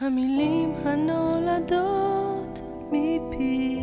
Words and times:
המילים 0.00 0.74
הנולדות 0.84 2.60
מפיך 2.92 3.82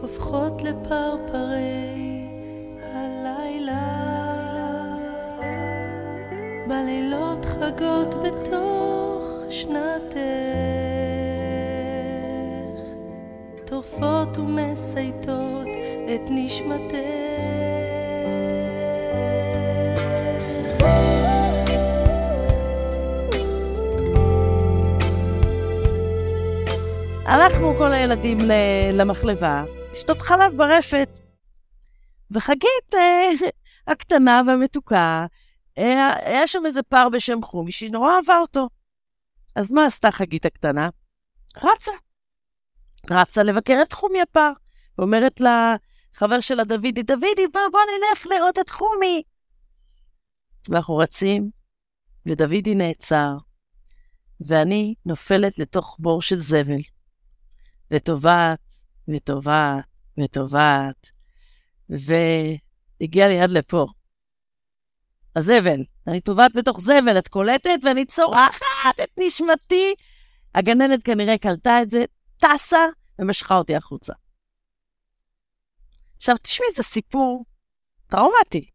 הופכות 0.00 0.62
לפרפרי 0.62 2.28
הלילה. 2.82 4.04
בלילות 6.68 7.44
חגות 7.44 8.14
בתוך 8.14 9.24
שנתך 9.50 10.14
טורפות 13.64 14.38
ומסייטות 14.38 15.68
את 16.14 16.30
נשמתך 16.30 17.23
הלכנו 27.34 27.74
כל 27.78 27.92
הילדים 27.92 28.38
למחלבה, 28.92 29.64
לשתות 29.92 30.22
חלב 30.22 30.56
ברפת. 30.56 31.18
וחגית 32.30 32.94
אה, 32.94 33.48
הקטנה 33.92 34.42
והמתוקה, 34.46 35.26
אה, 35.78 36.14
היה 36.16 36.46
שם 36.46 36.66
איזה 36.66 36.82
פר 36.82 37.08
בשם 37.08 37.42
חומי 37.42 37.72
שהיא 37.72 37.90
נורא 37.92 38.16
אהבה 38.16 38.38
אותו. 38.38 38.68
אז 39.56 39.72
מה 39.72 39.86
עשתה 39.86 40.10
חגית 40.10 40.46
הקטנה? 40.46 40.88
רצה. 41.56 41.90
רצה 43.10 43.42
לבקר 43.42 43.78
את 43.82 43.92
חומי 43.92 44.20
הפר. 44.22 44.50
ואומרת 44.98 45.40
לחבר 45.40 46.40
שלה 46.40 46.64
דודי, 46.64 46.92
דודי, 46.92 47.26
בוא, 47.52 47.60
בוא 47.72 47.80
נלך 47.80 48.26
לראות 48.26 48.58
את 48.58 48.70
חומי. 48.70 49.22
ואנחנו 50.68 50.96
רצים, 50.96 51.50
ודודי 52.26 52.74
נעצר, 52.74 53.36
ואני 54.46 54.94
נופלת 55.06 55.58
לתוך 55.58 55.96
בור 55.98 56.22
של 56.22 56.36
זבל. 56.36 56.93
וטובעת, 57.94 58.60
וטובעת, 59.08 59.84
וטובעת, 60.18 61.10
והגיע 61.88 63.28
לי 63.28 63.40
עד 63.40 63.50
לפה. 63.50 63.86
הזבל. 65.36 65.80
אני 66.06 66.20
טובעת 66.20 66.56
בתוך 66.56 66.80
זבל, 66.80 67.18
את 67.18 67.28
קולטת? 67.28 67.78
ואני 67.82 68.04
צורחת 68.04 69.00
את 69.02 69.10
נשמתי. 69.18 69.94
הגננת 70.54 71.02
כנראה 71.02 71.38
קלטה 71.38 71.82
את 71.82 71.90
זה, 71.90 72.04
טסה 72.38 72.86
ומשכה 73.18 73.56
אותי 73.56 73.76
החוצה. 73.76 74.12
עכשיו, 76.16 76.36
תשמעי, 76.42 76.68
זה 76.76 76.82
סיפור 76.82 77.44
טראומטי. 78.06 78.70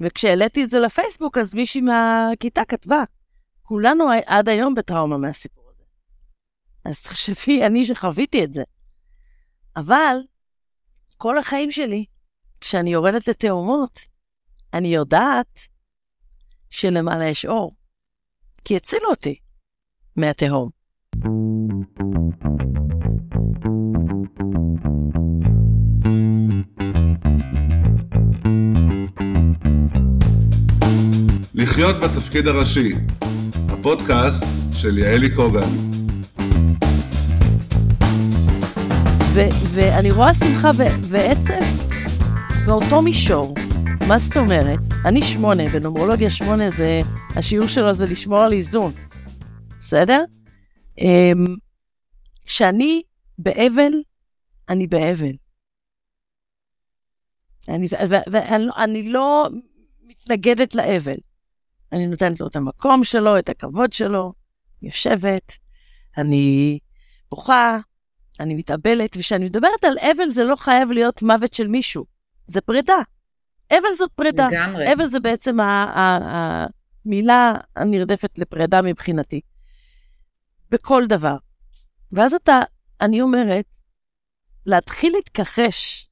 וכשהעליתי 0.00 0.64
את 0.64 0.70
זה 0.70 0.78
לפייסבוק, 0.78 1.38
אז 1.38 1.54
מישהי 1.54 1.80
מהכיתה 1.80 2.64
כתבה, 2.64 3.04
כולנו 3.62 4.04
עד 4.26 4.48
היום 4.48 4.74
בטראומה 4.74 5.16
מהסיפור. 5.16 5.57
אז 6.88 7.02
תחשבי, 7.02 7.62
אני 7.66 7.84
שחוויתי 7.86 8.44
את 8.44 8.54
זה. 8.54 8.62
אבל 9.76 10.16
כל 11.16 11.38
החיים 11.38 11.72
שלי, 11.72 12.04
כשאני 12.60 12.90
יורדת 12.90 13.28
לתאומות, 13.28 14.00
אני 14.74 14.88
יודעת 14.88 15.60
שלמעלה 16.70 17.24
יש 17.24 17.46
אור, 17.46 17.76
כי 18.64 18.76
הצילו 18.76 19.10
אותי 19.10 19.38
מהתהום. 20.16 20.70
לחיות 31.54 31.96
בתפקיד 31.96 32.46
הראשי, 32.46 32.94
הפודקאסט 33.68 34.44
של 34.72 34.98
יעלי 34.98 35.34
קוגן. 35.36 35.97
ואני 39.74 40.10
רואה 40.10 40.34
שמחה 40.34 40.70
ועצב 41.02 41.60
באותו 42.66 43.02
מישור. 43.02 43.54
מה 44.08 44.18
זאת 44.18 44.36
אומרת? 44.36 44.78
אני 45.04 45.22
שמונה, 45.22 45.62
בנומרולוגיה 45.72 46.30
שמונה 46.30 46.70
זה, 46.70 47.00
השיעור 47.36 47.68
שלו 47.68 47.94
זה 47.94 48.06
לשמור 48.06 48.38
על 48.38 48.52
איזון, 48.52 48.92
בסדר? 49.78 50.24
אמ, 50.98 51.56
כשאני 52.46 53.02
באבל, 53.38 53.92
אני 54.68 54.86
באבל. 54.86 55.32
אני, 57.68 57.86
ואני 58.30 58.64
אני 58.76 59.12
לא 59.12 59.48
מתנגדת 60.06 60.74
לאבל. 60.74 61.16
אני 61.92 62.06
נותנת 62.06 62.40
לו 62.40 62.46
את 62.46 62.56
המקום 62.56 63.04
שלו, 63.04 63.38
את 63.38 63.48
הכבוד 63.48 63.92
שלו, 63.92 64.32
יושבת, 64.82 65.58
אני 66.18 66.78
בוכה, 67.30 67.78
אני 68.40 68.54
מתאבלת, 68.54 69.16
וכשאני 69.16 69.44
מדברת 69.44 69.84
על 69.84 69.98
אבל 69.98 70.28
זה 70.28 70.44
לא 70.44 70.56
חייב 70.56 70.90
להיות 70.90 71.22
מוות 71.22 71.54
של 71.54 71.66
מישהו, 71.66 72.04
זה 72.46 72.60
פרידה. 72.60 72.98
אבל 73.70 73.94
זאת 73.96 74.12
פרידה. 74.12 74.46
לגמרי. 74.50 74.92
אבל 74.92 75.06
זה 75.06 75.20
בעצם 75.20 75.56
המילה 77.04 77.54
הנרדפת 77.76 78.38
לפרידה 78.38 78.82
מבחינתי. 78.82 79.40
בכל 80.70 81.02
דבר. 81.06 81.36
ואז 82.12 82.34
אתה, 82.34 82.60
אני 83.00 83.20
אומרת, 83.20 83.76
להתחיל 84.66 85.12
להתכחש. 85.12 86.06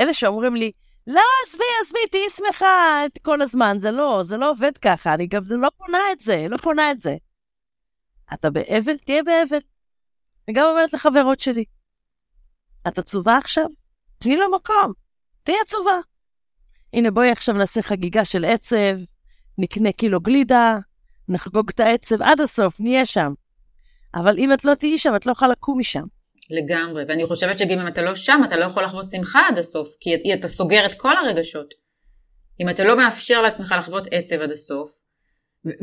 אלה 0.00 0.14
שאומרים 0.14 0.54
לי, 0.54 0.72
לא, 1.06 1.22
עזבי, 1.46 1.64
עזבי, 1.82 1.98
תהיי 2.10 2.28
שמחה 2.36 3.02
את 3.06 3.18
כל 3.22 3.42
הזמן. 3.42 3.78
זה 3.78 3.90
לא, 3.90 4.22
זה 4.24 4.36
לא 4.36 4.50
עובד 4.50 4.78
ככה, 4.78 5.14
אני 5.14 5.26
גם 5.26 5.42
זה 5.44 5.56
לא 5.56 5.68
קונה 5.76 5.98
את 6.12 6.20
זה, 6.20 6.46
לא 6.50 6.56
קונה 6.56 6.90
את 6.90 7.00
זה. 7.00 7.16
אתה 8.34 8.50
באבל, 8.50 8.98
תהיה 8.98 9.22
באבל. 9.22 9.58
אני 10.48 10.54
גם 10.54 10.66
אומרת 10.70 10.92
לחברות 10.92 11.40
שלי, 11.40 11.64
את 12.88 12.98
עצובה 12.98 13.38
עכשיו? 13.38 13.66
תני 14.18 14.36
לו 14.36 14.44
מקום, 14.56 14.92
תהיי 15.42 15.56
עצובה. 15.60 16.00
הנה, 16.92 17.10
בואי 17.10 17.30
עכשיו 17.30 17.54
נעשה 17.54 17.82
חגיגה 17.82 18.24
של 18.24 18.44
עצב, 18.44 18.98
נקנה 19.58 19.92
קילו 19.92 20.20
גלידה, 20.20 20.78
נחגוג 21.28 21.70
את 21.70 21.80
העצב 21.80 22.22
עד 22.22 22.40
הסוף, 22.40 22.80
נהיה 22.80 23.06
שם. 23.06 23.32
אבל 24.14 24.38
אם 24.38 24.52
את 24.52 24.64
לא 24.64 24.74
תהיי 24.74 24.98
שם, 24.98 25.16
את 25.16 25.26
לא 25.26 25.32
יכולה 25.32 25.50
לקום 25.50 25.78
משם. 25.78 26.04
לגמרי, 26.50 27.04
ואני 27.08 27.26
חושבת 27.26 27.58
שגם 27.58 27.78
אם 27.78 27.88
אתה 27.88 28.02
לא 28.02 28.14
שם, 28.14 28.40
אתה 28.46 28.56
לא 28.56 28.64
יכול 28.64 28.84
לחוות 28.84 29.06
שמחה 29.12 29.40
עד 29.48 29.58
הסוף, 29.58 29.88
כי 30.00 30.34
אתה 30.34 30.48
סוגר 30.48 30.86
את 30.86 30.94
כל 30.94 31.16
הרגשות. 31.16 31.74
אם 32.60 32.68
אתה 32.68 32.84
לא 32.84 32.96
מאפשר 32.96 33.42
לעצמך 33.42 33.74
לחוות 33.78 34.06
עצב 34.10 34.40
עד 34.40 34.50
הסוף, 34.50 34.90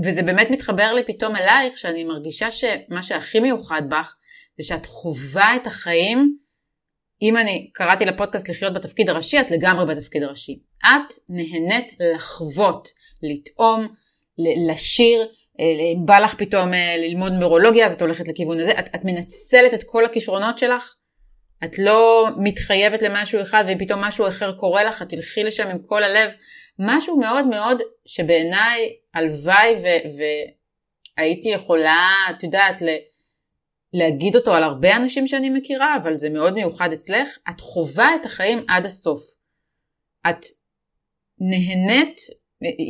וזה 0.04 0.22
באמת 0.22 0.48
מתחבר 0.52 0.94
לי 0.94 1.04
פתאום 1.08 1.36
אלייך, 1.36 1.78
שאני 1.78 2.04
מרגישה 2.04 2.52
שמה 2.52 3.04
שהכי 3.04 3.40
מיוחד 3.40 3.82
בך, 3.90 4.16
זה 4.58 4.64
שאת 4.64 4.86
חווה 4.86 5.56
את 5.56 5.68
החיים, 5.68 6.38
אם 7.22 7.38
אני 7.38 7.70
קראתי 7.74 8.06
לפודקאסט 8.06 8.50
לחיות 8.50 8.74
בתפקיד 8.74 9.10
הראשי, 9.10 9.40
את 9.40 9.52
לגמרי 9.52 9.96
בתפקיד 9.96 10.24
הראשי. 10.24 10.60
את 10.86 11.14
נהנית 11.30 11.92
לחוות, 12.00 12.88
לטעום, 13.24 13.88
לשיר, 14.70 15.28
אה, 15.60 15.66
בא 16.06 16.20
לך 16.20 16.36
פתאום 16.36 16.74
אה, 16.74 16.98
ללמוד 16.98 17.32
נורולוגיה, 17.32 17.86
אז 17.86 17.92
את 17.92 18.02
הולכת 18.02 18.28
לכיוון 18.28 18.60
הזה, 18.60 18.72
את, 18.80 18.96
את 18.96 19.06
מנצלת 19.06 19.74
את 19.74 19.84
כל 19.86 20.06
הכישרונות 20.06 20.58
שלך, 20.58 20.96
את 21.64 21.80
לא 21.80 22.28
מתחייבת 22.38 23.02
למשהו 23.02 23.42
אחד 23.42 23.64
ואם 23.68 23.78
פתאום 23.78 24.02
משהו 24.02 24.28
אחר 24.28 24.52
קורה 24.52 24.84
לך, 24.84 25.02
את 25.02 25.10
תלכי 25.10 25.44
לשם 25.44 25.68
עם 25.68 25.78
כל 25.88 26.04
הלב. 26.04 26.32
משהו 26.80 27.18
מאוד 27.18 27.48
מאוד 27.48 27.82
שבעיניי 28.06 28.90
הלוואי 29.14 29.76
והייתי 31.18 31.50
יכולה, 31.50 32.08
את 32.30 32.44
יודעת, 32.44 32.82
ל- 32.82 32.98
להגיד 33.94 34.36
אותו 34.36 34.54
על 34.54 34.64
הרבה 34.64 34.96
אנשים 34.96 35.28
שאני 35.28 35.50
מכירה, 35.50 35.98
אבל 36.04 36.18
זה 36.18 36.30
מאוד 36.30 36.54
מיוחד 36.54 36.94
אצלך, 36.94 37.38
את 37.50 37.60
חווה 37.60 38.16
את 38.16 38.26
החיים 38.26 38.66
עד 38.68 38.86
הסוף. 38.86 39.22
את 40.30 40.46
נהנית, 41.40 42.18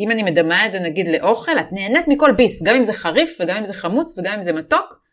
אם 0.03 0.11
אני 0.11 0.23
מדמה 0.23 0.65
את 0.65 0.71
זה 0.71 0.79
נגיד 0.79 1.07
לאוכל, 1.07 1.59
את 1.59 1.71
נהנית 1.71 2.07
מכל 2.07 2.31
ביס, 2.37 2.63
גם 2.63 2.75
אם 2.75 2.83
זה 2.83 2.93
חריף 2.93 3.37
וגם 3.39 3.57
אם 3.57 3.65
זה 3.65 3.73
חמוץ 3.73 4.17
וגם 4.17 4.33
אם 4.33 4.41
זה 4.41 4.53
מתוק, 4.53 5.03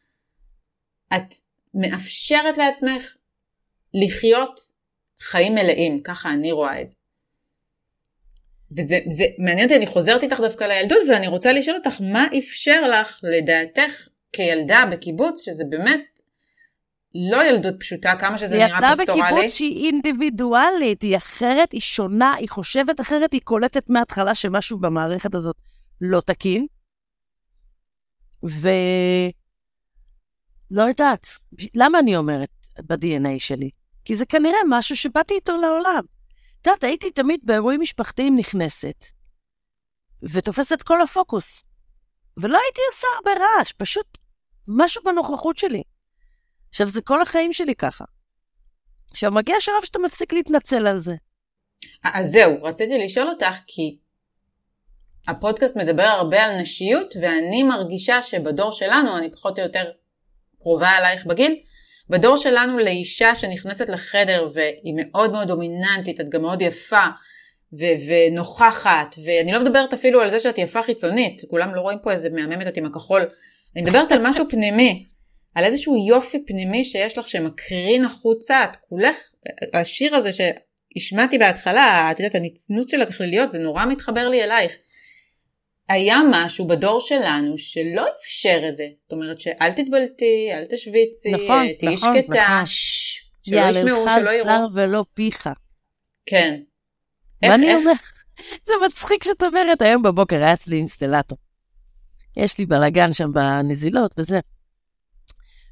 את 1.17 1.35
מאפשרת 1.75 2.59
לעצמך 2.59 3.17
לחיות 3.94 4.61
חיים 5.20 5.55
מלאים, 5.55 6.03
ככה 6.03 6.31
אני 6.31 6.53
רואה 6.53 6.81
את 6.81 6.88
זה. 6.88 6.97
וזה 8.76 8.99
זה, 9.09 9.25
מעניין 9.38 9.64
אותי, 9.64 9.76
אני 9.76 9.87
חוזרת 9.87 10.23
איתך 10.23 10.41
דווקא 10.41 10.64
לילדות, 10.64 10.99
ואני 11.09 11.29
רוצה 11.29 11.53
לשאול 11.53 11.76
אותך, 11.76 12.00
מה 12.00 12.26
אפשר 12.38 12.88
לך, 12.88 13.20
לדעתך, 13.23 14.09
כילדה 14.32 14.85
בקיבוץ, 14.93 15.44
שזה 15.44 15.65
באמת 15.71 16.21
לא 17.15 17.44
ילדות 17.44 17.75
פשוטה, 17.81 18.12
כמה 18.21 18.38
שזה 18.38 18.55
נראה 18.55 18.69
ילדה 18.69 18.91
פסטורלי. 18.99 19.23
בקיבוץ 19.23 19.53
שהיא 19.53 19.87
אינדיבידואלית, 19.87 21.03
היא 21.03 21.17
אחרת, 21.17 21.73
היא 21.73 21.81
שונה, 21.81 22.35
היא 22.35 22.49
חושבת 22.49 23.00
אחרת, 23.00 23.32
היא 23.32 23.41
קולטת 23.44 23.91
מההתחלה 23.91 24.35
שמשהו 24.35 24.79
במערכת 24.79 25.35
הזאת 25.35 25.56
לא 26.00 26.21
תקין. 26.21 26.67
ו... 28.44 28.69
לא 30.71 30.83
יודעת, 30.83 31.26
למה 31.75 31.99
אני 31.99 32.17
אומרת 32.17 32.49
ב-DNA 32.87 33.38
שלי? 33.38 33.71
כי 34.05 34.17
זה 34.17 34.26
כנראה 34.26 34.59
משהו 34.69 34.97
שבאתי 34.97 35.35
איתו 35.35 35.53
לעולם. 35.53 36.03
את 36.61 36.67
יודעת, 36.67 36.85
הייתי 36.85 37.11
תמיד 37.11 37.41
באירועים 37.43 37.81
משפחתיים 37.81 38.37
נכנסת, 38.38 39.05
ותופסת 40.23 40.83
כל 40.83 41.03
הפוקוס. 41.03 41.65
ולא 42.37 42.59
הייתי 42.65 42.81
עושה 42.93 43.06
הרבה 43.17 43.44
רעש, 43.44 43.73
פשוט 43.73 44.19
משהו 44.76 45.02
בנוכחות 45.05 45.58
שלי. 45.58 45.82
עכשיו, 46.69 46.88
זה 46.88 47.02
כל 47.02 47.22
החיים 47.22 47.52
שלי 47.52 47.75
ככה. 47.75 48.05
עכשיו, 49.11 49.31
מגיע 49.32 49.56
שלב 49.61 49.84
שאתה 49.84 49.99
מפסיק 49.99 50.32
להתנצל 50.32 50.87
על 50.87 50.99
זה. 50.99 51.14
אז 52.05 52.31
זהו, 52.31 52.62
רציתי 52.62 52.99
לשאול 53.05 53.28
אותך, 53.28 53.55
כי 53.67 53.99
הפודקאסט 55.28 55.76
מדבר 55.76 56.02
הרבה 56.02 56.44
על 56.44 56.61
נשיות, 56.61 57.14
ואני 57.22 57.62
מרגישה 57.62 58.22
שבדור 58.22 58.72
שלנו, 58.72 59.19
אני 59.19 59.31
פחות 59.31 59.58
או 59.58 59.64
יותר 59.64 59.84
קרובה 60.62 60.99
אלייך 60.99 61.26
בגיל, 61.26 61.56
בדור 62.11 62.37
שלנו 62.37 62.78
לאישה 62.78 63.34
שנכנסת 63.34 63.88
לחדר 63.88 64.49
והיא 64.55 64.94
מאוד 64.96 65.32
מאוד 65.32 65.49
דומיננטית, 65.49 66.20
את 66.20 66.28
גם 66.28 66.43
מאוד 66.43 66.62
יפה 66.62 67.06
ו- 67.73 67.96
ונוכחת, 68.08 69.14
ואני 69.25 69.52
לא 69.52 69.61
מדברת 69.61 69.93
אפילו 69.93 70.20
על 70.20 70.31
זה 70.31 70.40
שאת 70.40 70.58
יפה 70.58 70.82
חיצונית, 70.82 71.43
כולם 71.50 71.75
לא 71.75 71.81
רואים 71.81 71.99
פה 72.02 72.12
איזה 72.12 72.28
מהממת 72.31 72.66
את 72.66 72.76
עם 72.76 72.87
הכחול, 72.87 73.26
אני 73.76 73.84
מדברת 73.84 74.12
על 74.12 74.28
משהו 74.31 74.44
פנימי, 74.50 75.06
על 75.55 75.64
איזשהו 75.64 76.08
יופי 76.08 76.38
פנימי 76.46 76.84
שיש 76.84 77.19
לך 77.19 77.28
שמקרין 77.28 78.05
החוצה, 78.05 78.64
את 78.64 78.76
כולך, 78.76 79.17
השיר 79.75 80.17
הזה 80.17 80.31
שהשמעתי 80.32 81.38
בהתחלה, 81.38 82.08
את 82.11 82.20
יודעת, 82.20 82.34
הנצנות 82.34 82.88
של 82.88 83.02
הגחליליות, 83.02 83.52
זה 83.52 83.58
נורא 83.58 83.87
מתחבר 83.87 84.28
לי 84.28 84.44
אלייך. 84.44 84.72
היה 85.88 86.17
משהו 86.31 86.67
בדור 86.67 87.00
שלנו 87.00 87.58
שלא 87.58 88.06
אפשר 88.20 88.61
את 88.69 88.76
זה. 88.76 88.87
זאת 88.96 89.12
אומרת 89.12 89.40
שאל 89.40 89.73
תתבלטי, 89.73 90.49
אל 90.52 90.64
תשוויצי, 90.64 91.31
נכון, 91.31 91.73
תהיי 91.78 91.94
נכון, 91.94 92.16
שקטה, 92.16 92.62
נכון. 92.62 92.64
שלא 93.43 93.78
ישמעו, 93.78 94.05
שלא 94.05 94.31
יראו. 94.31 94.46
זר 94.46 94.66
ולא 94.75 95.05
פיך. 95.14 95.49
כן. 96.26 96.61
איך, 97.43 97.52
ואני 97.52 97.69
איך, 97.69 97.78
אומרת, 97.78 97.96
זה 98.64 98.73
מצחיק 98.87 99.25
שאת 99.25 99.43
אומרת, 99.43 99.82
היום 99.82 100.02
בבוקר 100.02 100.37
היה 100.37 100.52
אצלי 100.52 100.76
אינסטלטור. 100.76 101.38
יש 102.37 102.59
לי 102.59 102.67
בלאגן 102.67 103.12
שם 103.12 103.32
בנזילות 103.32 104.15
וזה. 104.19 104.41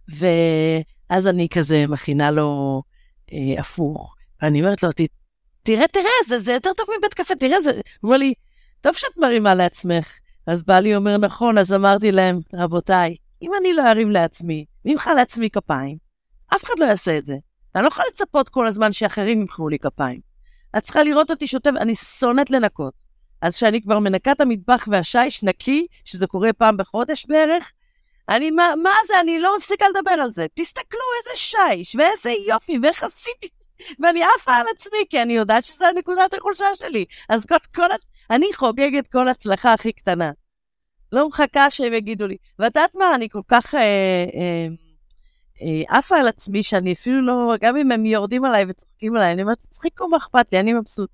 ואז 0.09 1.27
אני 1.27 1.49
כזה 1.49 1.85
מכינה 1.89 2.31
לו 2.31 2.83
אה, 3.33 3.61
הפוך, 3.61 4.15
ואני 4.43 4.63
אומרת 4.63 4.83
לו, 4.83 4.93
"ת- 4.93 5.01
תראה, 5.63 5.89
תראה, 5.89 6.11
זה, 6.29 6.41
זה 6.41 6.53
יותר 6.53 6.71
טוב 6.77 6.87
מבית 6.99 7.15
קפה, 7.15 7.35
תראה, 7.35 7.61
זה... 7.61 7.71
הוא 7.71 7.81
אומר 8.03 8.17
לי, 8.17 8.35
טוב 8.81 8.95
שאת 8.95 9.17
מרימה 9.19 9.55
לעצמך. 9.55 10.19
אז 10.47 10.63
בעלי 10.65 10.97
אומר, 10.97 11.17
נכון, 11.17 11.59
אז 11.59 11.73
אמרתי 11.73 12.13
להם, 12.13 12.39
רבותיי, 12.55 13.17
אם 13.43 13.51
אני 13.61 13.73
לא 13.73 13.91
ארים 13.91 14.11
לעצמי, 14.11 14.65
מי 14.85 14.93
ימחא 14.93 15.11
לעצמי 15.11 15.51
כפיים? 15.51 15.97
אף 16.55 16.65
אחד 16.65 16.75
לא 16.79 16.85
יעשה 16.85 17.19
את 17.19 17.27
זה. 17.27 17.35
אני 17.75 17.83
לא 17.83 17.89
יכולה 17.89 18.07
לצפות 18.13 18.49
כל 18.49 18.67
הזמן 18.67 18.93
שאחרים 18.93 19.41
ימחאו 19.41 19.69
לי 19.69 19.79
כפיים. 19.79 20.21
את 20.79 20.83
צריכה 20.83 21.03
לראות 21.03 21.31
אותי 21.31 21.47
שוטף, 21.47 21.71
אני 21.81 21.95
שונאת 21.95 22.51
לנקות. 22.51 23.08
אז 23.43 23.57
כשאני 23.57 23.83
כבר 23.83 23.99
מנקה 23.99 24.33
את 24.33 24.41
המטבח 24.41 24.89
והשיש 24.91 25.43
נקי, 25.43 25.87
שזה 26.05 26.27
קורה 26.27 26.53
פעם 26.53 26.77
בחודש 26.77 27.27
בערך, 27.27 27.73
אני, 28.29 28.51
מה, 28.51 28.73
מה 28.83 28.95
זה, 29.07 29.21
אני 29.21 29.41
לא 29.41 29.57
מפסיקה 29.59 29.85
לדבר 29.89 30.11
על 30.11 30.31
זה. 30.31 30.47
תסתכלו 30.55 31.01
איזה 31.19 31.41
שיש, 31.41 31.97
ואיזה 31.97 32.31
יופי, 32.49 32.79
ואיך 32.83 33.03
עשיתי, 33.03 33.49
ואני 34.01 34.23
עפה 34.23 34.53
על 34.53 34.67
עצמי, 34.77 34.99
כי 35.11 35.23
אני 35.23 35.33
יודעת 35.33 35.65
שזו 35.65 35.85
נקודת 35.97 36.35
החולשה 36.35 36.65
שלי. 36.75 37.05
אז 37.29 37.45
כל, 37.47 37.57
כל, 37.75 37.87
אני 38.31 38.47
חוגגת 38.55 39.07
כל 39.07 39.29
הצלחה 39.29 39.73
הכי 39.73 39.93
קטנה. 39.93 40.31
לא 41.13 41.29
מחכה 41.29 41.71
שהם 41.71 41.93
יגידו 41.93 42.27
לי. 42.27 42.37
ואת 42.59 42.77
יודעת 42.77 42.95
מה, 42.95 43.15
אני 43.15 43.29
כל 43.29 43.41
כך 43.49 43.75
אה, 43.75 43.81
אה, 43.81 44.67
אה, 45.63 45.99
עפה 45.99 46.17
על 46.17 46.29
עצמי, 46.29 46.63
שאני 46.63 46.93
אפילו 46.93 47.21
לא, 47.23 47.55
גם 47.61 47.77
אם 47.77 47.93
הם 47.93 48.07
יורדים 48.07 48.45
עליי 48.45 48.65
וצוחקים 48.69 49.17
עליי, 49.17 49.33
אני 49.33 49.43
אומרת, 49.43 49.59
תצחיקו, 49.59 50.09
מה 50.09 50.17
אכפת 50.17 50.53
לי, 50.53 50.61
אני 50.61 50.73
מבסוט. 50.73 51.11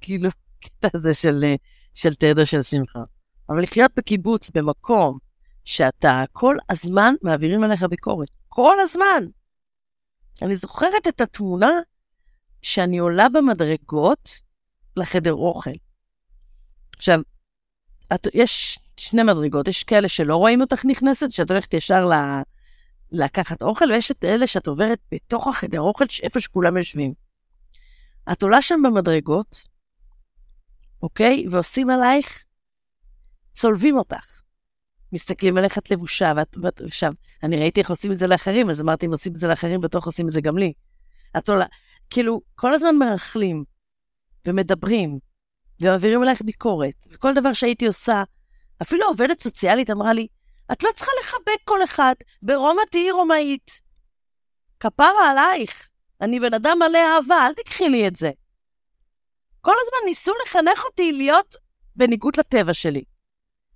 כאילו, 0.00 0.28
קטע 0.62 0.88
הזה 0.94 1.14
של, 1.14 1.40
אה, 1.44 1.54
של 1.94 2.14
תדר 2.14 2.44
של 2.44 2.62
שמחה. 2.62 3.00
אבל 3.48 3.62
לחיות 3.62 3.90
בקיבוץ, 3.96 4.50
במקום 4.50 5.18
שאתה 5.64 6.24
כל 6.32 6.56
הזמן 6.70 7.14
מעבירים 7.22 7.62
עליך 7.62 7.82
ביקורת. 7.82 8.28
כל 8.48 8.76
הזמן. 8.80 9.24
אני 10.42 10.56
זוכרת 10.56 11.08
את 11.08 11.20
התמונה 11.20 11.70
שאני 12.62 12.98
עולה 12.98 13.28
במדרגות 13.28 14.40
לחדר 14.96 15.34
אוכל. 15.34 15.70
עכשיו, 16.96 17.20
את, 18.14 18.26
יש 18.34 18.78
שני 18.96 19.22
מדרגות, 19.22 19.68
יש 19.68 19.82
כאלה 19.82 20.08
שלא 20.08 20.36
רואים 20.36 20.60
אותך 20.60 20.84
נכנסת, 20.84 21.32
שאת 21.32 21.50
הולכת 21.50 21.74
ישר 21.74 22.06
ל, 22.06 22.12
לקחת 23.12 23.62
אוכל, 23.62 23.90
ויש 23.90 24.10
את 24.10 24.24
אלה 24.24 24.46
שאת 24.46 24.66
עוברת 24.66 24.98
בתוך 25.12 25.46
החדר 25.46 25.80
אוכל, 25.80 26.04
איפה 26.22 26.40
שכולם 26.40 26.76
יושבים. 26.76 27.12
את 28.32 28.42
עולה 28.42 28.62
שם 28.62 28.80
במדרגות, 28.84 29.64
אוקיי? 31.02 31.44
ועושים 31.50 31.90
עלייך, 31.90 32.44
צולבים 33.52 33.96
אותך. 33.96 34.40
מסתכלים 35.12 35.58
עליך 35.58 35.78
את 35.78 35.90
לבושה, 35.90 36.32
ואת, 36.36 36.56
ואת, 36.62 36.80
עכשיו, 36.80 37.12
אני 37.42 37.56
ראיתי 37.56 37.80
איך 37.80 37.90
עושים 37.90 38.12
את 38.12 38.16
זה 38.16 38.26
לאחרים, 38.26 38.70
אז 38.70 38.80
אמרתי, 38.80 39.06
אם 39.06 39.10
עושים 39.10 39.32
את 39.32 39.36
זה 39.36 39.46
לאחרים, 39.46 39.80
בטוח 39.80 40.06
עושים 40.06 40.26
את 40.26 40.32
זה 40.32 40.40
גם 40.40 40.58
לי. 40.58 40.72
את 41.38 41.48
עולה, 41.48 41.66
כאילו, 42.10 42.40
כל 42.54 42.74
הזמן 42.74 42.96
מרכלים, 42.96 43.64
ומדברים, 44.46 45.18
ומעבירים 45.80 46.22
עלייך 46.22 46.42
ביקורת, 46.42 47.06
וכל 47.10 47.34
דבר 47.34 47.52
שהייתי 47.52 47.86
עושה, 47.86 48.22
אפילו 48.82 49.06
עובדת 49.06 49.40
סוציאלית 49.40 49.90
אמרה 49.90 50.12
לי, 50.12 50.26
את 50.72 50.82
לא 50.82 50.90
צריכה 50.94 51.10
לחבק 51.20 51.64
כל 51.64 51.84
אחד, 51.84 52.14
ברומא 52.42 52.82
תהיי 52.90 53.10
רומאית. 53.10 53.80
כפרה 54.80 55.30
עלייך, 55.30 55.88
אני 56.20 56.40
בן 56.40 56.54
אדם 56.54 56.78
מלא 56.78 56.98
אהבה, 56.98 57.46
אל 57.46 57.54
תיקחי 57.54 57.88
לי 57.88 58.08
את 58.08 58.16
זה. 58.16 58.30
כל 59.64 59.74
הזמן 59.82 60.08
ניסו 60.08 60.32
לחנך 60.46 60.84
אותי 60.84 61.12
להיות 61.12 61.54
בניגוד 61.96 62.36
לטבע 62.38 62.74
שלי. 62.74 63.02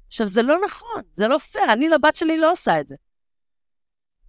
עכשיו, 0.06 0.28
זה 0.28 0.42
לא 0.42 0.56
נכון, 0.64 1.02
זה 1.12 1.28
לא 1.28 1.38
פייר, 1.38 1.72
אני 1.72 1.88
לבת 1.88 2.16
שלי 2.16 2.38
לא 2.38 2.52
עושה 2.52 2.80
את 2.80 2.88
זה. 2.88 2.96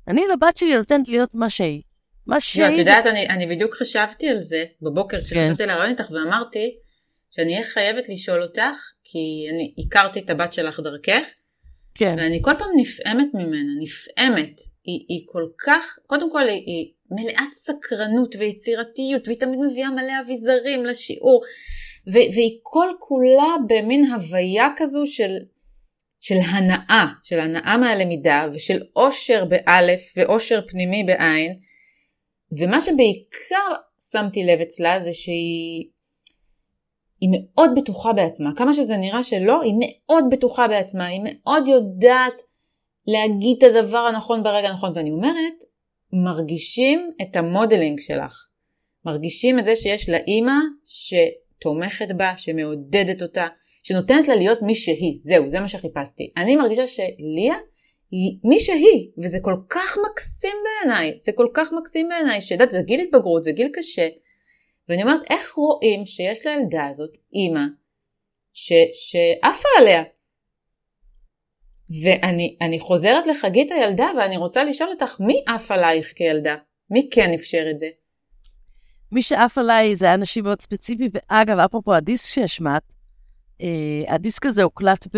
אני 0.07 0.21
לבת 0.33 0.57
שלי 0.57 0.75
נותנת 0.75 1.09
להיות 1.09 1.35
מה 1.35 1.49
שהיא. 1.49 1.81
מה 2.27 2.39
שהיא... 2.39 2.63
לא, 2.63 2.69
את 2.69 2.73
זה- 2.75 2.79
יודעת, 2.79 3.05
אני, 3.05 3.29
אני 3.29 3.47
בדיוק 3.47 3.73
חשבתי 3.75 4.29
על 4.29 4.41
זה 4.41 4.65
בבוקר, 4.81 5.17
כן. 5.17 5.23
כשחשבתי 5.23 5.65
לרעיון 5.65 5.89
איתך, 5.89 6.11
ואמרתי 6.11 6.77
שאני 7.31 7.53
אהיה 7.53 7.65
חייבת 7.65 8.09
לשאול 8.09 8.43
אותך, 8.43 8.77
כי 9.03 9.19
אני 9.53 9.73
הכרתי 9.85 10.19
את 10.19 10.29
הבת 10.29 10.53
שלך 10.53 10.79
דרכך, 10.79 11.25
כן, 11.97 12.15
ואני 12.17 12.39
כל 12.41 12.51
פעם 12.59 12.69
נפעמת 12.77 13.27
ממנה, 13.33 13.71
נפעמת. 13.79 14.61
היא, 14.83 15.05
היא 15.09 15.23
כל 15.25 15.43
כך, 15.65 15.99
קודם 16.07 16.31
כל 16.31 16.47
היא, 16.47 16.63
היא 16.65 16.93
מלאת 17.11 17.53
סקרנות 17.53 18.35
ויצירתיות, 18.35 19.27
והיא 19.27 19.39
תמיד 19.39 19.59
מביאה 19.59 19.91
מלא 19.91 20.13
אביזרים 20.25 20.85
לשיעור, 20.85 21.41
ו, 22.07 22.13
והיא 22.13 22.59
כל 22.63 22.87
כולה 22.99 23.55
במין 23.69 24.11
הוויה 24.11 24.67
כזו 24.75 25.03
של, 25.05 25.37
של 26.19 26.35
הנאה, 26.35 27.05
של 27.23 27.39
הנאה 27.39 27.77
מהלמידה, 27.77 28.45
ושל 28.53 28.81
אושר 28.95 29.45
באלף 29.45 30.01
ואושר 30.17 30.61
פנימי 30.67 31.03
בעין. 31.03 31.59
ומה 32.59 32.81
שבעיקר 32.81 33.75
שמתי 34.11 34.43
לב 34.43 34.59
אצלה 34.61 34.99
זה 34.99 35.13
שהיא 35.13 35.85
היא 37.21 37.29
מאוד 37.31 37.69
בטוחה 37.75 38.13
בעצמה. 38.13 38.49
כמה 38.55 38.73
שזה 38.73 38.97
נראה 38.97 39.23
שלא, 39.23 39.61
היא 39.61 39.73
מאוד 39.79 40.23
בטוחה 40.31 40.67
בעצמה, 40.67 41.05
היא 41.05 41.21
מאוד 41.23 41.67
יודעת 41.67 42.41
להגיד 43.07 43.57
את 43.57 43.63
הדבר 43.63 43.97
הנכון 43.97 44.43
ברגע 44.43 44.69
הנכון. 44.69 44.91
ואני 44.95 45.11
אומרת, 45.11 45.63
מרגישים 46.13 47.11
את 47.21 47.35
המודלינג 47.35 47.99
שלך. 47.99 48.47
מרגישים 49.05 49.59
את 49.59 49.65
זה 49.65 49.75
שיש 49.75 50.09
לה 50.09 50.17
אימא 50.17 50.57
שתומכת 50.85 52.11
בה, 52.17 52.33
שמעודדת 52.37 53.21
אותה, 53.21 53.47
שנותנת 53.83 54.27
לה 54.27 54.35
להיות 54.35 54.61
מי 54.61 54.75
שהיא. 54.75 55.19
זהו, 55.21 55.49
זה 55.49 55.59
מה 55.59 55.67
שחיפשתי. 55.67 56.31
אני 56.37 56.55
מרגישה 56.55 56.87
שליה 56.87 57.55
היא 58.11 58.37
מי 58.43 58.59
שהיא, 58.59 59.09
וזה 59.23 59.37
כל 59.41 59.55
כך 59.69 59.97
מקסים 60.05 60.55
בעיניי. 60.63 61.17
זה 61.21 61.31
כל 61.35 61.47
כך 61.53 61.69
מקסים 61.79 62.09
בעיניי, 62.09 62.41
שידעת, 62.41 62.71
זה 62.71 62.81
גיל 62.81 62.99
התבגרות, 62.99 63.43
זה 63.43 63.51
גיל 63.51 63.69
קשה. 63.73 64.07
ואני 64.89 65.03
אומרת, 65.03 65.21
איך 65.29 65.53
רואים 65.53 66.05
שיש 66.05 66.45
לילדה 66.45 66.85
הזאת 66.85 67.17
אימא 67.33 67.65
שעפה 68.93 69.67
עליה? 69.79 70.03
ואני 72.03 72.57
אני 72.61 72.79
חוזרת 72.79 73.27
לחגית 73.27 73.71
הילדה 73.71 74.07
ואני 74.17 74.37
רוצה 74.37 74.63
לשאול 74.63 74.89
אותך, 74.89 75.19
מי 75.19 75.43
עף 75.47 75.71
עלייך 75.71 76.13
כילדה? 76.15 76.55
מי 76.89 77.09
כן 77.11 77.33
אפשר 77.33 77.65
את 77.71 77.79
זה? 77.79 77.87
מי 79.11 79.21
שעף 79.21 79.57
עליי 79.57 79.95
זה 79.95 80.13
אנשים 80.13 80.43
מאוד 80.43 80.61
ספציפיים, 80.61 81.11
ואגב, 81.13 81.59
אפרופו 81.59 81.93
הדיסק 81.93 82.29
שהשמעת, 82.29 82.93
אה, 83.61 84.13
הדיסק 84.13 84.45
הזה 84.45 84.63
הוקלט 84.63 85.07
ב... 85.15 85.17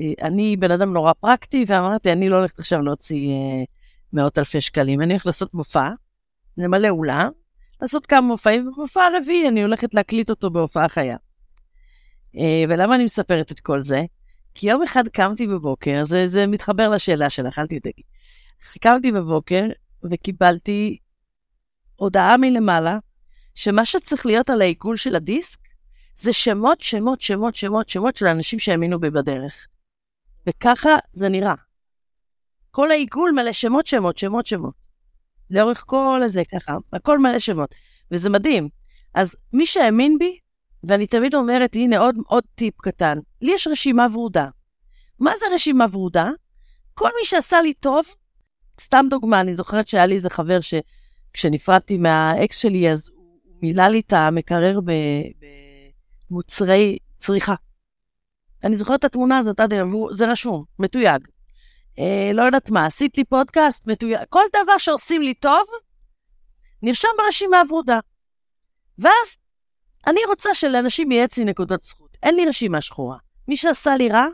אה, 0.00 0.12
אני 0.22 0.56
בן 0.56 0.70
אדם 0.70 0.92
נורא 0.92 1.12
פרקטי, 1.12 1.64
ואמרתי, 1.66 2.12
אני 2.12 2.28
לא 2.28 2.36
הולכת 2.36 2.58
עכשיו 2.58 2.80
להוציא 2.80 3.30
אה, 3.30 3.64
מאות 4.12 4.38
אלפי 4.38 4.60
שקלים, 4.60 5.00
אני 5.00 5.12
הולכת 5.12 5.26
לעשות 5.26 5.54
מופע, 5.54 5.88
למלא 6.58 6.88
אולם, 6.88 7.30
לעשות 7.82 8.06
כמה 8.06 8.20
מופעים, 8.20 8.68
ובמופע 8.68 9.04
הרביעי 9.04 9.48
אני 9.48 9.62
הולכת 9.62 9.94
להקליט 9.94 10.30
אותו 10.30 10.50
בהופעה 10.50 10.88
חיה. 10.88 11.16
אה, 12.36 12.64
ולמה 12.68 12.94
אני 12.94 13.04
מספרת 13.04 13.52
את 13.52 13.60
כל 13.60 13.80
זה? 13.80 14.02
כי 14.54 14.70
יום 14.70 14.82
אחד 14.82 15.08
קמתי 15.08 15.46
בבוקר, 15.46 16.04
זה, 16.04 16.28
זה 16.28 16.46
מתחבר 16.46 16.88
לשאלה 16.88 17.30
שלך, 17.30 17.58
אל 17.58 17.66
תדאגי. 17.66 18.02
קמתי 18.80 19.12
בבוקר 19.12 19.64
וקיבלתי 20.10 20.98
הודעה 21.96 22.36
מלמעלה, 22.36 22.98
שמה 23.54 23.84
שצריך 23.84 24.26
להיות 24.26 24.50
על 24.50 24.62
העיגול 24.62 24.96
של 24.96 25.16
הדיסק, 25.16 25.58
זה 26.16 26.32
שמות, 26.32 26.80
שמות, 26.80 27.20
שמות, 27.20 27.56
שמות, 27.56 27.88
שמות 27.88 28.16
של 28.16 28.26
אנשים 28.26 28.58
שהאמינו 28.58 29.00
בי 29.00 29.10
בדרך. 29.10 29.66
וככה 30.46 30.90
זה 31.12 31.28
נראה. 31.28 31.54
כל 32.70 32.90
העיגול 32.90 33.32
מלא 33.32 33.52
שמות, 33.52 33.86
שמות, 33.86 34.18
שמות, 34.18 34.46
שמות. 34.46 34.83
לאורך 35.50 35.84
כל 35.86 36.20
הזה, 36.24 36.42
ככה, 36.52 36.76
הכל 36.92 37.18
מלא 37.18 37.38
שמות. 37.38 37.74
וזה 38.10 38.30
מדהים. 38.30 38.68
אז 39.14 39.36
מי 39.52 39.66
שהאמין 39.66 40.18
בי, 40.18 40.38
ואני 40.84 41.06
תמיד 41.06 41.34
אומרת, 41.34 41.74
הנה 41.74 41.98
עוד, 41.98 42.14
עוד 42.26 42.44
טיפ 42.54 42.80
קטן, 42.80 43.18
לי 43.42 43.52
יש 43.54 43.66
רשימה 43.66 44.06
ורודה. 44.12 44.48
מה 45.20 45.32
זה 45.38 45.46
רשימה 45.54 45.86
ורודה? 45.92 46.30
כל 46.94 47.08
מי 47.20 47.26
שעשה 47.26 47.60
לי 47.60 47.74
טוב, 47.74 48.06
סתם 48.80 49.06
דוגמה, 49.10 49.40
אני 49.40 49.54
זוכרת 49.54 49.88
שהיה 49.88 50.06
לי 50.06 50.14
איזה 50.14 50.30
חבר 50.30 50.58
שכשנפרדתי 50.60 51.96
מהאקס 51.96 52.58
שלי, 52.58 52.90
אז 52.90 53.10
הוא 53.14 53.24
מילא 53.62 53.82
לי 53.82 54.00
את 54.00 54.12
המקרר 54.12 54.78
במוצרי 56.30 56.98
צריכה. 57.16 57.54
אני 58.64 58.76
זוכרת 58.76 59.00
את 59.00 59.04
התמונה 59.04 59.38
הזאת 59.38 59.60
עד 59.60 59.72
היום, 59.72 60.06
זה 60.10 60.26
רשום, 60.26 60.64
מתויג. 60.78 61.28
אה, 61.98 62.30
לא 62.34 62.42
יודעת 62.42 62.70
מה, 62.70 62.86
עשית 62.86 63.18
לי 63.18 63.24
פודקאסט, 63.24 63.86
מתויג, 63.86 64.18
כל 64.28 64.44
דבר 64.62 64.78
שעושים 64.78 65.22
לי 65.22 65.34
טוב, 65.34 65.66
נרשם 66.82 67.08
ברשימה 67.18 67.62
ורודה. 67.68 67.98
ואז 68.98 69.38
אני 70.06 70.20
רוצה 70.28 70.54
שלאנשים 70.54 71.12
יהיה 71.12 71.24
אצלי 71.24 71.44
נקודות 71.44 71.82
זכות. 71.82 72.16
אין 72.22 72.34
לי 72.34 72.46
רשימה 72.46 72.80
שחורה. 72.80 73.16
מי 73.48 73.56
שעשה 73.56 73.96
לי 73.96 74.08
רע, 74.08 74.26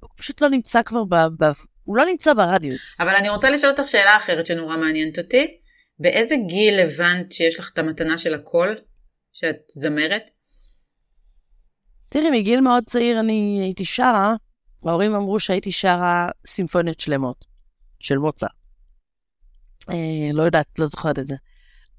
הוא 0.00 0.10
פשוט 0.16 0.40
לא 0.40 0.48
נמצא 0.48 0.82
כבר 0.82 1.04
ב... 1.04 1.14
ב 1.14 1.44
הוא 1.84 1.96
לא 1.96 2.04
נמצא 2.04 2.34
ברדיוס. 2.34 3.00
אבל 3.00 3.14
אני 3.14 3.28
רוצה 3.28 3.50
לשאול 3.50 3.72
אותך 3.72 3.88
שאלה 3.88 4.16
אחרת 4.16 4.46
שנורא 4.46 4.76
מעניינת 4.76 5.18
אותי. 5.18 5.56
באיזה 5.98 6.34
גיל 6.46 6.80
הבנת 6.80 7.32
שיש 7.32 7.58
לך 7.58 7.70
את 7.72 7.78
המתנה 7.78 8.18
של 8.18 8.34
הקול? 8.34 8.76
שאת 9.32 9.56
זמרת? 9.68 10.30
תראי, 12.08 12.30
מגיל 12.30 12.60
מאוד 12.60 12.84
צעיר 12.84 13.20
אני 13.20 13.60
הייתי 13.62 13.84
שרה, 13.84 14.34
ההורים 14.88 15.14
אמרו 15.14 15.40
שהייתי 15.40 15.72
שרה 15.72 16.28
סימפוניות 16.46 17.00
שלמות, 17.00 17.44
של 18.00 18.18
מוצא. 18.18 18.46
אה, 19.90 20.32
לא 20.32 20.42
יודעת, 20.42 20.78
לא 20.78 20.86
זוכרת 20.86 21.18
את 21.18 21.26
זה. 21.26 21.34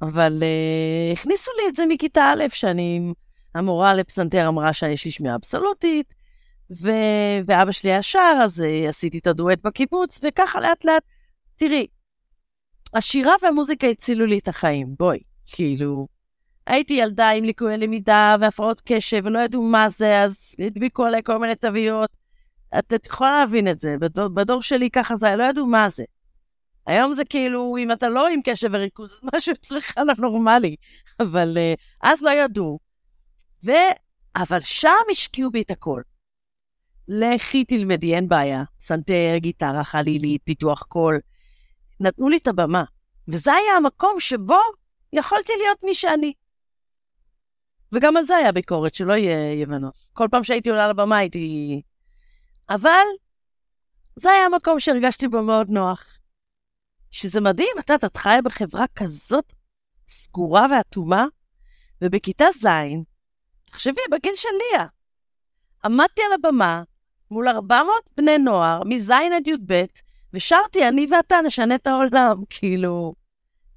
אבל 0.01 0.43
אה, 0.43 1.13
הכניסו 1.13 1.51
לי 1.57 1.69
את 1.69 1.75
זה 1.75 1.83
מכיתה 1.89 2.33
א', 2.35 2.43
שאני, 2.49 3.13
המורה 3.55 3.93
לפסנתר 3.93 4.47
אמרה 4.47 4.73
שיש 4.73 5.05
לי 5.05 5.11
שמיעה 5.11 5.35
אבסולוטית, 5.35 6.13
ו... 6.81 6.91
ואבא 7.45 7.71
שלי 7.71 7.91
היה 7.91 8.01
שר, 8.01 8.37
אז 8.43 8.61
אה, 8.61 8.89
עשיתי 8.89 9.17
את 9.17 9.27
הדואט 9.27 9.59
בקיבוץ, 9.63 10.19
וככה 10.23 10.61
לאט 10.61 10.85
לאט. 10.85 11.03
תראי, 11.55 11.87
השירה 12.93 13.33
והמוזיקה 13.41 13.87
הצילו 13.87 14.25
לי 14.25 14.37
את 14.37 14.47
החיים, 14.47 14.95
בואי, 14.99 15.19
כאילו, 15.45 16.07
הייתי 16.67 16.93
ילדה 16.93 17.29
עם 17.29 17.43
ליקויי 17.43 17.77
למידה 17.77 18.35
והפרעות 18.41 18.81
קשב, 18.85 19.21
ולא 19.25 19.39
ידעו 19.39 19.61
מה 19.61 19.89
זה, 19.89 20.21
אז 20.21 20.55
הדביקו 20.59 21.05
עליי 21.05 21.21
כל 21.23 21.37
מיני 21.37 21.55
תוויות. 21.55 22.24
את, 22.79 22.93
את 22.93 23.05
יכולה 23.05 23.39
להבין 23.39 23.67
את 23.67 23.79
זה, 23.79 23.95
בדור, 23.99 24.27
בדור 24.27 24.61
שלי 24.61 24.89
ככה 24.89 25.15
זה, 25.15 25.35
לא 25.35 25.43
ידעו 25.43 25.65
מה 25.65 25.89
זה. 25.89 26.03
היום 26.87 27.13
זה 27.13 27.25
כאילו, 27.25 27.75
אם 27.79 27.91
אתה 27.91 28.09
לא 28.09 28.27
עם 28.27 28.39
קשב 28.43 28.69
וריכוז, 28.71 29.11
אז 29.11 29.21
משהו 29.35 29.53
אצלך 29.53 29.93
לא 29.97 30.13
נורמלי. 30.17 30.75
אבל 31.19 31.57
אה, 31.57 31.81
אז 32.01 32.21
לא 32.21 32.29
ידעו. 32.29 32.79
ו... 33.65 33.71
אבל 34.35 34.59
שם 34.59 34.89
השקיעו 35.11 35.51
בי 35.51 35.61
את 35.61 35.71
הכל. 35.71 36.01
לכי 37.07 37.65
תלמדי, 37.65 38.15
אין 38.15 38.27
בעיה. 38.27 38.63
סנטר, 38.81 39.37
גיטרה, 39.37 39.83
חלילית, 39.83 40.41
פיתוח 40.43 40.83
קול. 40.83 41.19
נתנו 41.99 42.29
לי 42.29 42.37
את 42.37 42.47
הבמה. 42.47 42.83
וזה 43.27 43.53
היה 43.53 43.77
המקום 43.77 44.19
שבו 44.19 44.59
יכולתי 45.13 45.53
להיות 45.57 45.83
מי 45.83 45.95
שאני. 45.95 46.33
וגם 47.91 48.17
על 48.17 48.25
זה 48.25 48.35
היה 48.35 48.51
ביקורת, 48.51 48.95
שלא 48.95 49.13
יהיה 49.13 49.53
יבנות. 49.53 49.93
כל 50.13 50.27
פעם 50.31 50.43
שהייתי 50.43 50.69
עולה 50.69 50.87
לבמה 50.87 51.17
הייתי... 51.17 51.81
אבל 52.69 53.05
זה 54.15 54.31
היה 54.31 54.45
המקום 54.45 54.79
שהרגשתי 54.79 55.27
בו 55.27 55.43
מאוד 55.43 55.69
נוח. 55.69 56.17
שזה 57.11 57.41
מדהים, 57.41 57.75
את 57.79 57.89
יודעת, 57.89 58.03
את 58.03 58.17
חיה 58.17 58.41
בחברה 58.41 58.85
כזאת 58.95 59.53
סגורה 60.07 60.65
ואטומה, 60.71 61.25
ובכיתה 62.01 62.45
ז', 62.61 62.67
תחשבי, 63.65 64.01
בגיל 64.11 64.33
של 64.35 64.49
ליה, 64.49 64.85
עמדתי 65.85 66.21
על 66.21 66.33
הבמה 66.33 66.83
מול 67.31 67.47
400 67.47 67.93
בני 68.17 68.37
נוער, 68.37 68.83
מז' 68.83 69.09
עד 69.09 69.47
י"ב, 69.47 69.83
ושרתי, 70.33 70.87
אני 70.87 71.07
ואתה 71.11 71.41
נשנה 71.45 71.75
את 71.75 71.87
העולם, 71.87 72.37
כאילו, 72.49 73.13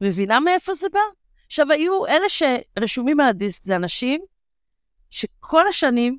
מבינה 0.00 0.40
מאיפה 0.40 0.74
זה 0.74 0.86
בא? 0.92 1.00
עכשיו, 1.46 1.72
היו 1.72 2.06
אלה 2.06 2.26
שרשומים 2.28 3.20
על 3.20 3.26
הדיסק, 3.26 3.62
זה 3.62 3.76
אנשים 3.76 4.20
שכל 5.10 5.68
השנים 5.68 6.18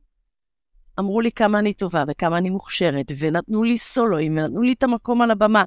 אמרו 0.99 1.21
לי 1.21 1.31
כמה 1.31 1.59
אני 1.59 1.73
טובה 1.73 2.03
וכמה 2.07 2.37
אני 2.37 2.49
מוכשרת, 2.49 3.11
ונתנו 3.19 3.63
לי 3.63 3.77
סולואים, 3.77 4.37
ונתנו 4.37 4.61
לי 4.61 4.73
את 4.73 4.83
המקום 4.83 5.21
על 5.21 5.31
הבמה. 5.31 5.63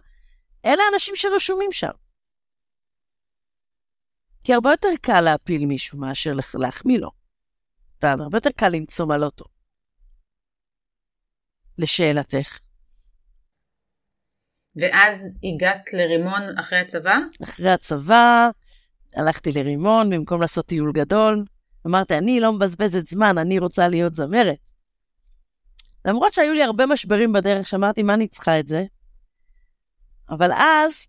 אלה 0.65 0.83
האנשים 0.93 1.17
שרשומים 1.17 1.73
שם. 1.73 1.91
כי 4.45 4.55
הרבה 4.55 4.71
יותר 4.71 4.89
קל 5.03 5.21
להפיל 5.21 5.67
מישהו 5.67 5.99
מאשר 5.99 6.33
להחמיא 6.55 6.99
לו. 6.99 7.11
אתה 7.99 8.13
הרבה 8.13 8.37
יותר 8.37 8.51
קל 8.57 8.69
למצוא 8.69 9.07
מה 9.07 9.19
לא 9.19 9.31
טוב. 9.31 9.47
לשאלתך. 11.79 12.59
ואז 14.77 15.39
הגעת 15.45 15.93
לרימון 15.93 16.59
אחרי 16.61 16.79
הצבא? 16.79 17.15
אחרי 17.43 17.71
הצבא, 17.71 18.51
הלכתי 19.17 19.53
לרימון 19.53 20.11
במקום 20.11 20.41
לעשות 20.41 20.67
טיול 20.67 20.93
גדול. 20.93 21.45
אמרתי, 21.87 22.19
אני 22.19 22.41
לא 22.41 22.53
מבזבזת 22.53 23.07
זמן, 23.07 23.39
אני 23.39 23.59
רוצה 23.59 23.89
להיות 23.89 24.15
זמרת. 24.15 24.72
למרות 26.05 26.33
שהיו 26.33 26.53
לי 26.53 26.63
הרבה 26.63 26.87
משברים 26.87 27.33
בדרך, 27.33 27.67
שאמרתי, 27.67 28.03
מה 28.03 28.15
אני 28.15 28.29
צריכה 28.29 28.61
את 28.61 28.69
זה? 28.69 28.85
אבל 30.31 30.53
אז, 30.53 31.09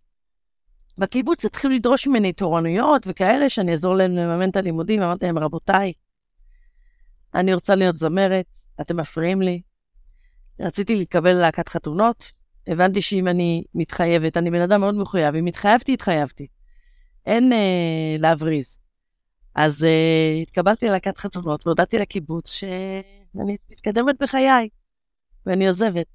בקיבוץ 0.98 1.46
התחילו 1.46 1.74
לדרוש 1.74 2.08
ממני 2.08 2.34
תורנויות 2.34 3.04
וכאלה, 3.08 3.50
שאני 3.50 3.72
אעזור 3.72 3.96
להם 3.96 4.16
לממן 4.16 4.50
את 4.50 4.56
הלימודים. 4.56 5.02
אמרתי 5.02 5.26
להם, 5.26 5.38
רבותיי, 5.38 5.94
אני 7.36 7.54
רוצה 7.54 7.76
להיות 7.76 7.98
זמרת, 7.98 8.46
אתם 8.82 8.98
מפריעים 8.98 9.42
לי. 9.42 9.62
רציתי 10.60 10.96
להתקבל 10.96 11.34
ללהקת 11.34 11.70
חתונות, 11.70 12.32
הבנתי 12.68 13.02
שאם 13.02 13.28
אני 13.28 13.64
מתחייבת, 13.76 14.38
אני 14.38 14.52
בן 14.52 14.62
אדם 14.62 14.82
מאוד 14.82 14.96
מחויב, 14.96 15.36
אם 15.36 15.46
התחייבתי, 15.46 15.94
התחייבתי. 15.94 16.48
אין 17.26 17.54
אה, 17.54 18.16
להבריז. 18.20 18.80
אז 19.56 19.84
אה, 19.84 20.42
התקבלתי 20.42 20.88
ללהקת 20.88 21.18
חתונות 21.18 21.68
והודעתי 21.68 21.98
לקיבוץ 21.98 22.52
שאני 22.52 23.58
מתקדמת 23.72 24.16
בחיי, 24.22 24.70
ואני 25.46 25.68
עוזבת. 25.68 26.06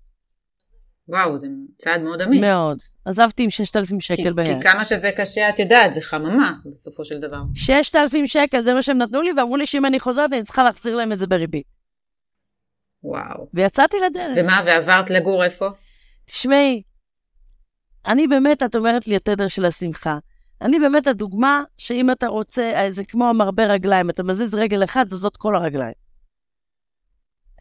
וואו, 1.09 1.39
זה 1.39 1.47
צעד 1.79 2.01
מאוד 2.01 2.21
אמיץ. 2.21 2.41
מאוד. 2.41 2.79
עזבתי 3.05 3.43
עם 3.43 3.51
6,000 3.51 4.01
שקל 4.01 4.33
ביד. 4.33 4.47
כי 4.47 4.63
כמה 4.63 4.85
שזה 4.85 5.11
קשה, 5.17 5.49
את 5.49 5.59
יודעת, 5.59 5.95
זה 5.95 6.01
חממה 6.01 6.53
בסופו 6.73 7.05
של 7.05 7.19
דבר. 7.19 7.43
6,000 7.55 8.27
שקל, 8.27 8.61
זה 8.63 8.75
מה 8.75 8.83
שהם 8.83 8.99
נתנו 8.99 9.23
לי, 9.23 9.31
ואמרו 9.37 9.57
לי 9.57 9.67
שאם 9.67 9.87
אני 9.87 10.01
חוזרת, 10.01 10.33
אני 10.33 10.43
צריכה 10.43 10.65
להחזיר 10.65 10.97
להם 10.97 11.13
את 11.13 11.19
זה 11.19 11.27
בריבית. 11.27 11.67
וואו. 13.05 13.49
ויצאתי 13.55 13.97
לדרך. 14.07 14.37
ומה, 14.37 14.63
ועברת 14.67 15.11
לגור 15.11 15.45
איפה? 15.45 15.69
תשמעי, 16.25 16.83
אני 18.07 18.27
באמת, 18.27 18.63
את 18.63 18.77
אומרת 18.77 19.07
לי 19.07 19.17
התדר 19.17 19.49
של 19.49 19.65
השמחה. 19.65 20.19
אני 20.63 20.79
באמת 20.79 21.07
הדוגמה 21.07 21.63
שאם 21.79 22.11
אתה 22.11 22.27
רוצה, 22.27 22.73
אה, 22.75 22.93
זה 22.93 23.05
כמו 23.05 23.29
המרבה 23.29 23.67
רגליים, 23.67 24.11
אתה 24.11 24.23
מזיז 24.23 24.55
רגל 24.55 24.85
אחד, 24.85 25.09
זזות 25.09 25.37
כל 25.37 25.57
הרגליים. 25.57 25.95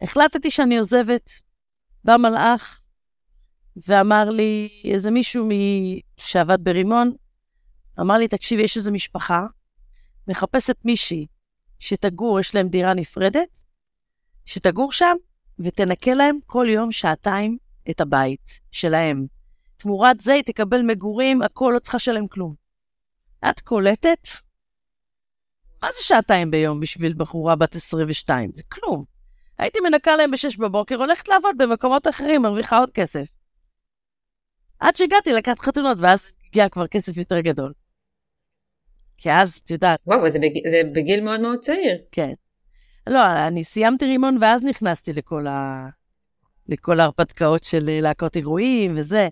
החלטתי 0.02 0.50
שאני 0.50 0.78
עוזבת, 0.78 1.30
בא 2.08 2.16
מלאך 2.16 2.80
ואמר 3.86 4.30
לי, 4.30 4.68
איזה 4.84 5.10
מישהו 5.10 5.48
שעבד 6.16 6.64
ברימון, 6.64 7.12
אמר 8.00 8.14
לי, 8.14 8.28
תקשיבי, 8.28 8.62
יש 8.62 8.76
איזו 8.76 8.92
משפחה, 8.92 9.46
מחפשת 10.28 10.76
מישהי 10.84 11.26
שתגור, 11.78 12.40
יש 12.40 12.54
להם 12.54 12.68
דירה 12.68 12.94
נפרדת, 12.94 13.58
שתגור 14.44 14.92
שם 14.92 15.16
ותנקה 15.58 16.14
להם 16.14 16.38
כל 16.46 16.66
יום 16.68 16.92
שעתיים 16.92 17.58
את 17.90 18.00
הבית 18.00 18.60
שלהם. 18.70 19.26
תמורת 19.76 20.20
זה 20.20 20.32
היא 20.32 20.42
תקבל 20.42 20.82
מגורים, 20.82 21.42
הכל, 21.42 21.72
לא 21.74 21.78
צריכה 21.78 21.96
לשלם 21.96 22.28
כלום. 22.28 22.54
את 23.50 23.60
קולטת? 23.60 24.28
מה 25.82 25.88
זה 25.92 26.02
שעתיים 26.02 26.50
ביום 26.50 26.80
בשביל 26.80 27.14
בחורה 27.16 27.56
בת 27.56 27.74
22? 27.74 28.50
זה 28.54 28.62
כלום. 28.68 29.17
הייתי 29.58 29.80
מנקה 29.80 30.16
להם 30.16 30.30
ב-6 30.30 30.58
בבוקר, 30.58 30.96
הולכת 30.96 31.28
לעבוד 31.28 31.54
במקומות 31.58 32.08
אחרים, 32.08 32.42
מרוויחה 32.42 32.78
עוד 32.78 32.90
כסף. 32.90 33.26
עד 34.80 34.96
שהגעתי 34.96 35.32
לקחת 35.32 35.58
חתונות, 35.58 35.98
ואז 36.00 36.32
הגיע 36.48 36.68
כבר 36.68 36.86
כסף 36.86 37.16
יותר 37.16 37.40
גדול. 37.40 37.72
כי 39.16 39.32
אז, 39.32 39.60
את 39.64 39.70
יודעת... 39.70 40.00
וואו, 40.06 40.30
זה, 40.30 40.38
בג... 40.38 40.68
זה 40.70 40.82
בגיל 40.94 41.24
מאוד 41.24 41.40
מאוד 41.40 41.58
צעיר. 41.58 41.98
כן. 42.12 42.32
לא, 43.06 43.46
אני 43.46 43.64
סיימתי 43.64 44.04
רימון 44.04 44.38
ואז 44.40 44.64
נכנסתי 44.64 45.12
לכל, 45.12 45.46
ה... 45.46 45.86
לכל 46.68 47.00
ההרפתקאות 47.00 47.64
של 47.64 48.00
להקות 48.02 48.36
אירועים 48.36 48.94
וזה, 48.96 49.28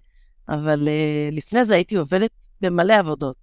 אבל 0.49 0.89
uh, 0.89 1.37
לפני 1.37 1.65
זה 1.65 1.75
הייתי 1.75 1.97
עובדת 1.97 2.31
במלא 2.61 2.95
עבודות. 2.95 3.37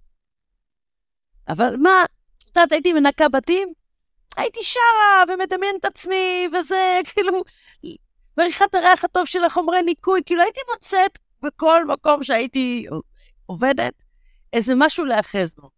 אבל 1.48 1.74
מה, 1.82 2.04
את 2.38 2.46
יודעת, 2.46 2.72
הייתי 2.72 2.92
מנקה 2.92 3.28
בתים, 3.28 3.68
הייתי 4.36 4.60
שרה 4.62 5.24
ומדמיינת 5.28 5.80
את 5.80 5.84
עצמי, 5.84 6.48
וזה 6.52 7.00
כאילו, 7.14 7.42
ועריכת 8.36 8.74
הריח 8.74 9.04
הטוב 9.04 9.24
של 9.24 9.44
החומרי 9.44 9.82
ניקוי, 9.82 10.20
כאילו 10.26 10.42
הייתי 10.42 10.60
מוצאת 10.72 11.18
בכל 11.42 11.84
מקום 11.84 12.24
שהייתי 12.24 12.86
עובדת 13.46 14.02
איזה 14.52 14.72
משהו 14.76 15.04
להאחז 15.04 15.54
בו. 15.54 15.68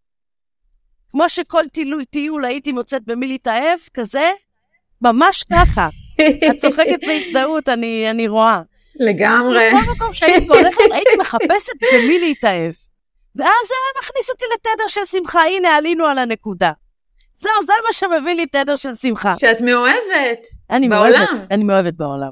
כמו 1.11 1.29
שכל 1.29 1.63
טיול, 1.73 2.05
טיול 2.05 2.45
הייתי 2.45 2.71
מוצאת 2.71 3.01
במי 3.05 3.27
להתאהב, 3.27 3.79
כזה, 3.93 4.31
ממש 5.01 5.43
ככה. 5.53 5.89
את 6.51 6.57
צוחקת 6.57 6.99
בהזדהות, 7.07 7.69
אני, 7.69 8.09
אני 8.09 8.27
רואה. 8.27 8.61
לגמרי. 8.95 9.69
בכל 9.71 9.91
מקום 9.91 10.13
שהייתי 10.13 10.47
הולכת, 10.47 10.91
הייתי 10.93 11.15
מחפשת 11.19 11.73
במי 11.93 12.19
להתאהב. 12.19 12.73
ואז 13.35 13.67
זה 13.67 13.99
מכניס 13.99 14.29
אותי 14.29 14.45
לתדר 14.53 14.87
של 14.87 15.05
שמחה, 15.05 15.41
הנה, 15.41 15.75
עלינו 15.75 16.05
על 16.05 16.17
הנקודה. 16.17 16.71
זהו, 17.39 17.65
זה 17.65 17.73
מה 17.87 17.93
שמביא 17.93 18.33
לי 18.33 18.45
תדר 18.45 18.75
של 18.75 18.95
שמחה. 18.95 19.37
שאת 19.37 19.61
מאוהבת. 19.61 20.41
אני 20.69 20.89
בעולם. 20.89 21.11
מאוהבת, 21.11 21.51
אני 21.51 21.63
מאוהבת 21.63 21.93
בעולם. 21.93 22.31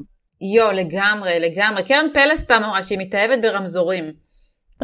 יו, 0.56 0.72
לגמרי, 0.72 1.40
לגמרי. 1.40 1.84
קרן 1.84 2.06
פלס 2.14 2.44
פעם 2.44 2.64
אמרה 2.64 2.84
שהיא 2.84 3.00
מתאהבת 3.00 3.42
ברמזורים. 3.42 4.12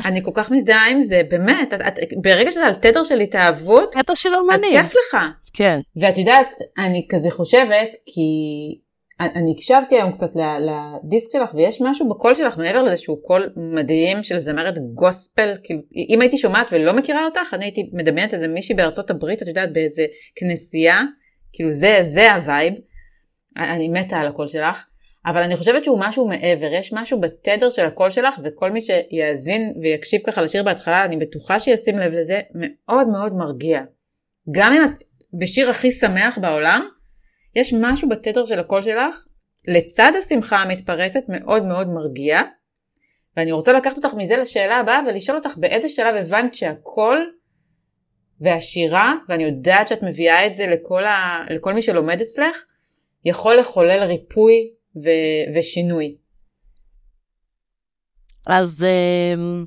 אני 0.06 0.24
כל 0.24 0.32
כך 0.34 0.51
מזדהה 0.51 0.90
עם 0.90 1.01
זה, 1.01 1.22
באמת. 1.30 1.74
את, 1.74 2.00
את, 2.04 2.10
ברגע 2.22 2.51
שאתה 2.51 2.66
על 2.66 2.75
תדר 2.75 3.04
של 3.04 3.20
התאהבות, 3.20 3.92
תדר 3.92 4.13
של 4.13 4.30
אז 4.30 4.36
אומנים. 4.36 4.82
כיף 4.82 4.94
לך. 4.94 5.18
כן. 5.54 5.80
ואת 6.01 6.18
יודעת, 6.18 6.48
אני 6.78 7.08
כזה 7.10 7.30
חושבת, 7.32 7.90
כי 8.06 8.22
אני 9.36 9.51
הקשבתי 9.58 9.96
היום 9.96 10.12
קצת 10.12 10.30
לדיסק 10.36 11.32
שלך, 11.32 11.54
ויש 11.54 11.82
משהו 11.82 12.10
בקול 12.10 12.36
שלך, 12.36 12.58
מעבר 12.58 12.84
לזה 12.84 12.98
שהוא 12.98 13.18
קול 13.24 13.54
מדהים 13.75 14.24
של 14.24 14.38
זמרת 14.38 14.74
גוספל, 14.94 15.54
כאילו, 15.63 15.80
אם 16.10 16.22
הייתי 16.22 16.38
שומעת 16.38 16.68
ולא 16.72 16.94
מכירה 16.94 17.25
אותך, 17.25 17.54
אני 17.54 17.66
הייתי 17.66 17.90
מדמיינת 17.94 18.34
איזה 18.34 18.48
מישהי 18.48 18.75
בארצות 18.75 19.10
הברית, 19.10 19.42
את 19.42 19.48
יודעת, 19.48 19.74
באיזה 19.74 20.06
כנסייה, 20.36 20.98
כאילו 21.54 21.72
זה, 21.72 22.00
זה 22.01 22.34
ה 22.34 22.40
vibe. 22.40 22.74
אני 23.58 23.88
מתה 23.88 24.18
על 24.18 24.28
הקול 24.28 24.48
שלך. 24.48 24.86
אבל 25.25 25.44
אני 25.44 25.56
חושבת 25.56 25.84
שהוא 25.84 26.00
משהו 26.00 26.28
מעבר, 26.28 26.74
יש 26.74 26.94
משהו 26.94 27.20
בתדר 27.22 27.70
של 27.70 27.82
הקול 27.82 28.10
שלך, 28.10 28.40
וכל 28.44 28.72
מי 28.72 28.82
שיאזין 28.82 29.74
ויקשיב 29.82 30.22
ככה 30.22 30.42
לשיר 30.42 30.63
בהתחלה, 30.63 31.06
אני 31.06 31.18
בטוחה 31.18 31.60
שישים 31.60 31.98
לב 31.98 32.13
לזה, 32.13 32.40
מאוד 32.54 33.08
מאוד 33.08 33.34
מרגיע. 33.34 33.82
גם 34.51 34.74
אם 34.74 34.84
את 34.84 34.98
בשיר 35.40 35.70
הכי 35.70 35.92
שמח 35.92 36.38
בעולם, 36.38 36.88
יש 37.55 37.74
משהו 37.81 38.10
בתדר 38.10 38.46
של 38.46 38.60
הקול 38.60 38.81
שלך, 38.81 39.25
לצד 39.67 40.12
השמחה 40.20 40.58
המתפרצת, 40.58 41.20
מאוד 41.29 41.65
מאוד 41.65 41.88
מרגיע. 41.88 42.41
ואני 43.38 43.51
רוצה 43.51 43.74
לקחת 43.74 43.98
אותך 43.98 44.13
מזה 44.13 44.38
לשאלה 44.38 44.77
הבאה 44.77 45.00
ולשאול 45.08 45.38
אותך 45.38 45.58
באיזה 45.58 45.89
שלב 45.89 46.15
הבנת 46.15 46.55
שהקול 46.55 47.31
והשירה, 48.41 49.13
ואני 49.29 49.43
יודעת 49.43 49.88
שאת 49.88 50.03
מביאה 50.03 50.46
את 50.46 50.53
זה 50.53 50.67
לכל, 50.67 51.05
ה... 51.05 51.46
לכל 51.50 51.74
מי 51.74 51.81
שלומד 51.81 52.22
אצלך, 52.22 52.63
יכול 53.25 53.60
לחולל 53.60 54.03
ריפוי 54.03 54.53
ו- 54.96 55.58
ושינוי. 55.60 56.15
אז 58.48 58.84
אמ, 58.84 59.63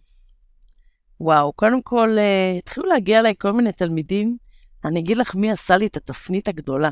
וואו, 1.21 1.53
קודם 1.53 1.83
כל, 1.83 2.09
אה, 2.19 2.59
התחילו 2.59 2.87
להגיע 2.87 3.21
אליי 3.21 3.35
כל 3.39 3.53
מיני 3.53 3.73
תלמידים. 3.73 4.37
אני 4.85 5.01
אגיד 5.01 5.17
לך 5.17 5.35
מי 5.35 5.51
עשה 5.51 5.77
לי 5.77 5.87
את 5.87 5.97
התפנית 5.97 6.49
הגדולה. 6.49 6.91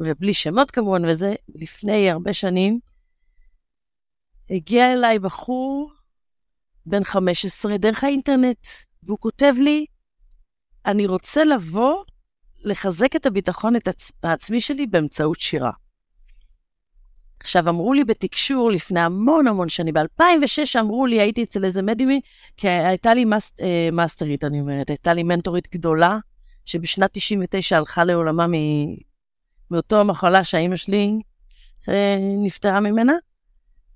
ובלי 0.00 0.34
שמות 0.34 0.70
כמובן, 0.70 1.04
וזה 1.04 1.34
לפני 1.54 2.10
הרבה 2.10 2.32
שנים. 2.32 2.80
הגיע 4.50 4.92
אליי 4.92 5.18
בחור 5.18 5.92
בן 6.86 7.04
15 7.04 7.78
דרך 7.78 8.04
האינטרנט, 8.04 8.66
והוא 9.02 9.18
כותב 9.18 9.52
לי, 9.58 9.86
אני 10.86 11.06
רוצה 11.06 11.44
לבוא 11.44 12.04
לחזק 12.64 13.16
את 13.16 13.26
הביטחון 13.26 13.76
את 13.76 13.88
עצ... 13.88 14.12
העצמי 14.22 14.60
שלי 14.60 14.86
באמצעות 14.86 15.40
שירה. 15.40 15.70
עכשיו, 17.40 17.68
אמרו 17.68 17.92
לי 17.92 18.04
בתקשור 18.04 18.70
לפני 18.70 19.00
המון 19.00 19.46
המון 19.46 19.68
שנים, 19.68 19.94
ב-2006 19.94 20.80
אמרו 20.80 21.06
לי, 21.06 21.20
הייתי 21.20 21.42
אצל 21.42 21.64
איזה 21.64 21.82
מדיומית, 21.82 22.26
כי 22.56 22.68
הייתה 22.68 23.14
לי 23.14 23.24
מס, 23.24 23.60
אה, 23.60 23.88
מאסטרית, 23.92 24.44
אני 24.44 24.60
אומרת, 24.60 24.90
הייתה 24.90 25.12
לי 25.12 25.22
מנטורית 25.22 25.68
גדולה, 25.72 26.18
שבשנת 26.64 27.10
99 27.12 27.76
הלכה 27.76 28.04
לעולמה 28.04 28.46
מאותו 29.72 30.00
המחלה 30.00 30.44
שהאימא 30.44 30.76
שלי 30.76 31.18
אה, 31.88 32.16
נפטרה 32.42 32.80
ממנה, 32.80 33.12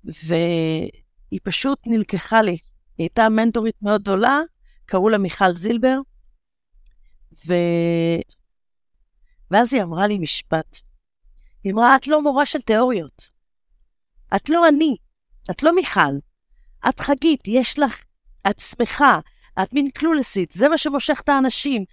והיא 0.03 1.39
פשוט 1.43 1.79
נלקחה 1.85 2.41
לי. 2.41 2.51
היא 2.51 2.59
הייתה 2.97 3.29
מנטורית 3.29 3.75
מאוד 3.81 4.01
גדולה, 4.01 4.39
קראו 4.85 5.09
לה 5.09 5.17
מיכל 5.17 5.51
זילבר, 5.51 5.99
ו... 7.47 7.53
ואז 9.51 9.73
היא 9.73 9.83
אמרה 9.83 10.07
לי 10.07 10.17
משפט. 10.17 10.77
היא 11.63 11.73
אמרה, 11.73 11.95
את 11.95 12.07
לא 12.07 12.23
מורה 12.23 12.45
של 12.45 12.61
תיאוריות. 12.61 13.29
את 14.35 14.49
לא 14.49 14.67
אני, 14.67 14.95
את 15.51 15.63
לא 15.63 15.75
מיכל. 15.75 16.17
את 16.89 16.99
חגית, 16.99 17.47
יש 17.47 17.79
לך, 17.79 18.03
את 18.49 18.59
שמחה, 18.59 19.19
את 19.63 19.73
מין 19.73 19.89
קלולסית, 19.89 20.51
זה 20.51 20.69
מה 20.69 20.77
שמושך 20.77 21.21
את 21.23 21.29
האנשים. 21.29 21.85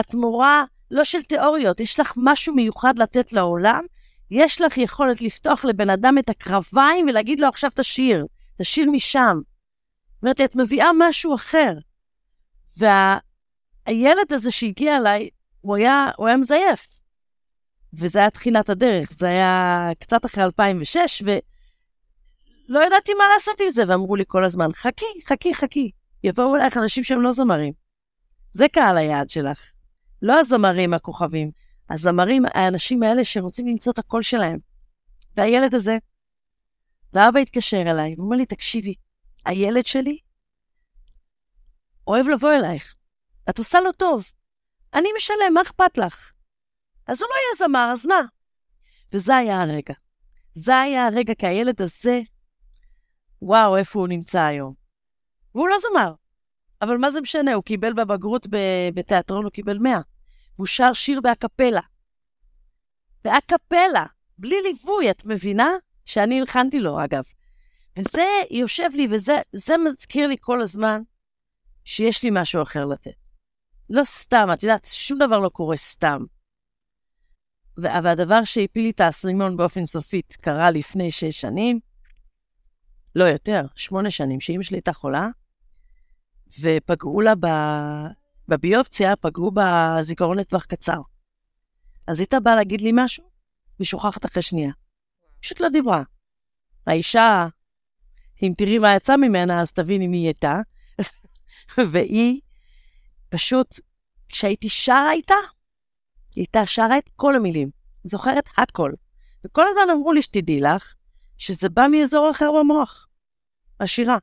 את 0.00 0.14
מורה 0.14 0.64
לא 0.92 1.04
של 1.04 1.22
תיאוריות, 1.22 1.80
יש 1.80 2.00
לך 2.00 2.12
משהו 2.16 2.54
מיוחד 2.54 2.98
לתת 2.98 3.32
לעולם, 3.32 3.84
יש 4.30 4.60
לך 4.60 4.78
יכולת 4.78 5.20
לפתוח 5.20 5.64
לבן 5.64 5.90
אדם 5.90 6.18
את 6.18 6.28
הקרביים 6.28 7.06
ולהגיד 7.08 7.40
לו 7.40 7.48
עכשיו 7.48 7.70
תשיר, 7.74 8.26
תשיר 8.58 8.90
משם. 8.90 9.36
זאת 10.14 10.22
אומרת, 10.22 10.40
את 10.40 10.56
מביאה 10.56 10.90
משהו 10.98 11.34
אחר. 11.34 11.72
והילד 12.76 14.32
הזה 14.32 14.50
שהגיע 14.50 14.96
אליי, 14.96 15.28
הוא 15.60 15.76
היה, 15.76 16.10
הוא 16.16 16.26
היה 16.26 16.36
מזייף. 16.36 16.86
וזה 17.94 18.18
היה 18.18 18.30
תחילת 18.30 18.68
הדרך, 18.70 19.12
זה 19.12 19.26
היה 19.26 19.88
קצת 20.00 20.24
אחרי 20.24 20.44
2006, 20.44 21.22
ולא 21.22 22.86
ידעתי 22.86 23.14
מה 23.14 23.24
לעשות 23.34 23.60
עם 23.60 23.70
זה, 23.70 23.82
ואמרו 23.86 24.16
לי 24.16 24.24
כל 24.26 24.44
הזמן, 24.44 24.72
חכי, 24.72 25.04
חכי, 25.26 25.54
חכי, 25.54 25.90
יבואו 26.24 26.56
אלייך 26.56 26.76
אנשים 26.76 27.04
שהם 27.04 27.22
לא 27.22 27.32
זמרים. 27.32 27.72
זה 28.52 28.68
קהל 28.68 28.96
היעד 28.96 29.30
שלך. 29.30 29.72
לא 30.22 30.40
הזמרים 30.40 30.94
הכוכבים, 30.94 31.50
הזמרים, 31.90 32.42
האנשים 32.54 33.02
האלה 33.02 33.24
שרוצים 33.24 33.66
למצוא 33.66 33.92
את 33.92 33.98
הקול 33.98 34.22
שלהם. 34.22 34.58
והילד 35.36 35.74
הזה, 35.74 35.98
ואבא 37.12 37.38
התקשר 37.38 37.82
אליי, 37.82 38.14
ואומר 38.18 38.36
לי, 38.36 38.46
תקשיבי, 38.46 38.94
הילד 39.46 39.86
שלי 39.86 40.18
אוהב 42.06 42.28
לבוא 42.28 42.52
אלייך. 42.52 42.94
את 43.50 43.58
עושה 43.58 43.80
לו 43.80 43.92
טוב. 43.92 44.24
אני 44.94 45.08
משלם, 45.16 45.54
מה 45.54 45.62
אכפת 45.62 45.98
לך? 45.98 46.32
אז 47.06 47.22
הוא 47.22 47.28
לא 47.28 47.34
יהיה 47.34 47.68
זמר, 47.68 47.88
אז 47.92 48.06
מה? 48.06 48.20
וזה 49.12 49.36
היה 49.36 49.62
הרגע. 49.62 49.94
זה 50.54 50.78
היה 50.78 51.06
הרגע, 51.06 51.34
כי 51.34 51.46
הילד 51.46 51.82
הזה, 51.82 52.20
וואו, 53.42 53.76
איפה 53.76 53.98
הוא 53.98 54.08
נמצא 54.08 54.42
היום. 54.42 54.74
והוא 55.54 55.68
לא 55.68 55.76
זמר. 55.90 56.14
אבל 56.82 56.96
מה 56.96 57.10
זה 57.10 57.20
משנה, 57.20 57.54
הוא 57.54 57.64
קיבל 57.64 57.92
בבגרות 57.92 58.46
בתיאטרון, 58.94 59.44
הוא 59.44 59.52
קיבל 59.52 59.78
100. 59.78 60.00
והוא 60.56 60.66
שר 60.66 60.92
שיר 60.92 61.20
באקפלה. 61.20 61.80
באקפלה, 63.24 64.06
בלי 64.38 64.56
ליווי, 64.62 65.10
את 65.10 65.26
מבינה? 65.26 65.70
שאני 66.04 66.40
הלחנתי 66.40 66.80
לו, 66.80 67.04
אגב. 67.04 67.22
וזה 67.98 68.26
יושב 68.50 68.88
לי, 68.94 69.06
וזה 69.10 69.76
מזכיר 69.86 70.26
לי 70.26 70.36
כל 70.40 70.62
הזמן 70.62 71.02
שיש 71.84 72.22
לי 72.22 72.30
משהו 72.32 72.62
אחר 72.62 72.84
לתת. 72.84 73.28
לא 73.90 74.04
סתם, 74.04 74.48
את 74.52 74.62
יודעת, 74.62 74.88
שום 74.92 75.18
דבר 75.18 75.38
לא 75.38 75.48
קורה 75.48 75.76
סתם. 75.76 76.24
והדבר 77.76 78.44
שהפיל 78.44 78.82
לי 78.82 78.90
את 78.90 79.00
האסרימון 79.00 79.56
באופן 79.56 79.84
סופית 79.84 80.36
קרה 80.40 80.70
לפני 80.70 81.10
שש 81.10 81.40
שנים, 81.40 81.80
לא 83.16 83.24
יותר, 83.24 83.60
שמונה 83.76 84.10
שנים, 84.10 84.40
שאימא 84.40 84.62
שלי 84.62 84.76
הייתה 84.76 84.92
חולה, 84.92 85.28
ופגעו 86.60 87.20
לה 87.20 87.34
ב... 87.40 87.46
בביופציה, 88.48 89.16
פגעו 89.16 89.50
בזיכרון 89.54 90.38
לטווח 90.38 90.64
קצר. 90.64 91.00
אז 92.08 92.20
היא 92.20 92.26
באה 92.42 92.56
להגיד 92.56 92.80
לי 92.80 92.90
משהו, 92.94 93.24
ושוכחת 93.80 94.26
אחרי 94.26 94.42
שנייה. 94.42 94.72
פשוט 95.40 95.60
לא 95.60 95.68
דיברה. 95.68 96.02
האישה, 96.86 97.46
אם 98.42 98.52
תראי 98.58 98.78
מה 98.78 98.96
יצא 98.96 99.16
ממנה, 99.16 99.60
אז 99.60 99.72
תביני 99.72 100.06
מי 100.06 100.16
היא 100.16 100.26
הייתה. 100.26 100.60
והיא 101.90 102.40
פשוט, 103.28 103.80
כשהייתי 104.28 104.68
שרה 104.68 105.12
איתה, 105.12 105.34
היא 106.34 106.42
הייתה 106.42 106.66
שרה 106.66 106.98
את 106.98 107.10
כל 107.16 107.36
המילים, 107.36 107.70
זוכרת 108.02 108.44
הכל. 108.56 108.92
וכל 109.44 109.64
הזמן 109.68 109.94
אמרו 109.96 110.12
לי, 110.12 110.22
שתדעי 110.22 110.60
לך, 110.60 110.94
שזה 111.38 111.68
בא 111.68 111.86
מאזור 111.90 112.30
אחר 112.30 112.50
במוח, 112.60 113.08
השירה. 113.80 114.18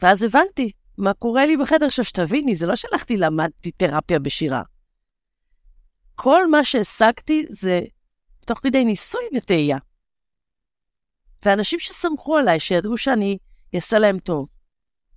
ואז 0.00 0.22
הבנתי 0.22 0.70
מה 0.98 1.14
קורה 1.14 1.46
לי 1.46 1.56
בחדר. 1.56 1.86
עכשיו, 1.86 2.04
שתביני, 2.04 2.54
זה 2.54 2.66
לא 2.66 2.76
שהלכתי, 2.76 3.16
למדתי 3.16 3.70
תרפיה 3.70 4.18
בשירה. 4.18 4.62
כל 6.14 6.50
מה 6.50 6.64
שהשגתי 6.64 7.44
זה 7.48 7.80
תוך 8.46 8.58
כדי 8.62 8.84
ניסוי 8.84 9.22
וטעייה. 9.36 9.78
ואנשים 11.44 11.78
שסמכו 11.78 12.36
עליי, 12.36 12.60
שידעו 12.60 12.96
שאני 12.96 13.38
אעשה 13.74 13.98
להם 13.98 14.18
טוב. 14.18 14.48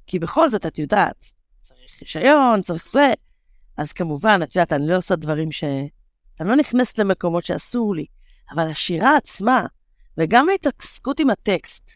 כי 0.08 0.20
בכל 0.20 0.50
זאת, 0.50 0.65
את 0.65 0.80
יודעת, 0.80 1.26
צריך 1.62 2.02
רישיון, 2.02 2.62
צריך 2.62 2.88
זה. 2.88 3.13
אז 3.78 3.94
כמובן, 3.94 4.39
את 4.44 4.56
יודעת, 4.56 4.74
אני 4.74 4.88
לא 4.88 4.98
עושה 4.98 5.15
דברים 5.15 5.52
ש... 5.52 5.63
אני 6.39 6.50
לא 6.50 6.56
נכנסת 6.56 7.00
למקומות 7.00 7.46
שאסור 7.46 7.96
לי. 7.96 8.06
אבל 8.52 8.63
השירה 8.72 9.18
עצמה, 9.18 9.65
וגם 10.18 10.50
ההתעסקות 10.50 11.20
עם 11.20 11.30
הטקסט, 11.30 11.92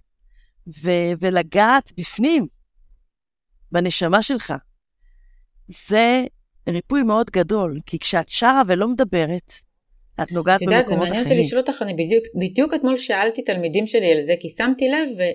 ו- 0.67 1.13
ולגעת 1.19 1.91
בפנים, 1.97 2.45
בנשמה 3.73 4.21
שלך, 4.21 4.53
זה 5.67 6.23
ריפוי 6.69 7.03
מאוד 7.03 7.29
גדול, 7.29 7.79
כי 7.85 7.99
כשאת 7.99 8.29
שרה 8.29 8.61
ולא 8.67 8.87
מדברת, 8.87 9.53
את 10.21 10.31
נוגעת 10.31 10.61
במקומות 10.61 10.81
אחרים. 10.81 10.83
את 10.83 10.87
יודעת, 10.87 10.87
זה 10.87 10.95
מעניין 10.95 11.23
אותי 11.23 11.35
לשאול 11.35 11.61
אותך, 11.61 11.81
אני 11.81 11.93
בדיוק, 11.93 12.23
בדיוק 12.35 12.73
אתמול 12.73 12.97
שאלתי 12.97 13.41
תלמידים 13.41 13.87
שלי 13.87 14.11
על 14.11 14.23
זה, 14.23 14.33
כי 14.39 14.49
שמתי 14.49 14.87
לב, 14.87 15.27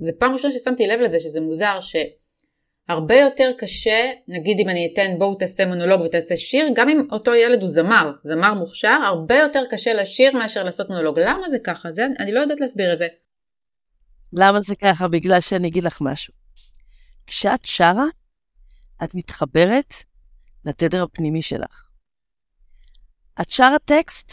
וזו 0.00 0.12
פעם 0.18 0.32
ראשונה 0.32 0.54
ששמתי 0.54 0.86
לב 0.86 1.00
לזה, 1.00 1.20
שזה 1.20 1.40
מוזר, 1.40 1.78
שהרבה 1.80 3.14
יותר 3.14 3.50
קשה, 3.58 4.10
נגיד 4.28 4.56
אם 4.60 4.68
אני 4.68 4.90
אתן 4.92 5.18
בואו 5.18 5.34
תעשה 5.34 5.66
מונולוג 5.66 6.00
ותעשה 6.00 6.36
שיר, 6.36 6.66
גם 6.74 6.88
אם 6.88 7.06
אותו 7.12 7.34
ילד 7.34 7.60
הוא 7.60 7.68
זמר, 7.68 8.12
זמר 8.22 8.54
מוכשר, 8.54 8.98
הרבה 9.06 9.36
יותר 9.36 9.62
קשה 9.70 9.94
לשיר 9.94 10.32
מאשר 10.32 10.64
לעשות 10.64 10.88
מונולוג. 10.88 11.18
למה 11.18 11.48
זה 11.48 11.56
ככה? 11.64 11.92
זה, 11.92 12.06
אני 12.18 12.32
לא 12.32 12.40
יודעת 12.40 12.60
להסביר 12.60 12.92
את 12.92 12.98
זה. 12.98 13.06
למה 14.32 14.60
זה 14.60 14.74
ככה? 14.76 15.08
בגלל 15.08 15.40
שאני 15.40 15.68
אגיד 15.68 15.84
לך 15.84 15.98
משהו. 16.00 16.45
כשאת 17.26 17.64
שרה, 17.64 18.06
את 19.04 19.14
מתחברת 19.14 19.94
לתדר 20.64 21.02
הפנימי 21.02 21.42
שלך. 21.42 21.86
את 23.40 23.50
שרה 23.50 23.78
טקסט? 23.84 24.32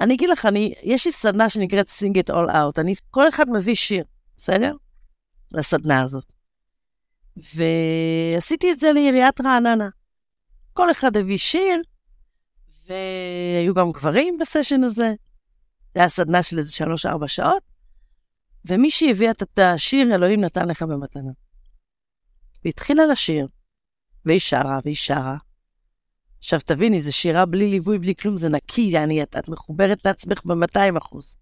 אני 0.00 0.14
אגיד 0.14 0.28
לך, 0.28 0.46
אני, 0.46 0.74
יש 0.82 1.06
לי 1.06 1.12
סדנה 1.12 1.48
שנקראת 1.48 1.88
Sing 1.88 2.16
It 2.16 2.34
All 2.34 2.50
Out. 2.50 2.80
אני, 2.80 2.94
כל 3.10 3.28
אחד 3.28 3.50
מביא 3.50 3.74
שיר, 3.74 4.04
בסדר? 4.36 4.72
לסדנה 5.52 6.02
הזאת. 6.02 6.32
ועשיתי 7.36 8.72
את 8.72 8.78
זה 8.78 8.92
לעיריית 8.92 9.40
רעננה. 9.40 9.88
כל 10.72 10.90
אחד 10.90 11.16
הביא 11.16 11.38
שיר, 11.38 11.82
והיו 12.86 13.74
גם 13.74 13.92
גברים 13.92 14.38
בסשן 14.40 14.84
הזה. 14.84 15.14
זה 15.94 16.00
היה 16.00 16.08
סדנה 16.08 16.42
של 16.42 16.58
איזה 16.58 16.72
שלוש-ארבע 16.72 17.28
שעות, 17.28 17.62
ומי 18.64 18.90
שהביא 18.90 19.30
את 19.30 19.58
השיר, 19.58 20.14
אלוהים 20.14 20.40
נתן 20.40 20.68
לך 20.68 20.82
במתנה. 20.82 21.30
והתחילה 22.64 23.06
לשיר, 23.06 23.46
והיא 24.24 24.40
שרה, 24.40 24.78
והיא 24.84 24.96
שרה. 24.96 25.36
עכשיו 26.38 26.60
תביני, 26.60 27.00
זו 27.00 27.12
שירה 27.12 27.46
בלי 27.46 27.70
ליווי, 27.70 27.98
בלי 27.98 28.14
כלום, 28.14 28.38
זה 28.38 28.48
נקי, 28.48 28.98
אני, 28.98 29.22
את, 29.22 29.36
את 29.38 29.48
מחוברת 29.48 30.04
לעצמך 30.04 30.40
ב-200 30.44 30.98
אחוז. 30.98 31.36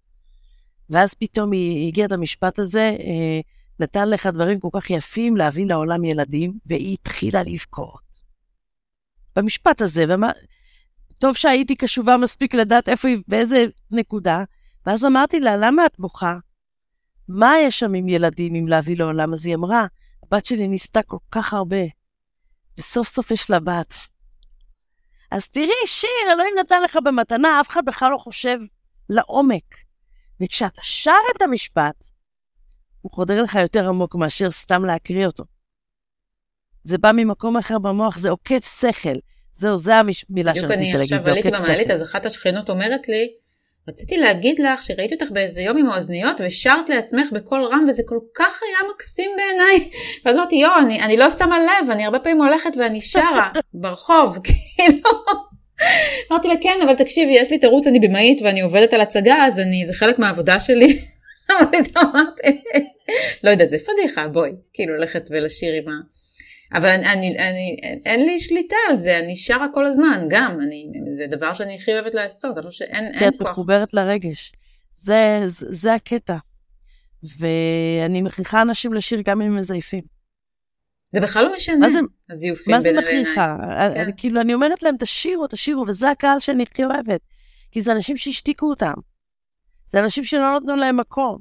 ואז 0.91 1.15
פתאום 1.15 1.53
היא 1.53 1.89
הגיעה 1.89 2.07
את 2.07 2.13
המשפט 2.13 2.59
הזה, 2.59 2.97
אה, 3.01 3.41
נתן 3.81 4.09
לך 4.09 4.27
דברים 4.27 4.61
כל 4.61 4.69
כך 4.73 4.91
יפים 4.91 5.37
להביא 5.37 5.67
לעולם 5.67 6.05
ילדים, 6.05 6.59
והיא 6.67 6.93
התחילה 7.01 7.43
לבכות. 7.43 8.03
במשפט 9.37 9.81
הזה, 9.81 10.05
ומה... 10.09 10.31
טוב 11.19 11.37
שהייתי 11.37 11.77
קשובה 11.77 12.17
מספיק 12.17 12.55
לדעת 12.55 12.89
איפה 12.89 13.09
היא, 13.09 13.19
באיזה 13.29 13.65
נקודה, 13.91 14.45
ואז 14.87 15.05
אמרתי 15.05 15.41
לה, 15.41 15.57
למה 15.57 15.87
את 15.87 15.95
בוכה? 15.99 16.39
מה 17.29 17.53
יש 17.67 17.79
שם 17.79 17.95
עם 17.95 18.09
ילדים, 18.09 18.55
עם 18.55 18.69
להביא 18.69 18.97
לעולם? 18.99 19.33
אז 19.33 19.47
היא 19.47 19.55
אמרה, 19.55 19.87
הבת 20.23 20.47
שלי 20.47 20.69
ניסתה 20.69 21.03
כל 21.03 21.17
כך 21.31 21.53
הרבה, 21.53 21.83
וסוף 22.79 23.09
סוף 23.09 23.31
יש 23.31 23.51
לה 23.51 23.61
בת. 23.61 23.95
אז 25.31 25.49
תראי, 25.49 25.87
שיר, 25.87 26.11
אלוהים 26.33 26.55
נתן 26.61 26.83
לך 26.83 26.99
במתנה, 27.05 27.61
אף 27.61 27.71
אחד 27.71 27.85
בכלל 27.85 28.11
לא 28.13 28.19
חושב 28.19 28.59
לעומק. 29.11 29.75
וכשאתה 30.41 30.83
שר 30.83 31.11
את 31.37 31.43
המשפט, 31.43 32.07
הוא 33.01 33.13
חודר 33.13 33.43
לך 33.43 33.55
יותר 33.55 33.89
עמוק 33.89 34.15
מאשר 34.15 34.51
סתם 34.51 34.85
להקריא 34.85 35.27
אותו. 35.27 35.45
זה 36.85 36.99
בא 36.99 37.11
ממקום 37.15 37.57
אחר 37.57 37.79
במוח, 37.79 38.19
זה 38.19 38.31
עוקף 38.31 38.81
שכל. 38.81 39.15
זהו, 39.53 39.77
זה 39.77 39.93
המילה 39.97 40.55
שרציתי 40.55 40.93
להגיד, 40.93 41.09
זה 41.09 41.17
עוקף 41.17 41.23
שכל. 41.23 41.31
בדיוק 41.31 41.47
אני 41.47 41.55
עכשיו 41.55 41.65
עליתי 41.65 41.73
במעלית, 41.73 41.91
אז 41.91 42.03
אחת 42.03 42.27
השכנות 42.27 42.71
אומרת 42.71 43.09
לי, 43.09 43.33
רציתי 43.88 44.16
להגיד 44.16 44.61
לך 44.61 44.83
שראיתי 44.83 45.14
אותך 45.14 45.31
באיזה 45.31 45.61
יום 45.61 45.77
עם 45.77 45.87
האוזניות 45.87 46.40
ושרת 46.45 46.88
לעצמך 46.88 47.33
בקול 47.33 47.64
רם 47.64 47.85
וזה 47.88 48.03
כל 48.07 48.18
כך 48.35 48.61
היה 48.62 48.90
מקסים 48.95 49.31
בעיניי. 49.37 49.90
ואז 50.25 50.37
אמרתי 50.37 50.57
יואו 50.57 50.79
אני, 50.79 51.03
אני 51.03 51.16
לא 51.16 51.31
שמה 51.31 51.59
לב 51.59 51.90
אני 51.90 52.05
הרבה 52.05 52.18
פעמים 52.18 52.42
הולכת 52.42 52.71
ואני 52.79 53.01
שרה 53.01 53.51
ברחוב 53.75 54.38
כאילו. 54.45 55.11
אמרתי 56.31 56.49
לה 56.49 56.55
כן 56.62 56.79
אבל 56.85 56.95
תקשיבי 56.95 57.33
יש 57.33 57.51
לי 57.51 57.59
תירוץ 57.59 57.87
אני 57.87 58.01
במאית 58.01 58.42
ואני 58.42 58.61
עובדת 58.61 58.92
על 58.92 59.01
הצגה 59.01 59.47
אז 59.47 59.59
אני 59.59 59.85
זה 59.85 59.92
חלק 59.92 60.18
מהעבודה 60.18 60.61
שלי. 60.61 60.99
אמרתי 61.99 62.62
לא 63.45 63.51
יודעת 63.51 63.71
זה 63.71 63.77
פדיחה 63.79 64.29
בואי 64.29 64.51
כאילו 64.73 64.97
ללכת 64.97 65.29
ולשיר 65.31 65.73
עם 65.75 65.88
ה... 65.88 66.22
אבל 66.75 66.89
אני, 66.89 67.07
אני, 67.07 67.37
אני, 67.39 67.77
אין 68.07 68.27
לי 68.27 68.41
שליטה 68.41 68.77
על 68.91 68.99
זה, 68.99 69.19
אני 69.19 69.37
שרה 69.37 69.67
כל 69.75 69.87
הזמן, 69.87 70.27
גם, 70.31 70.59
אני, 70.61 70.87
זה 71.17 71.27
דבר 71.37 71.55
שאני 71.55 71.75
הכי 71.75 71.93
אוהבת 71.93 72.15
לעשות, 72.15 72.59
אני 72.59 72.67
חושבת 72.67 72.89
שאין 72.89 73.13
כוח. 73.13 73.19
כי 73.19 73.29
את 73.29 73.43
מחוברת 73.43 73.95
לרגש. 73.95 74.53
זה, 74.97 75.41
זה, 75.47 75.67
זה 75.71 75.95
הקטע. 75.95 76.37
ואני 77.39 78.23
מכריחה 78.23 78.63
אנשים 78.63 78.95
לשיר 78.95 79.21
גם 79.25 79.41
אם 79.41 79.47
הם 79.47 79.57
מזייפים. 79.57 80.03
זה 81.13 81.21
בכלל 81.21 81.45
לא 81.45 81.57
משנה, 81.57 81.91
זה, 81.91 81.99
הזיופים 82.31 82.65
בין 82.65 82.75
מה 82.75 82.81
זה 82.81 82.93
מכריחה? 82.93 83.57
כן. 83.95 84.01
אני, 84.01 84.13
כאילו, 84.17 84.41
אני 84.41 84.55
אומרת 84.55 84.83
להם, 84.83 84.95
תשירו, 84.99 85.47
תשירו, 85.47 85.85
וזה 85.89 86.11
הקהל 86.11 86.39
שאני 86.39 86.63
הכי 86.63 86.85
אוהבת. 86.85 87.21
כי 87.71 87.81
זה 87.81 87.93
אנשים 87.93 88.17
שהשתיקו 88.17 88.67
אותם. 88.67 88.95
זה 89.87 90.01
אנשים 90.01 90.25
שלא 90.25 90.57
נתנו 90.57 90.77
להם 90.77 90.97
מקום. 90.97 91.39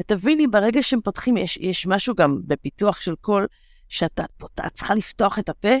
ותביני, 0.00 0.46
ברגע 0.46 0.82
שהם 0.82 1.00
פותחים, 1.00 1.36
יש, 1.36 1.56
יש 1.56 1.86
משהו 1.86 2.14
גם 2.14 2.40
בפיתוח 2.46 3.00
של 3.00 3.14
כל 3.20 3.46
שאתה 3.88 4.24
את 4.66 4.72
צריכה 4.74 4.94
לפתוח 4.94 5.38
את 5.38 5.48
הפה? 5.48 5.76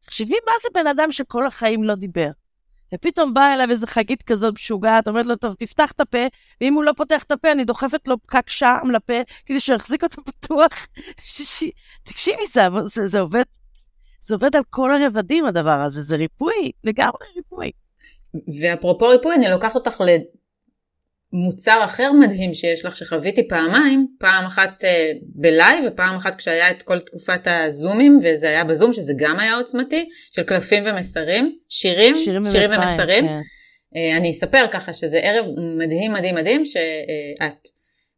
תחשבי 0.00 0.36
מה 0.46 0.52
זה 0.62 0.68
בן 0.74 0.86
אדם 0.86 1.12
שכל 1.12 1.46
החיים 1.46 1.84
לא 1.84 1.94
דיבר. 1.94 2.30
ופתאום 2.94 3.34
באה 3.34 3.54
אליו 3.54 3.70
איזה 3.70 3.86
חגית 3.86 4.22
כזאת 4.22 4.54
משוגעת, 4.54 5.08
אומרת 5.08 5.26
לו, 5.26 5.36
טוב, 5.36 5.54
תפתח 5.54 5.92
את 5.92 6.00
הפה, 6.00 6.26
ואם 6.60 6.74
הוא 6.74 6.84
לא 6.84 6.92
פותח 6.96 7.22
את 7.22 7.30
הפה, 7.30 7.52
אני 7.52 7.64
דוחפת 7.64 8.08
לו 8.08 8.22
פקק 8.22 8.48
שם 8.48 8.90
לפה, 8.92 9.12
כדי 9.46 9.60
שהוא 9.60 9.76
יחזיק 9.76 10.04
אותו 10.04 10.22
פתוח. 10.24 10.86
שישי, 11.32 11.70
תקשיבי, 12.02 12.46
זה, 12.46 12.60
זה, 12.84 13.06
זה 13.06 13.20
עובד, 13.20 13.42
זה 14.20 14.34
עובד 14.34 14.56
על 14.56 14.62
כל 14.70 15.02
הרבדים, 15.02 15.46
הדבר 15.46 15.80
הזה, 15.80 16.02
זה 16.02 16.16
ריפוי, 16.16 16.72
לגמרי 16.84 17.26
ריפוי. 17.36 17.70
ואפרופו 18.60 19.08
ריפוי, 19.08 19.34
אני 19.34 19.50
לוקח 19.50 19.74
אותך 19.74 20.00
מוצר 21.32 21.80
אחר 21.84 22.12
מדהים 22.12 22.54
שיש 22.54 22.84
לך 22.84 22.96
שחוויתי 22.96 23.48
פעמיים, 23.48 24.06
פעם 24.18 24.44
אחת 24.44 24.84
אה, 24.84 25.12
בלייב 25.34 25.84
ופעם 25.86 26.16
אחת 26.16 26.36
כשהיה 26.36 26.70
את 26.70 26.82
כל 26.82 27.00
תקופת 27.00 27.40
הזומים 27.46 28.18
וזה 28.22 28.48
היה 28.48 28.64
בזום 28.64 28.92
שזה 28.92 29.12
גם 29.16 29.40
היה 29.40 29.54
עוצמתי, 29.54 30.04
של 30.32 30.42
קלפים 30.42 30.84
ומסרים, 30.86 31.56
שירים, 31.68 32.14
שירים, 32.14 32.44
שירים 32.50 32.70
ומסרים. 32.70 33.28
כן. 33.28 33.40
אה, 33.96 34.16
אני 34.16 34.30
אספר 34.30 34.66
ככה 34.70 34.92
שזה 34.92 35.18
ערב 35.18 35.46
מדהים 35.78 36.12
מדהים 36.12 36.34
מדהים 36.34 36.64
שאת 36.64 37.68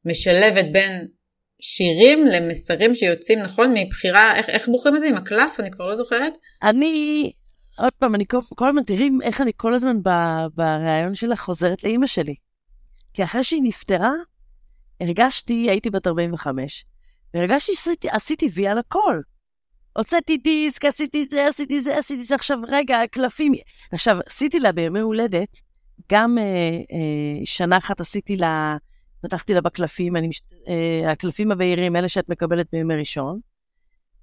משלבת 0.04 0.64
בין 0.72 1.06
שירים 1.60 2.26
למסרים 2.26 2.94
שיוצאים 2.94 3.38
נכון 3.38 3.74
מבחירה, 3.76 4.36
איך, 4.36 4.48
איך 4.48 4.68
בוחרים 4.68 4.96
את 4.96 5.00
זה 5.00 5.06
עם 5.06 5.16
הקלף? 5.16 5.60
אני 5.60 5.70
כבר 5.70 5.86
לא 5.86 5.96
זוכרת. 5.96 6.32
אני, 6.62 7.30
עוד 7.78 7.92
פעם, 7.98 8.14
אני 8.14 8.24
כל, 8.26 8.38
כל 8.54 8.68
הזמן, 8.68 8.82
תראי 8.82 9.10
איך 9.22 9.40
אני 9.40 9.52
כל 9.56 9.74
הזמן 9.74 9.96
בריאיון 10.54 11.14
שלך 11.14 11.40
חוזרת 11.40 11.84
לאימא 11.84 12.06
שלי. 12.06 12.43
כי 13.14 13.24
אחרי 13.24 13.44
שהיא 13.44 13.62
נפטרה, 13.62 14.12
הרגשתי, 15.00 15.70
הייתי 15.70 15.90
בת 15.90 16.06
45, 16.06 16.84
והרגשתי 17.34 17.74
שעשיתי 17.74 18.08
עשיתי 18.10 18.48
וי 18.54 18.66
על 18.66 18.78
הכל. 18.78 19.20
הוצאתי 19.96 20.36
דיסק, 20.36 20.84
עשיתי 20.84 21.26
זה, 21.30 21.48
עשיתי 21.48 21.80
זה, 21.80 21.98
עשיתי 21.98 22.24
זה, 22.24 22.34
עכשיו 22.34 22.58
רגע, 22.68 22.98
קלפים. 23.10 23.52
עכשיו, 23.92 24.18
עשיתי 24.26 24.60
לה 24.60 24.72
בימי 24.72 25.00
הולדת, 25.00 25.60
גם 26.12 26.38
אה, 26.38 26.44
אה, 26.44 27.46
שנה 27.46 27.76
אחת 27.76 28.00
עשיתי 28.00 28.36
לה, 28.36 28.76
פתחתי 29.22 29.54
לה 29.54 29.60
בקלפים, 29.60 30.16
אני, 30.16 30.30
אה, 30.68 31.10
הקלפים 31.12 31.52
הבהירים, 31.52 31.96
אלה 31.96 32.08
שאת 32.08 32.28
מקבלת 32.28 32.66
בימי 32.72 32.94
ראשון. 32.94 33.40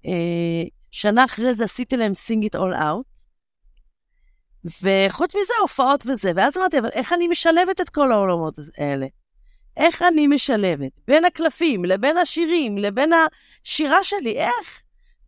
אה, 0.06 0.64
שנה 0.92 1.26
אחרי 1.26 1.54
זה 1.54 1.64
עשיתי 1.64 1.98
להם 1.98 2.12
sing 2.12 2.44
it 2.44 2.60
all 2.60 2.80
out, 2.80 3.11
וחוץ 4.66 5.36
מזה, 5.36 5.54
הופעות 5.62 6.04
וזה. 6.06 6.32
ואז 6.36 6.58
אמרתי, 6.58 6.80
אבל 6.80 6.90
איך 6.94 7.14
אני 7.14 7.28
משלבת 7.28 7.82
את 7.82 7.90
כל 7.90 8.12
העולמות 8.12 8.56
האלה? 8.78 9.08
איך 9.78 10.02
אני 10.02 10.28
משלבת 10.28 10.92
בין 11.08 11.26
הקלפים, 11.26 11.86
לבין 11.86 12.18
השירים, 12.18 12.78
לבין 12.78 13.12
השירה 13.14 14.04
שלי, 14.04 14.38
איך? 14.38 14.82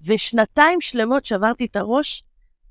ושנתיים 0.07 0.81
שלמות 0.81 1.25
שברתי 1.25 1.65
את 1.65 1.75
הראש 1.75 2.23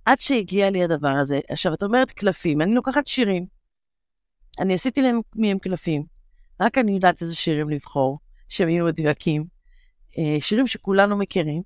עד 0.05 0.20
שהגיע 0.20 0.70
לי 0.70 0.85
הדבר 0.85 1.09
הזה. 1.20 1.40
עכשיו, 1.51 1.75
את 1.75 1.83
אומרת 1.83 2.11
קלפים, 2.11 2.62
אני 2.62 2.75
לוקחת 2.75 3.07
שירים. 3.07 3.46
אני 4.59 4.75
עשיתי 4.75 5.03
להם 5.03 5.20
מהם 5.35 5.59
קלפים. 5.59 6.05
רק 6.61 6.79
אני 6.79 6.92
יודעת 6.92 7.22
איזה 7.22 7.37
שירים 7.37 7.70
לבחור, 7.70 8.18
שהם 8.48 8.68
יהיו 8.68 8.87
מדויקים. 8.87 9.44
אה, 10.18 10.37
שירים 10.40 10.66
שכולנו 10.66 11.16
מכירים. 11.18 11.62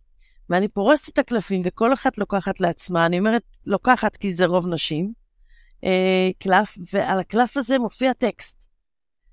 ואני 0.51 0.69
פורסת 0.69 1.09
את 1.09 1.19
הקלפים, 1.19 1.63
וכל 1.65 1.93
אחת 1.93 2.19
לוקחת 2.19 2.61
לעצמה, 2.61 3.07
אני 3.07 3.19
אומרת 3.19 3.43
לוקחת 3.67 4.17
כי 4.17 4.33
זה 4.33 4.47
רוב 4.47 4.67
נשים, 4.67 5.13
אה, 5.85 6.29
קלף, 6.39 6.79
ועל 6.93 7.21
הקלף 7.21 7.57
הזה 7.57 7.79
מופיע 7.79 8.13
טקסט. 8.13 8.69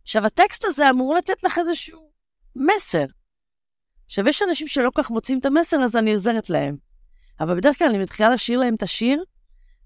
עכשיו, 0.04 0.26
הטקסט 0.26 0.65
הזה 0.65 0.89
אמור 0.89 1.15
לתת 1.15 1.43
לך 1.43 1.60
איזשהו 1.60 2.12
מסר. 2.56 3.06
עכשיו, 4.06 4.30
יש 4.30 4.41
אנשים 4.41 4.67
שלא 4.67 4.91
כך 4.95 5.10
מוצאים 5.10 5.39
את 5.39 5.45
המסר, 5.45 5.78
אז 5.78 5.95
אני 5.95 6.13
עוזרת 6.13 6.49
להם. 6.49 6.78
אבל 7.39 7.58
בדרך 7.58 7.80
כלל 7.80 7.88
אני 7.88 7.97
מתחילה 7.97 8.30
לשיר 8.30 8.60
להם 8.60 8.76
את 8.76 8.84
השיר, 8.84 9.23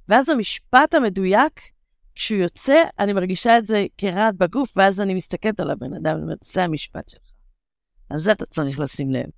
ואז 0.10 0.30
המשפט 0.30 0.94
המדויק, 0.94 1.62
כשהוא 2.16 2.40
יוצא, 2.40 2.84
אני 3.00 3.14
מרגישה 3.14 3.58
את 3.58 3.66
זה 3.66 3.86
כרעד 3.98 4.38
בגוף, 4.38 4.74
ואז 4.76 5.02
אני 5.02 5.14
מסתכלת 5.14 5.60
על 5.60 5.72
הבן 5.72 5.94
אדם, 5.94 6.14
ואני 6.14 6.24
אומרת, 6.24 6.38
זה 6.42 6.64
המשפט 6.64 7.10
שלך. 7.10 7.22
על 8.10 8.20
זה 8.20 8.32
אתה 8.32 8.46
צריך 8.46 8.80
לשים 8.80 9.12
לב. 9.12 9.30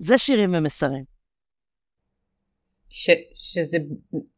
זה 0.00 0.18
שירים 0.18 0.54
ומסרים. 0.54 1.04
ש, 2.88 3.10
שזה 3.34 3.78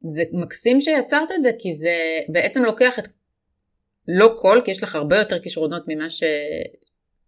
זה 0.08 0.22
מקסים 0.32 0.80
שיצרת 0.80 1.30
את 1.34 1.42
זה, 1.42 1.50
כי 1.58 1.74
זה 1.74 1.96
בעצם 2.28 2.64
לוקח 2.64 2.98
את, 2.98 3.08
לא 4.08 4.34
כל, 4.38 4.60
כי 4.64 4.70
יש 4.70 4.82
לך 4.82 4.94
הרבה 4.94 5.18
יותר 5.18 5.38
כישרונות 5.38 5.82
ממה 5.88 6.10
ש, 6.10 6.22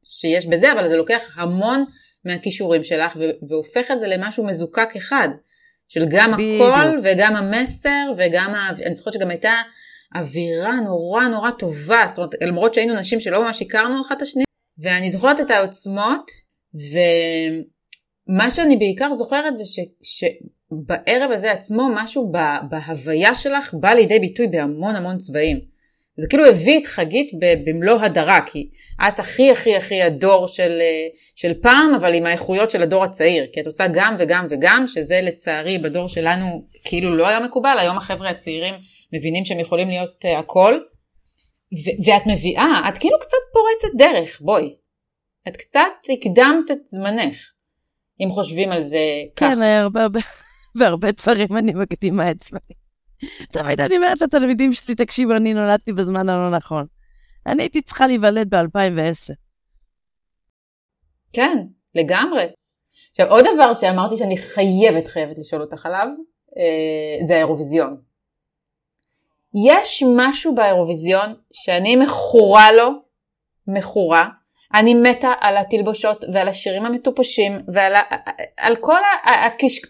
שיש 0.05 0.47
בזה, 0.47 0.73
אבל 0.73 0.89
זה 0.89 0.97
לוקח 0.97 1.21
המון 1.35 1.85
מהכישורים 2.25 2.85
שלך 2.85 3.17
והופך 3.49 3.91
את 3.91 3.99
זה 3.99 4.07
למשהו 4.07 4.47
מזוקק 4.47 4.89
אחד. 4.97 5.29
של 5.89 6.05
גם 6.11 6.33
בדיוק. 6.33 6.63
הקול 6.63 7.01
וגם 7.05 7.37
המסר 7.37 8.13
וגם, 8.19 8.55
ה... 8.55 8.71
אני 8.87 8.95
זוכרת 8.95 9.15
שגם 9.15 9.31
הייתה 9.31 9.53
אווירה 10.15 10.81
נורא 10.81 11.23
נורא 11.29 11.51
טובה, 11.51 12.05
זאת 12.09 12.19
אומרת, 12.19 12.35
למרות 12.41 12.75
שהיינו 12.75 12.95
נשים 12.95 13.21
שלא 13.21 13.45
ממש 13.45 13.63
הכרנו 13.63 14.01
אחת 14.01 14.17
את 14.17 14.23
השנייה, 14.23 14.47
ואני 14.79 15.11
זוכרת 15.11 15.41
את 15.41 15.51
העוצמות, 15.51 16.31
ומה 18.29 18.51
שאני 18.51 18.77
בעיקר 18.77 19.13
זוכרת 19.13 19.57
זה 19.57 19.65
ש... 19.65 19.79
שבערב 20.03 21.31
הזה 21.31 21.53
עצמו 21.53 21.89
משהו 21.95 22.33
בהוויה 22.71 23.35
שלך 23.35 23.75
בא 23.75 23.89
לידי 23.89 24.19
ביטוי 24.19 24.47
בהמון 24.47 24.97
המון 24.97 25.19
צבעים. 25.19 25.75
זה 26.17 26.27
כאילו 26.29 26.47
הביא 26.47 26.79
את 26.79 26.87
חגית 26.87 27.31
במלוא 27.67 28.01
הדרה, 28.01 28.41
כי 28.47 28.69
את 29.09 29.19
הכי 29.19 29.51
הכי 29.51 29.77
הכי 29.77 30.03
הדור 30.03 30.49
של, 30.49 30.79
אה, 30.81 31.07
של 31.35 31.53
פעם, 31.63 31.95
אבל 31.95 32.15
עם 32.15 32.27
האיכויות 32.27 32.71
של 32.71 32.83
הדור 32.83 33.05
הצעיר, 33.05 33.47
כי 33.53 33.61
את 33.61 33.67
עושה 33.67 33.87
גם 33.95 34.17
וגם 34.19 34.47
וגם, 34.51 34.85
שזה 34.89 35.21
לצערי 35.23 35.79
בדור 35.79 36.09
שלנו 36.09 36.65
כאילו 36.85 37.17
לא 37.17 37.29
היה 37.29 37.41
מקובל, 37.41 37.77
היום 37.81 37.97
החבר'ה 37.97 38.31
הצעירים 38.31 38.75
מבינים 39.13 39.45
שהם 39.45 39.61
יכולים 39.61 39.89
להיות 39.89 40.25
uh, 40.25 40.29
הכל, 40.39 40.75
ו- 41.73 42.11
ואת 42.11 42.23
מביאה, 42.27 42.89
את 42.89 42.99
כאילו 42.99 43.19
קצת 43.21 43.37
פורצת 43.53 43.97
דרך, 43.99 44.41
בואי. 44.41 44.75
את 45.49 45.57
קצת 45.57 45.81
הקדמת 46.13 46.71
את 46.71 46.87
זמנך, 46.87 47.54
אם 48.21 48.29
חושבים 48.31 48.73
על 48.73 48.83
זה 48.83 48.99
כן, 49.37 49.51
כך. 49.51 49.57
כן, 49.57 49.63
הרבה 49.63 50.03
הרבה, 50.03 50.21
בהרבה 50.79 51.09
דברים 51.13 51.57
אני 51.57 51.73
מקדימה 51.75 52.31
את 52.31 52.41
זמני. 52.41 52.75
תמיד 53.53 53.81
אני 53.81 53.97
אומרת 53.97 54.21
לתלמידים 54.21 54.73
שלי, 54.73 54.95
תקשיבו, 54.95 55.33
אני 55.33 55.55
נולדתי 55.55 55.93
בזמן 55.93 56.29
הלא 56.29 56.57
נכון. 56.57 56.87
אני 57.47 57.63
הייתי 57.63 57.83
צריכה 57.83 58.07
להיוולד 58.07 58.55
ב-2010. 58.55 59.35
כן, 61.33 61.59
לגמרי. 61.95 62.45
עכשיו, 63.11 63.31
עוד 63.31 63.45
דבר 63.55 63.75
שאמרתי 63.75 64.17
שאני 64.17 64.37
חייבת, 64.37 65.07
חייבת 65.07 65.39
לשאול 65.39 65.63
אותך 65.63 65.87
עליו, 65.87 66.09
אה, 66.59 67.27
זה 67.27 67.35
האירוויזיון. 67.35 67.97
יש 69.69 70.03
משהו 70.17 70.55
באירוויזיון 70.55 71.35
שאני 71.53 71.97
מכורה 71.97 72.73
לו, 72.73 72.91
מכורה. 73.67 74.29
אני 74.75 74.95
מתה 74.95 75.33
על 75.41 75.57
התלבושות 75.57 76.25
ועל 76.33 76.49
השירים 76.49 76.87
המטופשים 76.87 77.59
ועל 77.75 77.95
ה, 77.95 78.03
על 78.57 78.77
כל 78.77 78.99
הקש... 79.25 79.81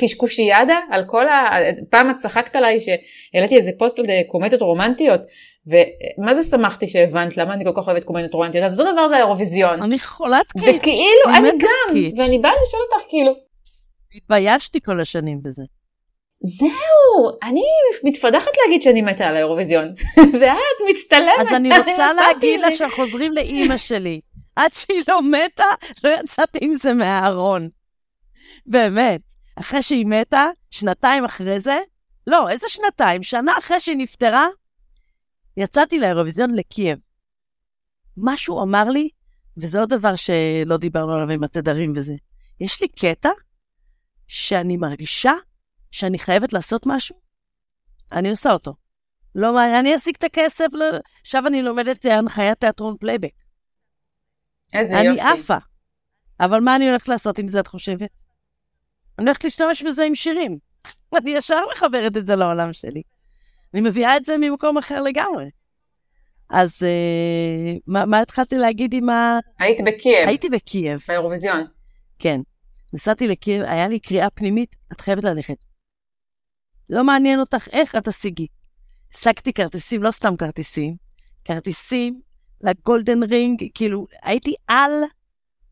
קשקושיאדה 0.00 0.78
על 0.90 1.04
כל 1.06 1.28
ה... 1.28 1.50
פעם 1.90 2.10
את 2.10 2.16
צחקת 2.16 2.56
עליי 2.56 2.78
שהעליתי 2.80 3.56
איזה 3.56 3.70
פוסט 3.78 3.98
על 3.98 4.04
קומדיות 4.26 4.62
רומנטיות, 4.62 5.20
ומה 5.66 6.34
זה 6.34 6.50
שמחתי 6.50 6.88
שהבנת 6.88 7.36
למה 7.36 7.54
אני 7.54 7.64
כל 7.64 7.72
כך 7.76 7.88
אוהבת 7.88 8.04
קומדיות 8.04 8.34
רומנטיות, 8.34 8.64
אז 8.64 8.80
אותו 8.80 8.92
דבר 8.92 9.08
זה 9.08 9.14
האירוויזיון. 9.14 9.82
אני 9.82 9.98
חולת 9.98 10.52
קיץ'. 10.52 10.62
וכאילו, 10.62 11.38
אני 11.38 11.48
גם, 11.50 11.94
קיץ'. 11.94 12.14
ואני 12.18 12.38
באה 12.38 12.52
לשאול 12.62 12.82
אותך 12.82 13.08
כאילו. 13.08 13.32
התביישתי 14.14 14.80
כל 14.80 15.00
השנים 15.00 15.42
בזה. 15.42 15.62
זהו, 16.42 16.68
אני 17.42 17.62
מתפדחת 18.04 18.50
להגיד 18.64 18.82
שאני 18.82 19.02
מתה 19.02 19.26
על 19.26 19.36
האירוויזיון, 19.36 19.94
ואת 20.40 20.78
מצטלמת. 20.90 21.40
אז 21.40 21.52
אני 21.52 21.78
רוצה 21.78 22.12
להגיד 22.12 22.60
לך 22.60 22.74
שחוזרים 22.74 23.32
לאימא 23.32 23.76
שלי. 23.76 24.20
עד 24.56 24.72
שהיא 24.72 25.02
לא 25.08 25.22
מתה, 25.22 25.64
לא 26.04 26.10
יצאתי 26.10 26.58
עם 26.62 26.74
זה 26.74 26.94
מהארון. 26.94 27.68
באמת. 28.66 29.20
אחרי 29.56 29.82
שהיא 29.82 30.06
מתה, 30.06 30.46
שנתיים 30.70 31.24
אחרי 31.24 31.60
זה, 31.60 31.78
לא, 32.26 32.48
איזה 32.48 32.68
שנתיים? 32.68 33.22
שנה 33.22 33.58
אחרי 33.58 33.80
שהיא 33.80 33.96
נפטרה, 33.96 34.48
יצאתי 35.56 35.98
לאירוויזיון 35.98 36.54
לקייב. 36.54 36.98
משהו 38.16 38.62
אמר 38.62 38.84
לי, 38.84 39.08
וזה 39.56 39.80
עוד 39.80 39.88
דבר 39.88 40.16
שלא 40.16 40.76
דיברנו 40.76 41.12
עליו 41.12 41.30
עם 41.30 41.44
התדרים 41.44 41.92
וזה, 41.96 42.14
יש 42.60 42.82
לי 42.82 42.88
קטע 42.88 43.30
שאני 44.26 44.76
מרגישה 44.76 45.32
שאני 45.90 46.18
חייבת 46.18 46.52
לעשות 46.52 46.82
משהו, 46.86 47.16
אני 48.12 48.30
עושה 48.30 48.52
אותו. 48.52 48.74
לא, 49.34 49.78
אני 49.80 49.96
אשיג 49.96 50.14
את 50.18 50.24
הכסף, 50.24 50.66
לא, 50.72 50.84
עכשיו 51.20 51.46
אני 51.46 51.62
לומדת 51.62 52.04
הנחיית 52.04 52.60
תיאטרון 52.60 52.96
פלייבק. 52.96 53.32
איזה 54.74 55.00
אני 55.00 55.06
יופי. 55.06 55.20
אני 55.20 55.30
עפה. 55.30 55.56
אבל 56.40 56.60
מה 56.60 56.76
אני 56.76 56.88
הולכת 56.90 57.08
לעשות 57.08 57.38
עם 57.38 57.48
זה, 57.48 57.60
את 57.60 57.66
חושבת? 57.66 58.10
אני 59.18 59.26
הולכת 59.26 59.44
להשתמש 59.44 59.82
בזה 59.82 60.04
עם 60.04 60.14
שירים. 60.14 60.58
אני 61.18 61.30
ישר 61.30 61.60
מחברת 61.72 62.16
את 62.16 62.26
זה 62.26 62.36
לעולם 62.36 62.72
שלי. 62.72 63.02
אני 63.74 63.82
מביאה 63.82 64.16
את 64.16 64.24
זה 64.24 64.36
ממקום 64.40 64.78
אחר 64.78 65.00
לגמרי. 65.00 65.50
אז 66.50 66.82
אה, 66.82 67.72
מה, 67.86 68.04
מה 68.04 68.20
התחלתי 68.20 68.58
להגיד 68.58 68.94
עם 68.94 69.08
ה... 69.08 69.38
היית 69.58 69.78
בקייב. 69.86 70.28
הייתי 70.28 70.48
בקייב. 70.48 71.00
באירוויזיון. 71.08 71.66
כן. 72.18 72.40
נסעתי 72.92 73.28
לקייב, 73.28 73.62
היה 73.62 73.88
לי 73.88 74.00
קריאה 74.00 74.30
פנימית, 74.30 74.76
את 74.92 75.00
חייבת 75.00 75.24
ללכת. 75.24 75.69
לא 76.90 77.04
מעניין 77.04 77.40
אותך 77.40 77.68
איך, 77.72 77.96
את 77.96 78.08
תשיגי. 78.08 78.46
השגתי 79.14 79.52
כרטיסים, 79.52 80.02
לא 80.02 80.10
סתם 80.10 80.36
כרטיסים, 80.36 80.96
כרטיסים 81.44 82.20
ל 82.62 82.71
golden 82.71 83.22
ring, 83.22 83.64
כאילו, 83.74 84.06
הייתי 84.22 84.54
על 84.68 84.92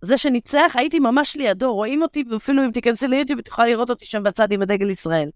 זה 0.03 0.19
שניצח, 0.19 0.73
הייתי 0.75 0.99
ממש 0.99 1.37
לידו, 1.37 1.75
רואים 1.75 2.03
אותי, 2.03 2.25
אפילו 2.37 2.65
אם 2.65 2.71
תיכנסי 2.71 3.09
ליוטיוב, 3.09 3.41
יכולה 3.47 3.69
לראות 3.69 3.91
אותי 3.91 4.07
שם 4.07 4.23
בצד 4.23 4.53
עם 4.53 4.63
הדגל 4.63 4.91
ישראל. 4.91 5.31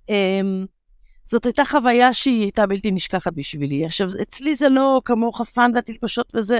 Um, 0.00 0.66
זאת 1.24 1.44
הייתה 1.44 1.64
חוויה 1.64 2.14
שהיא 2.14 2.42
הייתה 2.42 2.66
בלתי 2.66 2.90
נשכחת 2.90 3.32
בשבילי. 3.32 3.86
עכשיו, 3.86 4.08
אצלי 4.22 4.54
זה 4.54 4.68
לא 4.68 5.00
כמו 5.04 5.32
חפן 5.32 5.70
והתלפשות 5.74 6.32
וזה. 6.34 6.58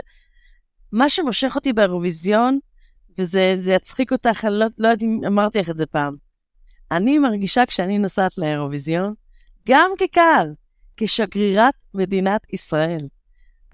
מה 0.92 1.08
שמושך 1.08 1.52
אותי 1.54 1.72
באירוויזיון, 1.72 2.58
וזה 3.18 3.72
יצחיק 3.72 4.12
אותך, 4.12 4.44
אני 4.44 4.54
לא, 4.54 4.66
לא 4.78 4.88
יודעת 4.88 5.02
אם 5.02 5.20
אמרתי 5.26 5.58
לך 5.58 5.70
את 5.70 5.78
זה 5.78 5.86
פעם. 5.86 6.16
אני 6.92 7.18
מרגישה 7.18 7.66
כשאני 7.66 7.98
נוסעת 7.98 8.38
לאירוויזיון, 8.38 9.12
גם 9.68 9.90
כקהל, 9.98 10.54
כשגרירת 10.96 11.74
מדינת 11.94 12.40
ישראל. 12.52 13.08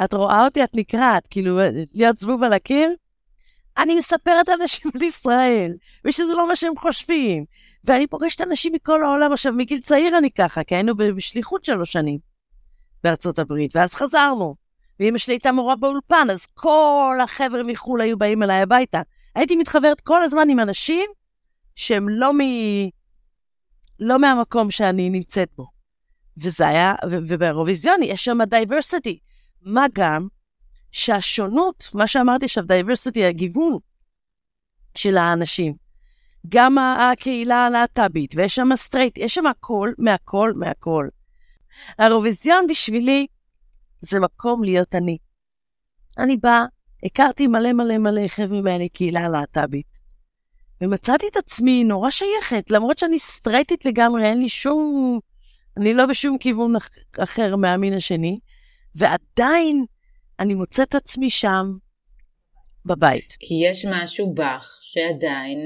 את 0.05 0.15
רואה 0.15 0.45
אותי, 0.45 0.65
את 0.65 0.71
נקרעת, 0.75 1.27
כאילו, 1.27 1.59
להיות 1.95 2.19
זבוב 2.19 2.43
על 2.43 2.53
הקיר, 2.53 2.91
אני 3.79 3.99
מספרת 3.99 4.49
אנשים 4.61 4.91
על 4.95 5.03
ישראל, 5.03 5.73
ושזה 6.05 6.33
לא 6.37 6.49
מה 6.49 6.57
שהם 6.57 6.77
חושבים. 6.77 7.45
ואני 7.85 8.07
פוגשת 8.07 8.41
אנשים 8.41 8.73
מכל 8.73 9.03
העולם. 9.05 9.33
עכשיו, 9.33 9.53
מגיל 9.53 9.81
צעיר 9.81 10.19
אני 10.19 10.31
ככה, 10.31 10.65
כי 10.65 10.75
היינו 10.75 10.97
בשליחות 10.97 11.65
שלוש 11.65 11.93
שנים 11.93 12.19
בארצות 13.05 13.39
הברית, 13.39 13.77
ואז 13.77 13.95
חזרנו. 13.95 14.55
ואמא 15.01 15.19
שלי 15.19 15.35
הייתה 15.35 15.53
מורה 15.53 15.77
באולפן, 15.77 16.27
אז 16.33 16.47
כל 16.47 17.19
החבר'ה 17.23 17.63
מחו"ל 17.63 18.01
היו 18.01 18.19
באים 18.19 18.43
אליי 18.43 18.63
הביתה. 18.63 19.03
הייתי 19.35 19.57
מתחברת 19.57 20.01
כל 20.01 20.23
הזמן 20.23 20.51
עם 20.51 20.61
אנשים 20.61 21.11
שהם 21.75 22.09
לא, 22.09 22.33
מ... 22.33 22.39
לא 24.01 24.19
מהמקום 24.19 24.71
שאני 24.71 25.11
נמצאת 25.11 25.51
בו. 25.57 25.67
וזה 26.37 26.69
היה, 26.69 26.95
ובאירוויזיון 27.11 28.03
יש 28.03 28.25
שם 28.25 28.39
diversity. 28.43 29.19
מה 29.63 29.87
גם 29.95 30.29
שהשונות, 30.91 31.89
מה 31.95 32.07
שאמרתי 32.07 32.45
עכשיו, 32.45 32.65
diversity, 32.65 33.25
הגיוון 33.25 33.79
של 34.95 35.17
האנשים, 35.17 35.75
גם 36.49 36.79
הקהילה 36.79 37.67
הלהט"בית, 37.67 38.35
ויש 38.37 38.55
שם 38.55 38.69
סטרייט, 38.77 39.19
יש 39.19 39.35
שם 39.35 39.47
הכל, 39.47 39.93
מהכל, 39.99 40.53
מהכל. 40.57 41.09
האירוויזיון 41.99 42.67
בשבילי 42.67 43.27
זה 44.01 44.21
מקום 44.21 44.65
להיות 44.65 44.95
אני. 44.95 45.19
אני 46.19 46.37
באה, 46.37 46.65
הכרתי 47.05 47.47
מלא 47.47 47.73
מלא 47.73 47.99
מלא 47.99 48.29
חבר'ה 48.29 48.61
מהקהילה 48.61 49.21
הלהט"בית, 49.21 49.98
ומצאתי 50.81 51.27
את 51.31 51.37
עצמי 51.37 51.85
נורא 51.85 52.11
שייכת, 52.11 52.71
למרות 52.71 52.99
שאני 52.99 53.19
סטרייטית 53.19 53.85
לגמרי, 53.85 54.25
אין 54.25 54.41
לי 54.41 54.49
שום... 54.49 55.19
אני 55.77 55.95
לא 55.95 56.07
בשום 56.07 56.39
כיוון 56.39 56.73
אחר 57.19 57.57
מהמין 57.57 57.95
השני, 57.95 58.39
ועדיין 58.95 59.85
אני 60.41 60.55
מוצאת 60.55 60.95
עצמי 60.95 61.31
שם 61.31 61.73
בבית. 62.87 63.37
כי 63.39 63.55
יש 63.71 63.85
משהו 63.85 64.35
בך 64.35 64.79
שעדיין 64.81 65.59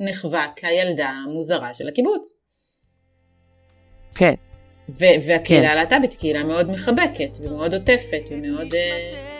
נחווה 0.00 0.46
כילדה 0.56 1.08
המוזרה 1.08 1.74
של 1.74 1.88
הקיבוץ. 1.88 2.34
כן. 4.14 4.34
והקהילה 4.98 5.44
כן. 5.44 5.64
הלהט"בית 5.64 6.14
קהילה 6.14 6.44
מאוד 6.44 6.70
מחבקת 6.70 7.38
ומאוד 7.42 7.74
עוטפת 7.74 8.22
ומאוד... 8.30 8.74
אה, 8.74 9.32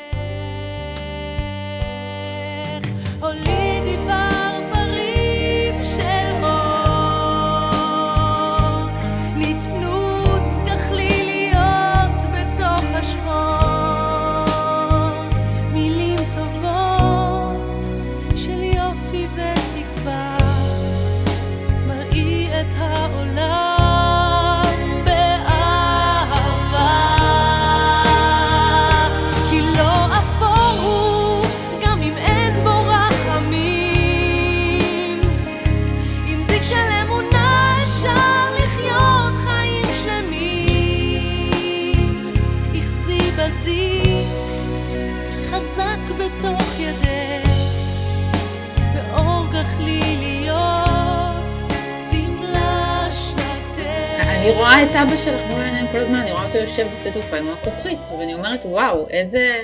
תעופה 57.12 57.36
עם 57.36 57.48
הכוכית, 57.48 57.98
ואני 58.18 58.34
אומרת, 58.34 58.60
וואו, 58.64 59.08
איזה, 59.08 59.58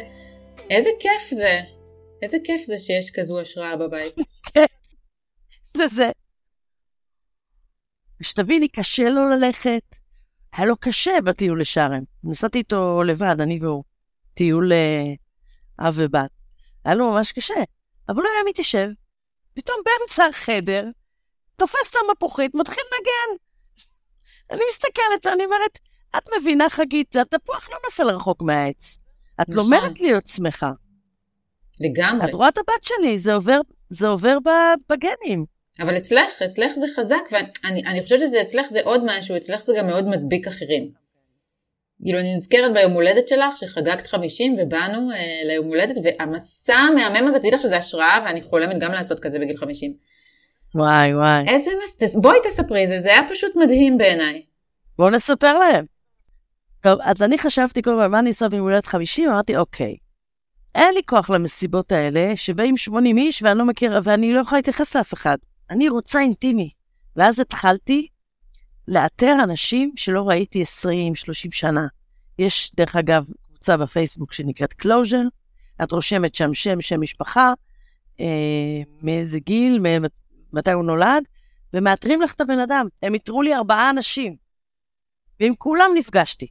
איזה 0.71 0.91
כיף 1.01 1.31
זה. 1.31 1.61
איזה 2.23 2.37
כיף 2.45 2.63
זה 2.67 2.79
שיש 2.79 3.11
כזו 3.11 3.41
השראה 3.41 3.77
בבית. 3.77 4.15
זה 5.77 5.87
זה. 5.87 6.11
שתביני, 8.23 8.69
קשה 8.69 9.11
לו 9.11 9.29
ללכת. 9.29 9.97
היה 10.53 10.67
לו 10.67 10.77
קשה 10.77 11.21
בטיול 11.25 11.61
לשארם. 11.61 12.03
נסעתי 12.25 12.59
איתו 12.59 13.03
לבד, 13.03 13.41
אני 13.41 13.59
והוא. 13.63 13.85
טיול 14.35 14.73
אה, 14.73 15.05
אב 15.81 15.95
ובת. 15.97 16.31
היה 16.85 16.95
לו 16.95 17.13
ממש 17.13 17.33
קשה. 17.33 17.63
אבל 18.09 18.23
הוא 18.23 18.31
היה 18.35 18.43
מתיישב, 18.49 18.89
פתאום 19.55 19.77
באמצע 19.85 20.25
החדר, 20.25 20.85
תופס 21.57 21.91
את 21.91 21.97
המפוחית, 22.09 22.55
מתחיל 22.55 22.85
לנגן. 22.93 23.45
אני 24.51 24.63
מסתכלת 24.71 25.27
ואני 25.27 25.45
אומרת, 25.45 25.79
את 26.17 26.29
מבינה, 26.41 26.69
חגית, 26.69 27.17
התפוח 27.17 27.71
לא 27.71 27.77
נופל 27.85 28.15
רחוק 28.15 28.43
מהעץ. 28.43 28.99
את 29.41 29.49
נכון. 29.49 29.65
לומדת 29.65 30.01
להיות 30.01 30.27
שמחה. 30.27 30.73
לגמרי. 31.81 32.31
את 32.31 32.35
רואה 32.35 32.49
את 32.49 32.59
הבת 32.59 32.85
שלי, 32.85 33.19
זה 33.19 33.35
עובר, 33.35 33.61
זה 33.91 34.09
עובר 34.09 34.39
בגנים. 34.91 35.45
אבל 35.81 35.97
אצלך, 35.97 36.43
אצלך 36.47 36.73
זה 36.79 36.87
חזק, 36.97 37.33
ואני 37.33 37.83
אני 37.87 38.03
חושבת 38.03 38.21
שזה 38.21 38.43
אצלך 38.43 38.67
זה 38.71 38.81
עוד 38.85 39.03
משהו, 39.07 39.37
אצלך 39.37 39.63
זה 39.63 39.73
גם 39.79 39.87
מאוד 39.87 40.05
מדביק 40.09 40.47
אחרים. 40.47 40.91
כאילו, 42.03 42.19
אני 42.19 42.37
נזכרת 42.37 42.73
ביום 42.75 42.93
הולדת 42.93 43.29
שלך, 43.29 43.57
שחגגת 43.57 44.07
50 44.07 44.57
ובאנו 44.59 45.11
אה, 45.13 45.17
ליום 45.45 45.67
הולדת, 45.67 45.97
והמסע 46.05 46.75
המהמם 46.75 47.29
הזה, 47.29 47.39
תדעי 47.39 47.51
לך 47.51 47.61
שזה 47.61 47.77
השראה, 47.77 48.19
ואני 48.25 48.43
חולמת 48.43 48.79
גם 48.79 48.93
לעשות 48.93 49.21
כזה 49.21 49.39
בגיל 49.39 49.57
50. 49.57 49.95
וואי, 50.75 51.15
וואי. 51.15 51.49
איזה 51.49 51.71
מס... 51.85 52.17
בואי 52.17 52.39
תספרי 52.45 52.87
זה, 52.87 53.01
זה 53.01 53.09
היה 53.09 53.23
פשוט 53.31 53.57
מדהים 53.57 53.99
בעיניי. 53.99 54.43
בואו 54.99 55.11
נספר 55.11 55.59
להם. 55.59 55.98
טוב, 56.81 56.99
אז 57.03 57.23
אני 57.23 57.39
חשבתי 57.39 57.83
כל 57.83 57.91
הזמן, 57.91 58.11
מה 58.11 58.19
אני 58.19 58.29
עושה 58.29 58.49
ביום 58.49 58.63
הולדת 58.63 58.87
50? 58.87 59.31
אמרתי, 59.31 59.57
אוקיי, 59.57 59.97
אין 60.75 60.95
לי 60.95 61.01
כוח 61.07 61.31
למסיבות 61.31 61.93
האלה, 61.93 62.37
שבאים 62.37 62.77
80 62.77 63.19
איש 63.19 63.43
ואני 63.43 63.59
לא 63.59 63.65
מכיר, 63.65 64.01
ואני 64.05 64.33
לא 64.33 64.41
יכולה 64.41 64.59
להתייחס 64.59 64.97
לאף 64.97 65.15
אחד. 65.15 65.39
אני 65.71 65.89
רוצה 65.89 66.21
אינטימי. 66.21 66.71
ואז 67.17 67.41
התחלתי 67.41 68.07
לאתר 68.89 69.37
אנשים 69.43 69.93
שלא 69.97 70.29
ראיתי 70.29 70.63
20, 70.63 71.15
30 71.15 71.53
שנה. 71.53 71.87
יש, 72.39 72.73
דרך 72.77 72.97
אגב, 72.97 73.27
קבוצה 73.47 73.77
בפייסבוק 73.77 74.33
שנקראת 74.33 74.73
Closure, 74.83 75.29
את 75.83 75.93
רושמת 75.93 76.35
שם 76.35 76.55
שם, 76.55 76.81
שם 76.81 77.01
משפחה, 77.01 77.53
אה, 78.21 78.27
מאיזה 79.03 79.41
גיל, 79.41 79.81
מתי 80.53 80.73
הוא 80.73 80.85
נולד, 80.85 81.25
ומאתרים 81.75 82.23
לך 82.23 82.35
את 82.35 82.41
הבן 82.41 82.59
אדם. 82.59 82.87
הם 83.03 83.15
איתרו 83.15 83.43
לי 83.43 83.55
ארבעה 83.55 83.91
אנשים, 83.91 84.37
ועם 85.41 85.55
כולם 85.55 85.91
נפגשתי. 85.95 86.47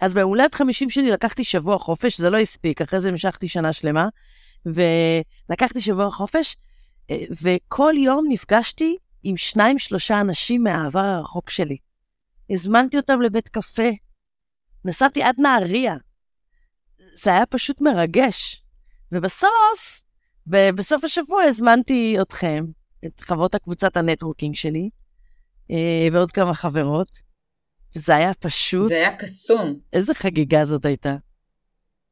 אז 0.00 0.14
ביום 0.14 0.28
הולדת 0.28 0.54
50 0.54 0.90
שלי 0.90 1.10
לקחתי 1.10 1.44
שבוע 1.44 1.78
חופש, 1.78 2.20
זה 2.20 2.30
לא 2.30 2.36
הספיק, 2.36 2.82
אחרי 2.82 3.00
זה 3.00 3.08
המשכתי 3.08 3.48
שנה 3.48 3.72
שלמה, 3.72 4.08
ולקחתי 4.66 5.80
שבוע 5.80 6.10
חופש, 6.10 6.56
אה, 7.10 7.16
וכל 7.42 7.92
יום 7.96 8.26
נפגשתי 8.28 8.96
עם 9.22 9.36
שניים, 9.36 9.78
שלושה 9.78 10.20
אנשים 10.20 10.62
מהעבר 10.62 11.00
הרחוק 11.00 11.50
שלי. 11.50 11.76
הזמנתי 12.50 12.96
אותם 12.96 13.20
לבית 13.20 13.48
קפה, 13.48 13.90
נסעתי 14.84 15.22
עד 15.22 15.34
נהריה. 15.38 15.94
זה 17.14 17.30
היה 17.30 17.46
פשוט 17.46 17.80
מרגש. 17.80 18.62
ובסוף, 19.12 20.02
ב- 20.46 20.70
בסוף 20.70 21.04
השבוע 21.04 21.42
הזמנתי 21.42 22.16
אתכם, 22.22 22.64
את 23.06 23.20
חברות 23.20 23.54
הקבוצת 23.54 23.96
הנטוורקינג 23.96 24.54
שלי, 24.54 24.90
אה, 25.70 26.08
ועוד 26.12 26.32
כמה 26.32 26.54
חברות, 26.54 27.22
וזה 27.96 28.16
היה 28.16 28.34
פשוט, 28.34 28.88
זה 28.88 28.94
היה 28.94 29.16
קסום. 29.16 29.78
איזה 29.92 30.14
חגיגה 30.14 30.64
זאת 30.64 30.84
הייתה. 30.84 31.16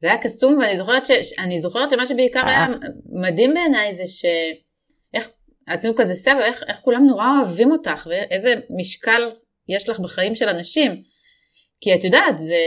זה 0.01 0.07
היה 0.07 0.19
קסום, 0.19 0.59
ואני 0.59 0.79
זוכרת, 0.79 1.07
ש... 1.07 1.11
זוכרת 1.59 1.91
שמה 1.91 2.07
שבעיקר 2.07 2.41
אה. 2.41 2.49
היה 2.49 2.67
מדהים 3.13 3.55
בעיניי 3.55 3.95
זה 3.95 4.07
ש... 4.07 4.25
איך 5.15 5.29
עשינו 5.67 5.95
כזה 5.97 6.15
סבב, 6.15 6.41
איך, 6.45 6.63
איך 6.69 6.81
כולם 6.81 7.07
נורא 7.07 7.27
אוהבים 7.39 7.73
אותך, 7.73 8.09
ואיזה 8.11 8.55
משקל 8.81 9.29
יש 9.69 9.89
לך 9.89 10.01
בחיים 10.01 10.35
של 10.35 10.49
אנשים. 10.49 11.03
כי 11.81 11.95
את 11.95 12.05
יודעת, 12.05 12.39
זה, 12.39 12.61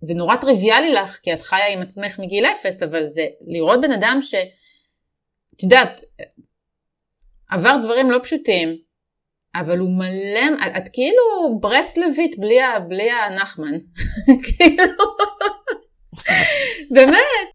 זה 0.00 0.14
נורא 0.14 0.36
טריוויאלי 0.36 0.92
לך, 0.92 1.18
כי 1.22 1.32
את 1.32 1.42
חיה 1.42 1.66
עם 1.66 1.82
עצמך 1.82 2.18
מגיל 2.18 2.46
אפס, 2.46 2.82
אבל 2.82 3.04
זה 3.04 3.26
לראות 3.40 3.80
בן 3.80 3.92
אדם 3.92 4.18
ש... 4.22 4.34
את 5.56 5.62
יודעת, 5.62 6.00
עבר 7.50 7.76
דברים 7.82 8.10
לא 8.10 8.18
פשוטים, 8.22 8.78
אבל 9.54 9.78
הוא 9.78 9.98
מלא, 9.98 10.66
את, 10.66 10.72
את 10.76 10.88
כאילו 10.92 11.58
ברסלבית 11.60 12.38
בלי, 12.38 12.58
בלי 12.88 13.10
הנחמן. 13.10 13.78
כאילו, 14.46 15.04
באמת. 16.90 17.52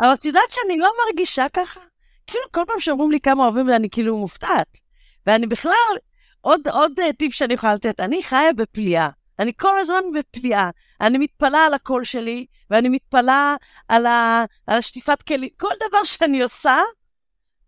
אבל 0.00 0.12
את 0.14 0.24
יודעת 0.24 0.50
שאני 0.50 0.78
לא 0.78 0.90
מרגישה 1.06 1.46
ככה? 1.52 1.80
כאילו, 2.26 2.44
כל 2.50 2.64
פעם 2.66 2.80
שאומרים 2.80 3.10
לי 3.10 3.20
כמה 3.20 3.44
אוהבים, 3.44 3.70
אני 3.70 3.90
כאילו 3.90 4.16
מופתעת. 4.16 4.78
ואני 5.26 5.46
בכלל, 5.46 5.94
עוד, 6.40 6.68
עוד 6.68 7.00
אה, 7.00 7.12
טיפ 7.12 7.34
שאני 7.34 7.54
יכולה 7.54 7.74
לתת, 7.74 8.00
אני 8.00 8.22
חיה 8.22 8.52
בפליאה. 8.52 9.08
אני 9.38 9.52
כל 9.56 9.78
הזמן 9.80 10.02
בפליאה. 10.14 10.70
אני 11.00 11.18
מתפלאה 11.18 11.66
על 11.66 11.74
הקול 11.74 12.04
שלי, 12.04 12.46
ואני 12.70 12.88
מתפלאה 12.88 13.56
על, 13.88 14.06
על 14.06 14.78
השטיפת 14.78 15.22
כלים. 15.22 15.48
כל 15.56 15.74
דבר 15.88 16.04
שאני 16.04 16.42
עושה, 16.42 16.76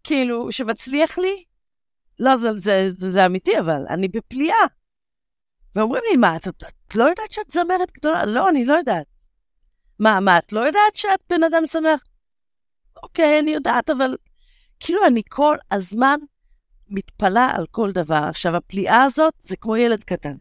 כאילו, 0.05 0.53
שמצליח 0.53 1.19
לי, 1.19 1.45
לא, 2.21 2.37
זה, 2.37 2.53
זה, 2.53 2.91
זה, 2.99 3.11
זה 3.11 3.27
אמיתי, 3.27 3.59
אבל 3.59 3.83
אני 3.91 4.09
בפליאה. 4.09 4.67
ואומרים 5.75 6.03
לי, 6.11 6.17
מה, 6.17 6.37
את, 6.37 6.49
את 6.49 6.95
לא 6.95 7.05
יודעת 7.05 7.33
שאת 7.33 7.51
זמרת 7.51 7.93
גדולה? 7.93 8.25
לא, 8.25 8.49
אני 8.49 8.65
לא 8.65 8.75
יודעת. 8.75 9.07
מה, 9.99 10.21
מה, 10.21 10.39
את 10.39 10.53
לא 10.53 10.61
יודעת 10.61 10.97
שאת 10.97 11.25
בן 11.31 11.45
אדם 11.45 11.67
שמח? 11.67 12.01
אוקיי, 13.03 13.41
אני 13.41 13.51
יודעת, 13.51 13.91
אבל 13.91 14.17
כאילו 14.81 15.07
אני 15.07 15.23
כל 15.29 15.57
הזמן 15.71 16.19
מתפלאה 16.89 17.51
על 17.57 17.67
כל 17.71 17.93
דבר. 17.93 18.25
עכשיו, 18.29 18.57
הפליאה 18.57 19.03
הזאת 19.03 19.35
זה 19.39 19.57
כמו 19.57 19.77
ילד 19.77 20.05
קטן. 20.05 20.37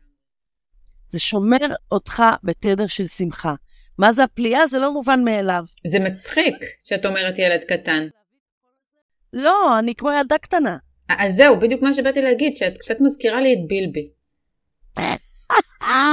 זה 1.07 1.19
שומר 1.19 1.75
אותך 1.91 2.23
בתדר 2.43 2.87
של 2.87 3.05
שמחה. 3.05 3.53
מה 3.97 4.13
זה 4.13 4.23
הפליאה? 4.23 4.67
זה 4.67 4.79
לא 4.79 4.93
מובן 4.93 5.23
מאליו. 5.23 5.63
זה 5.87 5.99
מצחיק 5.99 6.55
שאת 6.83 7.05
אומרת 7.05 7.39
ילד 7.39 7.63
קטן. 7.63 8.07
לא, 9.33 9.79
אני 9.79 9.95
כמו 9.95 10.11
ילדה 10.11 10.37
קטנה. 10.37 10.77
אז 11.09 11.35
זהו, 11.35 11.59
בדיוק 11.59 11.81
מה 11.81 11.93
שבאתי 11.93 12.21
להגיד, 12.21 12.57
שאת 12.57 12.77
קצת 12.77 12.95
מזכירה 13.01 13.41
לי 13.41 13.53
את 13.53 13.67
בילבי. 13.67 14.07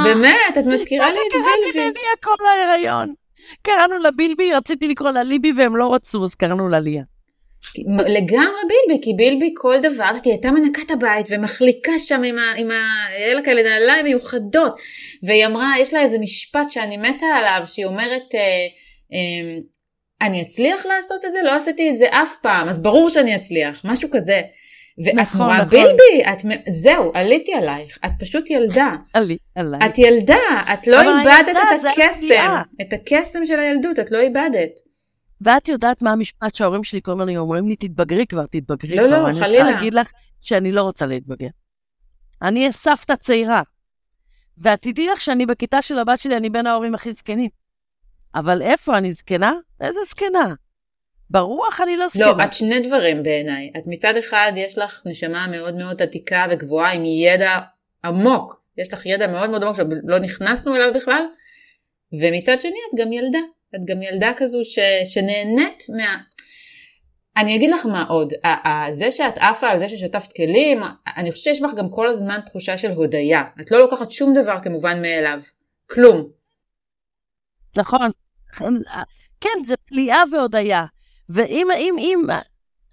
באמת, 0.05 0.59
את 0.59 0.67
מזכירה 0.67 1.11
לי 1.11 1.19
את 1.19 1.33
קראתי 1.33 1.73
בילבי. 1.73 1.79
לליה 1.79 2.17
כל 2.23 2.35
ההיריון. 2.47 3.15
קראנו 3.63 3.99
לה 3.99 4.11
בילבי, 4.11 4.53
רציתי 4.53 4.89
לקרוא 4.89 5.11
לה 5.11 5.23
ליבי 5.23 5.53
והם 5.57 5.77
לא 5.77 5.95
רצו, 5.95 6.25
אז 6.25 6.35
קראנו 6.35 6.69
לה 6.69 6.81
ליה. 6.81 7.03
לגמרי 7.89 8.61
בילבי, 8.69 9.05
כי 9.05 9.13
בילבי 9.17 9.55
כל 9.57 9.77
דבר, 9.83 10.11
היא 10.25 10.33
הייתה 10.33 10.51
מנקה 10.51 10.83
את 10.83 10.91
הבית 10.91 11.27
ומחליקה 11.31 11.99
שם 11.99 12.23
עם 12.23 12.39
ה... 12.39 12.53
עם 12.57 12.71
ה... 12.71 13.07
היה 13.17 13.35
לה 13.35 13.43
כאלה 13.43 13.63
נעליים 13.63 14.05
מיוחדות. 14.05 14.81
והיא 15.23 15.47
אמרה, 15.47 15.73
יש 15.81 15.93
לה 15.93 16.03
איזה 16.03 16.19
משפט 16.19 16.71
שאני 16.71 16.97
מתה 16.97 17.27
עליו, 17.27 17.63
שהיא 17.67 17.87
אומרת, 17.87 18.35
אה, 18.35 18.41
אה, 19.13 19.59
אני 20.27 20.43
אצליח 20.43 20.87
לעשות 20.87 21.25
את 21.25 21.33
זה? 21.33 21.39
לא 21.45 21.57
עשיתי 21.57 21.91
את 21.91 21.97
זה 21.97 22.07
אף 22.11 22.33
פעם, 22.43 22.69
אז 22.69 22.83
ברור 22.83 23.11
שאני 23.11 23.37
אצליח, 23.37 23.83
משהו 23.85 24.09
כזה. 24.13 24.41
ואת 24.99 25.15
נכון, 25.15 25.41
נורא 25.41 25.57
נכון. 25.57 25.69
בילבי, 25.69 26.23
את, 26.33 26.65
זהו, 26.73 27.13
עליתי 27.15 27.55
עלייך, 27.55 27.99
את 28.05 28.11
פשוט 28.19 28.51
ילדה. 28.51 28.91
עלי, 29.15 29.37
עליי. 29.55 29.81
את 29.87 29.99
ילדה, 29.99 30.35
את 30.75 30.87
לא 30.87 31.01
איבדת 31.01 31.57
את 31.57 31.85
הקסם. 31.85 32.57
את 32.81 32.93
הקסם 32.93 33.47
של 33.47 33.59
הילדות, 33.61 33.99
את 33.99 34.11
לא 34.11 34.21
איבדת. 34.21 34.81
ואת 35.41 35.69
יודעת 35.69 36.03
מה 36.03 36.13
המשפט 36.13 36.55
שההורים 36.55 36.85
שלי 36.85 37.01
כל 37.03 37.13
הזמן 37.13 37.37
אומרים 37.37 37.69
לי, 37.69 37.77
תתבגרי 37.77 38.27
כבר, 38.27 38.47
תתבגרי 38.47 38.97
לא, 38.97 39.07
כבר. 39.07 39.19
לא, 39.19 39.25
ואני 39.25 39.41
חלילה. 39.41 39.65
רוצה 39.65 39.75
להגיד 39.75 39.95
לך 39.95 40.11
שאני 40.41 40.73
לא 40.73 40.83
רוצה 40.83 41.07
להתבגר. 41.07 41.49
אני 42.43 42.61
אהיה 42.61 42.73
סבתא 42.73 43.17
צעירה. 43.17 43.63
ואת 44.59 44.83
תדעי 44.83 45.07
לך 45.07 45.21
שאני 45.21 45.47
בכיתה 45.47 45.83
של 45.83 45.99
הבת 45.99 46.19
שלי, 46.21 46.37
אני 46.37 46.51
בין 46.51 46.67
ההורים 46.67 46.95
הכי 46.95 47.13
זקנים. 47.13 47.51
אבל 48.35 48.63
איפה, 48.63 48.99
אני 48.99 49.13
זקנה? 49.13 49.53
איזה 49.81 50.01
זקנה? 50.09 50.55
ברוח 51.33 51.81
אני 51.81 51.97
לא 51.97 52.09
זקנה. 52.09 52.27
לא, 52.27 52.45
את 52.45 52.53
שני 52.53 52.81
דברים 52.81 53.23
בעיניי. 53.23 53.73
את 53.77 53.83
מצד 53.87 54.17
אחד, 54.19 54.53
יש 54.57 54.79
לך 54.79 55.03
נשמה 55.07 55.47
מאוד 55.47 55.75
מאוד 55.75 56.03
עתיקה 56.03 56.47
וגבוהה 56.51 56.93
עם 56.93 57.05
ידע 57.05 57.59
עמוק. 58.05 58.63
יש 58.79 58.93
לך 58.93 59.07
ידע 59.07 59.27
מאוד 59.27 59.51
מאוד 59.51 59.63
עמוק 59.63 59.77
שלא 59.77 60.19
נכנסנו 60.19 60.77
אליו 60.77 60.93
בכלל. 60.95 61.23
ומצד 62.13 62.61
שני, 62.61 62.71
את 62.91 63.01
גם 63.01 63.13
ילדה. 63.13 63.39
את 63.75 63.81
גם 63.85 64.03
ילדה 64.03 64.33
כזו 64.37 64.61
ש... 64.65 64.79
שנהנית 65.05 65.83
מה... 65.97 66.17
אני 67.37 67.57
אגיד 67.57 67.71
לך 67.71 67.87
מה 67.87 68.05
עוד, 68.09 68.33
זה 68.91 69.13
שאת 69.13 69.39
עפה 69.39 69.69
על 69.69 69.79
זה 69.79 69.89
ששטפת 69.89 70.33
כלים, 70.33 70.81
אני 71.17 71.33
חושבת 71.33 71.45
שיש 71.45 71.63
בך 71.63 71.75
גם 71.75 71.91
כל 71.91 72.09
הזמן 72.09 72.41
תחושה 72.47 72.79
של 72.79 72.91
הודיה. 72.91 73.43
את 73.61 73.71
לא 73.71 73.79
לוקחת 73.79 74.11
שום 74.11 74.33
דבר 74.35 74.61
כמובן 74.63 75.03
מאליו. 75.03 75.41
כלום. 75.91 76.29
נכון. 77.77 78.11
כן, 79.41 79.65
זה 79.67 79.75
פליאה 79.77 80.23
והודיה. 80.33 80.85
ואם 81.33 81.67
אם, 81.77 81.95
אם, 81.99 82.27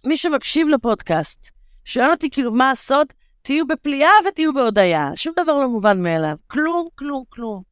מי 0.06 0.18
שמקשיב 0.18 0.68
לפודקאסט, 0.68 1.52
שואל 1.86 2.12
אותי 2.12 2.30
כאילו 2.30 2.52
מה 2.52 2.72
הסוד, 2.72 3.08
תהיו 3.42 3.68
בפליאה 3.68 4.12
ותהיו 4.28 4.54
בהודיה. 4.54 5.12
שום 5.16 5.34
דבר 5.40 5.56
לא 5.56 5.70
מובן 5.70 6.02
מאליו. 6.02 6.38
כלום, 6.48 6.88
כלום, 6.96 7.24
כלום. 7.30 7.64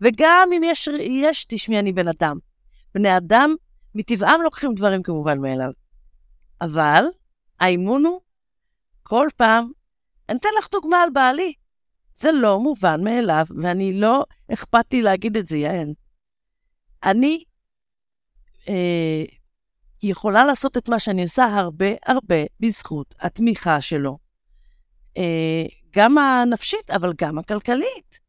וגם 0.00 0.48
אם 0.56 0.62
יש, 0.64 0.88
יש, 1.00 1.44
תשמעי, 1.48 1.78
אני 1.78 1.92
בן 1.92 2.08
אדם. 2.08 2.36
בני 2.94 3.16
אדם, 3.16 3.54
מטבעם 3.94 4.42
לוקחים 4.42 4.74
דברים 4.74 5.02
כמובן 5.02 5.38
מאליו. 5.38 5.70
אבל 6.60 7.04
האימון 7.60 8.06
הוא 8.06 8.20
כל 9.02 9.28
פעם, 9.36 9.70
אני 10.28 10.38
אתן 10.38 10.48
לך 10.58 10.68
דוגמה 10.72 11.02
על 11.02 11.10
בעלי. 11.10 11.52
זה 12.14 12.32
לא 12.32 12.60
מובן 12.60 13.04
מאליו, 13.04 13.46
ואני 13.62 14.00
לא 14.00 14.24
אכפת 14.52 14.92
לי 14.92 15.02
להגיד 15.02 15.36
את 15.36 15.46
זה, 15.46 15.56
יעל. 15.56 15.88
אני 17.04 17.44
אה, 18.68 19.24
יכולה 20.02 20.44
לעשות 20.44 20.76
את 20.76 20.88
מה 20.88 20.98
שאני 20.98 21.22
עושה 21.22 21.44
הרבה 21.44 21.86
הרבה 22.06 22.36
בזכות 22.60 23.14
התמיכה 23.20 23.80
שלו. 23.80 24.18
אה, 25.16 25.62
גם 25.96 26.18
הנפשית, 26.18 26.90
אבל 26.90 27.12
גם 27.18 27.38
הכלכלית. 27.38 28.20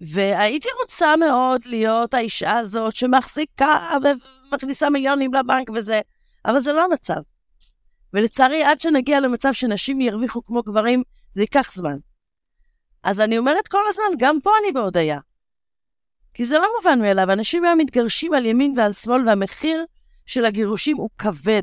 והייתי 0.00 0.68
רוצה 0.82 1.16
מאוד 1.16 1.60
להיות 1.66 2.14
האישה 2.14 2.58
הזאת 2.58 2.96
שמחזיקה 2.96 3.96
ומכניסה 4.02 4.90
מיליונים 4.90 5.34
לבנק 5.34 5.70
וזה, 5.74 6.00
אבל 6.44 6.60
זה 6.60 6.72
לא 6.72 6.84
המצב. 6.84 7.20
ולצערי, 8.12 8.64
עד 8.64 8.80
שנגיע 8.80 9.20
למצב 9.20 9.52
שנשים 9.52 10.00
ירוויחו 10.00 10.44
כמו 10.44 10.62
גברים, 10.62 11.02
זה 11.32 11.42
ייקח 11.42 11.72
זמן. 11.72 11.96
אז 13.02 13.20
אני 13.20 13.38
אומרת 13.38 13.68
כל 13.68 13.82
הזמן, 13.88 14.04
גם 14.18 14.40
פה 14.40 14.50
אני 14.62 14.72
בהודיה. 14.72 15.18
כי 16.34 16.44
זה 16.44 16.58
לא 16.58 16.68
מובן 16.76 17.00
מאליו, 17.00 17.32
אנשים 17.32 17.64
היום 17.64 17.78
מתגרשים 17.78 18.34
על 18.34 18.46
ימין 18.46 18.74
ועל 18.76 18.92
שמאל, 18.92 19.28
והמחיר 19.28 19.84
של 20.26 20.44
הגירושים 20.44 20.96
הוא 20.96 21.10
כבד. 21.18 21.62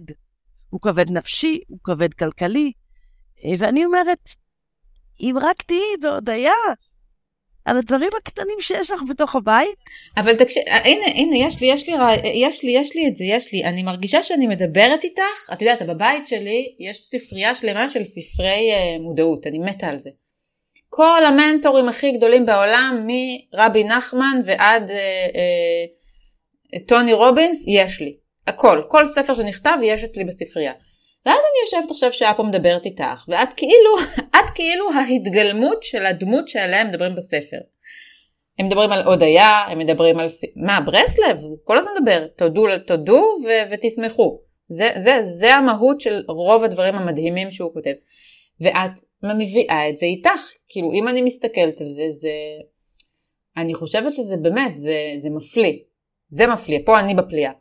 הוא 0.70 0.82
כבד 0.82 1.12
נפשי, 1.12 1.60
הוא 1.68 1.80
כבד 1.84 2.14
כלכלי. 2.14 2.72
ואני 3.58 3.86
אומרת, 3.86 4.30
אם 5.20 5.36
רק 5.42 5.62
תהיי 5.62 5.98
בהודיה 6.02 6.54
על 7.66 7.78
הדברים 7.78 8.10
הקטנים 8.18 8.58
שיש 8.60 8.92
לך 8.92 9.02
בתוך 9.10 9.36
הבית. 9.36 9.76
אבל 10.18 10.36
תקשיב, 10.36 10.64
הנה, 10.68 11.06
הנה, 11.06 11.38
יש 11.38 11.62
לי, 11.62 11.68
יש 11.68 11.90
לי, 11.90 11.96
יש 12.34 12.64
לי, 12.64 12.72
יש 12.72 12.96
לי 12.96 13.08
את 13.08 13.16
זה, 13.16 13.24
יש 13.24 13.54
לי. 13.54 13.64
אני 13.64 13.84
מרגישה 13.84 14.24
שאני 14.24 14.48
מדברת 14.48 15.04
איתך, 15.04 15.54
את 15.54 15.62
יודעת, 15.62 15.82
בבית 15.82 16.28
שלי 16.28 16.76
יש 16.80 16.98
ספרייה 16.98 17.56
שלמה 17.56 17.88
של 17.88 18.04
ספרי 18.04 18.70
uh, 18.72 19.02
מודעות, 19.02 19.48
אני 19.48 19.60
מתה 19.60 19.88
על 19.88 20.00
זה. 20.00 20.10
כל 20.90 21.26
המנטורים 21.26 21.90
הכי 21.90 22.12
גדולים 22.12 22.46
בעולם, 22.46 23.08
מרבי 23.08 23.84
נחמן 23.84 24.42
ועד 24.46 24.90
uh, 24.90 24.94
uh, 26.76 26.88
טוני 26.88 27.14
רובינס, 27.14 27.66
יש 27.68 28.02
לי. 28.02 28.21
הכל, 28.48 28.82
כל 28.88 29.06
ספר 29.06 29.34
שנכתב 29.34 29.78
יש 29.84 30.04
אצלי 30.04 30.24
בספרייה. 30.24 30.74
ואז 31.26 31.40
אני 31.40 31.80
יושבת 31.80 31.92
עכשיו 31.92 32.14
שעה 32.14 32.34
פה 32.34 32.44
מדברת 32.44 32.86
איתך, 32.86 33.26
ואת 33.28 33.54
כאילו, 33.54 33.98
את 34.38 34.50
כאילו 34.56 34.86
ההתגלמות 34.94 35.84
של 35.84 36.06
הדמות 36.06 36.48
שעליה 36.48 36.84
מדברים 36.84 37.16
בספר. 37.16 37.58
הם 38.60 38.66
מדברים 38.66 38.92
על 38.92 39.04
הודיה, 39.04 39.66
הם 39.68 39.80
מדברים 39.80 40.20
על... 40.20 40.28
מה, 40.56 40.82
ברסלב? 40.82 41.38
הוא 41.42 41.58
כל 41.64 41.78
הזמן 41.78 41.92
מדבר. 42.00 42.28
תודו, 42.28 42.66
תודו 42.88 43.24
ו- 43.46 43.72
ותשמחו. 43.72 44.42
זה, 44.68 44.90
זה, 45.04 45.20
זה 45.24 45.56
המהות 45.56 46.02
של 46.02 46.24
רוב 46.28 46.64
הדברים 46.64 46.96
המדהימים 46.96 47.52
שהוא 47.52 47.74
כותב. 47.74 47.94
ואת 48.62 48.92
מביאה 49.24 49.90
את 49.90 49.98
זה 49.98 50.06
איתך. 50.06 50.52
כאילו, 50.70 50.92
אם 50.94 51.08
אני 51.08 51.22
מסתכלת 51.22 51.82
על 51.82 51.90
זה, 51.90 52.04
זה... 52.10 52.32
אני 53.58 53.74
חושבת 53.74 54.14
שזה 54.14 54.38
באמת, 54.38 54.78
זה, 54.78 54.96
זה 55.18 55.30
מפליא. 55.30 55.78
זה 56.30 56.48
מפליא. 56.48 56.80
פה 56.86 57.00
אני 57.00 57.14
בפליאה. 57.14 57.52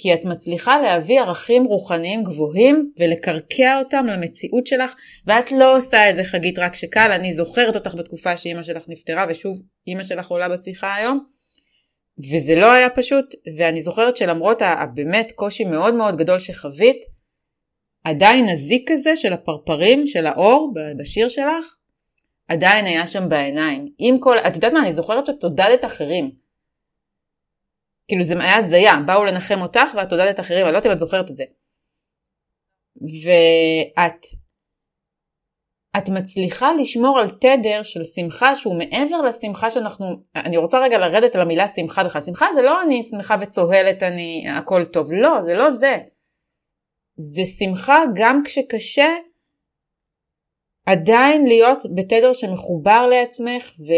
כי 0.00 0.14
את 0.14 0.24
מצליחה 0.24 0.78
להביא 0.78 1.20
ערכים 1.20 1.64
רוחניים 1.64 2.24
גבוהים 2.24 2.92
ולקרקע 2.98 3.78
אותם 3.78 4.06
למציאות 4.06 4.66
שלך, 4.66 4.94
ואת 5.26 5.52
לא 5.52 5.76
עושה 5.76 6.06
איזה 6.06 6.24
חגית 6.24 6.58
רק 6.58 6.74
שקל, 6.74 7.12
אני 7.12 7.32
זוכרת 7.32 7.76
אותך 7.76 7.94
בתקופה 7.94 8.36
שאימא 8.36 8.62
שלך 8.62 8.84
נפטרה, 8.88 9.26
ושוב, 9.28 9.62
אימא 9.86 10.02
שלך 10.02 10.28
עולה 10.28 10.48
בשיחה 10.48 10.94
היום, 10.94 11.24
וזה 12.32 12.54
לא 12.54 12.72
היה 12.72 12.90
פשוט, 12.90 13.24
ואני 13.58 13.80
זוכרת 13.80 14.16
שלמרות 14.16 14.62
הבאמת 14.62 15.32
קושי 15.32 15.64
מאוד 15.64 15.94
מאוד 15.94 16.16
גדול 16.16 16.38
שחווית, 16.38 17.00
עדיין 18.04 18.48
הזיק 18.48 18.90
הזה 18.90 19.16
של 19.16 19.32
הפרפרים, 19.32 20.06
של 20.06 20.26
האור 20.26 20.74
בשיר 20.98 21.28
שלך, 21.28 21.76
עדיין 22.48 22.86
היה 22.86 23.06
שם 23.06 23.28
בעיניים. 23.28 23.88
עם 23.98 24.18
כל, 24.18 24.38
את 24.38 24.54
יודעת 24.54 24.72
מה, 24.72 24.80
אני 24.80 24.92
זוכרת 24.92 25.26
שאת 25.26 25.44
עודדת 25.44 25.84
אחרים. 25.84 26.47
כאילו 28.08 28.22
זה 28.22 28.34
היה 28.40 28.56
הזיה, 28.56 28.92
באו 29.06 29.24
לנחם 29.24 29.62
אותך 29.62 29.90
ואת 29.96 30.12
עודדת 30.12 30.40
אחרים, 30.40 30.64
אני 30.64 30.72
לא 30.72 30.76
יודעת 30.76 30.86
אם 30.86 30.92
את 30.92 30.98
זוכרת 30.98 31.30
את 31.30 31.36
זה. 31.36 31.44
ואת 33.24 34.26
את 35.96 36.08
מצליחה 36.08 36.72
לשמור 36.80 37.18
על 37.18 37.30
תדר 37.30 37.82
של 37.82 38.04
שמחה 38.04 38.56
שהוא 38.56 38.78
מעבר 38.78 39.22
לשמחה 39.22 39.70
שאנחנו, 39.70 40.06
אני 40.36 40.56
רוצה 40.56 40.78
רגע 40.78 40.98
לרדת 40.98 41.34
על 41.34 41.40
המילה 41.40 41.68
שמחה 41.68 42.04
בכלל, 42.04 42.20
שמחה 42.20 42.46
זה 42.54 42.62
לא 42.62 42.82
אני 42.82 43.02
שמחה 43.02 43.36
וצוהלת, 43.40 44.02
אני 44.02 44.44
הכל 44.50 44.84
טוב, 44.84 45.12
לא, 45.12 45.42
זה 45.42 45.54
לא 45.54 45.70
זה. 45.70 45.96
זה 47.16 47.42
שמחה 47.58 47.98
גם 48.14 48.42
כשקשה 48.44 49.08
עדיין 50.86 51.46
להיות 51.46 51.82
בתדר 51.94 52.32
שמחובר 52.32 53.06
לעצמך 53.06 53.72
ו, 53.80 53.92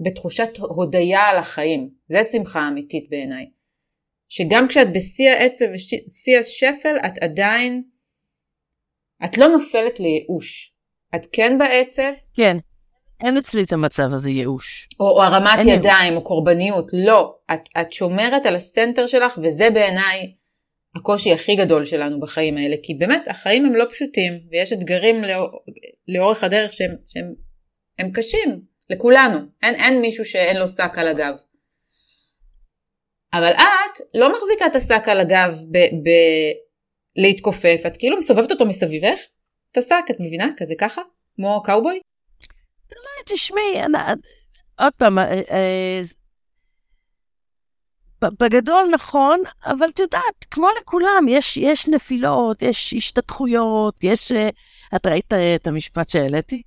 בתחושת 0.00 0.58
הודיה 0.58 1.20
על 1.20 1.38
החיים. 1.38 1.90
זה 2.08 2.18
שמחה 2.32 2.68
אמיתית 2.68 3.10
בעיניי. 3.10 3.46
שגם 4.28 4.68
כשאת 4.68 4.92
בשיא 4.92 5.30
העצב 5.30 5.64
ושיא 5.74 6.38
השפל, 6.38 6.96
את 7.06 7.22
עדיין, 7.22 7.82
את 9.24 9.38
לא 9.38 9.48
נופלת 9.48 10.00
לייאוש. 10.00 10.72
את 11.14 11.26
כן 11.32 11.58
בעצב. 11.58 12.12
כן. 12.34 12.56
אין 13.24 13.36
אצלי 13.36 13.62
את 13.62 13.72
המצב 13.72 14.12
הזה 14.12 14.30
ייאוש. 14.30 14.88
או, 15.00 15.10
או 15.10 15.22
הרמת 15.22 15.58
ידיים, 15.58 16.12
ייאוש. 16.12 16.16
או 16.16 16.24
קורבניות. 16.24 16.90
לא. 16.92 17.36
את, 17.54 17.68
את 17.80 17.92
שומרת 17.92 18.46
על 18.46 18.56
הסנטר 18.56 19.06
שלך, 19.06 19.38
וזה 19.42 19.70
בעיניי 19.70 20.32
הקושי 20.96 21.32
הכי 21.32 21.56
גדול 21.56 21.84
שלנו 21.84 22.20
בחיים 22.20 22.56
האלה. 22.56 22.76
כי 22.82 22.94
באמת, 22.94 23.28
החיים 23.28 23.64
הם 23.64 23.74
לא 23.74 23.84
פשוטים, 23.90 24.32
ויש 24.50 24.72
אתגרים 24.72 25.22
לא, 25.24 25.50
לאורך 26.08 26.44
הדרך 26.44 26.72
שהם, 26.72 26.90
שהם 27.08 27.34
הם 27.98 28.10
קשים. 28.10 28.60
לכולנו. 28.90 29.38
אין, 29.62 29.74
אין 29.74 30.00
מישהו 30.00 30.24
שאין 30.24 30.56
לו 30.56 30.68
שק 30.68 30.92
על 30.98 31.08
הגב. 31.08 31.34
אבל 33.32 33.52
את 33.52 34.00
לא 34.14 34.32
מחזיקה 34.32 34.66
את 34.66 34.76
השק 34.76 35.08
על 35.08 35.20
הגב 35.20 35.58
ב... 35.70 35.78
ב... 35.78 36.10
להתכופף, 37.16 37.80
את 37.86 37.96
כאילו 37.96 38.18
מסובבת 38.18 38.50
אותו 38.52 38.66
מסביבך, 38.66 39.18
את 39.72 39.76
השק, 39.76 40.04
את 40.10 40.16
מבינה? 40.20 40.46
כזה 40.56 40.74
ככה? 40.78 41.02
כמו 41.36 41.62
קאובוי? 41.64 42.00
תשמעי, 43.26 43.82
עוד 44.80 44.92
פעם, 44.96 45.18
אה, 45.18 45.40
אה, 45.50 46.00
בגדול 48.40 48.88
נכון, 48.94 49.40
אבל 49.64 49.86
את 49.94 49.98
יודעת, 49.98 50.44
כמו 50.50 50.68
לכולם, 50.80 51.26
יש, 51.28 51.56
יש 51.56 51.88
נפילות, 51.88 52.62
יש 52.62 52.94
השתתחויות, 52.96 53.94
יש... 54.02 54.32
אה, 54.32 54.48
את 54.96 55.06
ראית 55.06 55.32
את 55.56 55.66
המשפט 55.66 56.08
שהעליתי? 56.08 56.62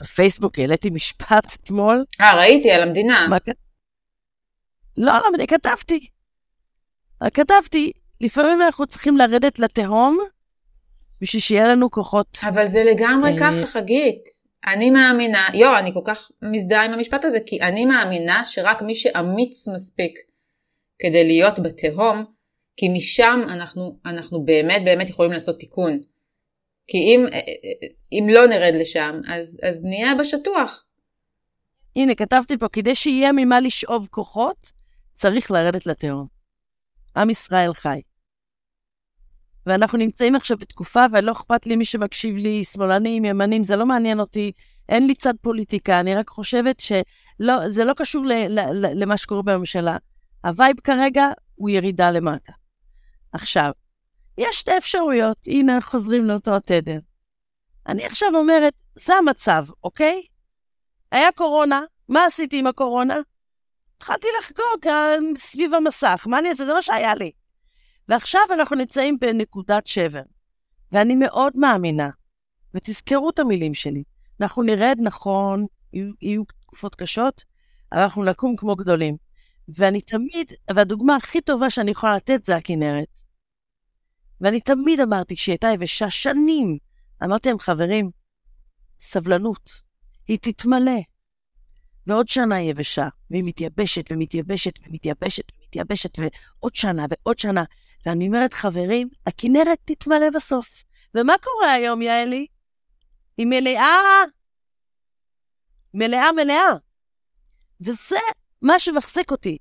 בפייסבוק 0.00 0.58
העליתי 0.58 0.90
משפט 0.90 1.54
אתמול. 1.54 2.04
אה, 2.20 2.36
ראיתי, 2.36 2.70
על 2.70 2.82
המדינה. 2.82 3.26
מה, 3.30 3.36
לא, 4.96 5.12
לא, 5.12 5.28
אני 5.34 5.46
כתבתי. 5.46 6.06
כתבתי, 7.34 7.92
לפעמים 8.20 8.62
אנחנו 8.62 8.86
צריכים 8.86 9.16
לרדת 9.16 9.58
לתהום 9.58 10.18
בשביל 11.20 11.42
שיהיה 11.42 11.68
לנו 11.68 11.90
כוחות. 11.90 12.38
אבל 12.48 12.66
זה 12.66 12.82
לגמרי 12.84 13.32
אה, 13.32 13.38
ככה, 13.38 13.66
חגית. 13.66 14.22
אני 14.66 14.90
מאמינה, 14.90 15.48
יו, 15.54 15.78
אני 15.78 15.92
כל 15.92 16.00
כך 16.04 16.30
מזדהה 16.42 16.84
עם 16.84 16.92
המשפט 16.92 17.24
הזה, 17.24 17.38
כי 17.46 17.60
אני 17.60 17.84
מאמינה 17.84 18.44
שרק 18.44 18.82
מי 18.82 18.94
שאמיץ 18.94 19.68
מספיק 19.68 20.18
כדי 20.98 21.24
להיות 21.24 21.58
בתהום, 21.58 22.24
כי 22.76 22.88
משם 22.88 23.40
אנחנו, 23.48 23.98
אנחנו 24.06 24.44
באמת 24.44 24.82
באמת 24.84 25.10
יכולים 25.10 25.32
לעשות 25.32 25.58
תיקון. 25.58 26.00
כי 26.90 26.98
אם, 26.98 27.26
אם 28.12 28.26
לא 28.28 28.46
נרד 28.46 28.74
לשם, 28.80 29.20
אז, 29.28 29.60
אז 29.68 29.84
נהיה 29.84 30.14
בשטוח. 30.20 30.84
הנה, 31.96 32.14
כתבתי 32.14 32.58
פה, 32.58 32.68
כדי 32.68 32.94
שיהיה 32.94 33.32
ממה 33.32 33.60
לשאוב 33.60 34.08
כוחות, 34.10 34.72
צריך 35.12 35.50
לרדת 35.50 35.86
לתהום. 35.86 36.26
עם 37.16 37.30
ישראל 37.30 37.72
חי. 37.72 37.98
ואנחנו 39.66 39.98
נמצאים 39.98 40.34
עכשיו 40.34 40.56
בתקופה, 40.56 41.04
ולא 41.12 41.32
אכפת 41.32 41.66
לי 41.66 41.76
מי 41.76 41.84
שמקשיב 41.84 42.36
לי, 42.36 42.64
שמאלנים, 42.64 43.24
ימנים, 43.24 43.64
זה 43.64 43.76
לא 43.76 43.86
מעניין 43.86 44.20
אותי, 44.20 44.52
אין 44.88 45.06
לי 45.06 45.14
צד 45.14 45.34
פוליטיקה, 45.42 46.00
אני 46.00 46.14
רק 46.14 46.28
חושבת 46.28 46.80
שזה 46.80 47.84
לא 47.84 47.94
קשור 47.96 48.26
ל, 48.26 48.32
ל, 48.32 48.60
ל, 48.60 49.02
למה 49.02 49.16
שקורה 49.16 49.42
בממשלה. 49.42 49.96
הווייב 50.44 50.80
כרגע 50.84 51.26
הוא 51.54 51.70
ירידה 51.70 52.10
למטה. 52.10 52.52
עכשיו, 53.32 53.70
יש 54.38 54.56
שתי 54.56 54.76
אפשרויות, 54.76 55.36
הנה 55.46 55.80
חוזרים 55.80 56.24
לאותו 56.24 56.56
התדר. 56.56 56.98
אני 57.86 58.06
עכשיו 58.06 58.28
אומרת, 58.34 58.74
זה 58.94 59.14
המצב, 59.14 59.64
אוקיי? 59.84 60.22
היה 61.12 61.32
קורונה, 61.32 61.82
מה 62.08 62.24
עשיתי 62.24 62.58
עם 62.58 62.66
הקורונה? 62.66 63.16
התחלתי 63.96 64.26
לחגוג 64.38 64.86
אה, 64.86 65.14
סביב 65.36 65.74
המסך, 65.74 66.26
מה 66.26 66.38
אני 66.38 66.48
אעשה? 66.50 66.66
זה 66.66 66.74
מה 66.74 66.82
שהיה 66.82 67.14
לי. 67.14 67.30
ועכשיו 68.08 68.40
אנחנו 68.54 68.76
נמצאים 68.76 69.18
בנקודת 69.20 69.86
שבר, 69.86 70.22
ואני 70.92 71.14
מאוד 71.16 71.52
מאמינה, 71.56 72.10
ותזכרו 72.74 73.30
את 73.30 73.38
המילים 73.38 73.74
שלי, 73.74 74.02
אנחנו 74.40 74.62
נרד 74.62 74.98
נכון, 75.02 75.66
יהיו, 75.92 76.12
יהיו 76.22 76.42
תקופות 76.62 76.94
קשות, 76.94 77.44
אבל 77.92 78.00
אנחנו 78.00 78.24
נקום 78.24 78.56
כמו 78.56 78.76
גדולים. 78.76 79.16
ואני 79.68 80.00
תמיד, 80.00 80.52
והדוגמה 80.74 81.16
הכי 81.16 81.40
טובה 81.40 81.70
שאני 81.70 81.90
יכולה 81.90 82.16
לתת 82.16 82.44
זה 82.44 82.56
הכנרת. 82.56 83.19
ואני 84.40 84.60
תמיד 84.60 85.00
אמרתי, 85.00 85.36
כשהיא 85.36 85.52
הייתה 85.52 85.68
יבשה 85.74 86.10
שנים, 86.10 86.78
אמרתי 87.24 87.48
להם, 87.48 87.58
חברים, 87.58 88.10
סבלנות, 89.00 89.70
היא 90.28 90.38
תתמלא. 90.42 91.00
ועוד 92.06 92.28
שנה 92.28 92.56
היא 92.56 92.70
יבשה, 92.70 93.08
והיא 93.30 93.42
מתייבשת 93.46 94.12
ומתייבשת 94.12 94.78
ומתייבשת 94.86 95.52
ומתייבשת, 95.58 96.18
ועוד 96.18 96.74
שנה 96.74 97.04
ועוד 97.10 97.38
שנה. 97.38 97.64
ואני 98.06 98.26
אומרת, 98.26 98.52
חברים, 98.52 99.08
הכנרת 99.26 99.78
תתמלא 99.84 100.30
בסוף. 100.34 100.82
ומה 101.14 101.32
קורה 101.42 101.72
היום, 101.72 102.02
יעלי? 102.02 102.46
היא 103.36 103.46
מלאה, 103.46 104.22
מלאה 105.94 106.32
מלאה. 106.32 106.72
וזה 107.80 108.18
מה 108.62 108.78
שמחזיק 108.78 109.30
אותי. 109.30 109.58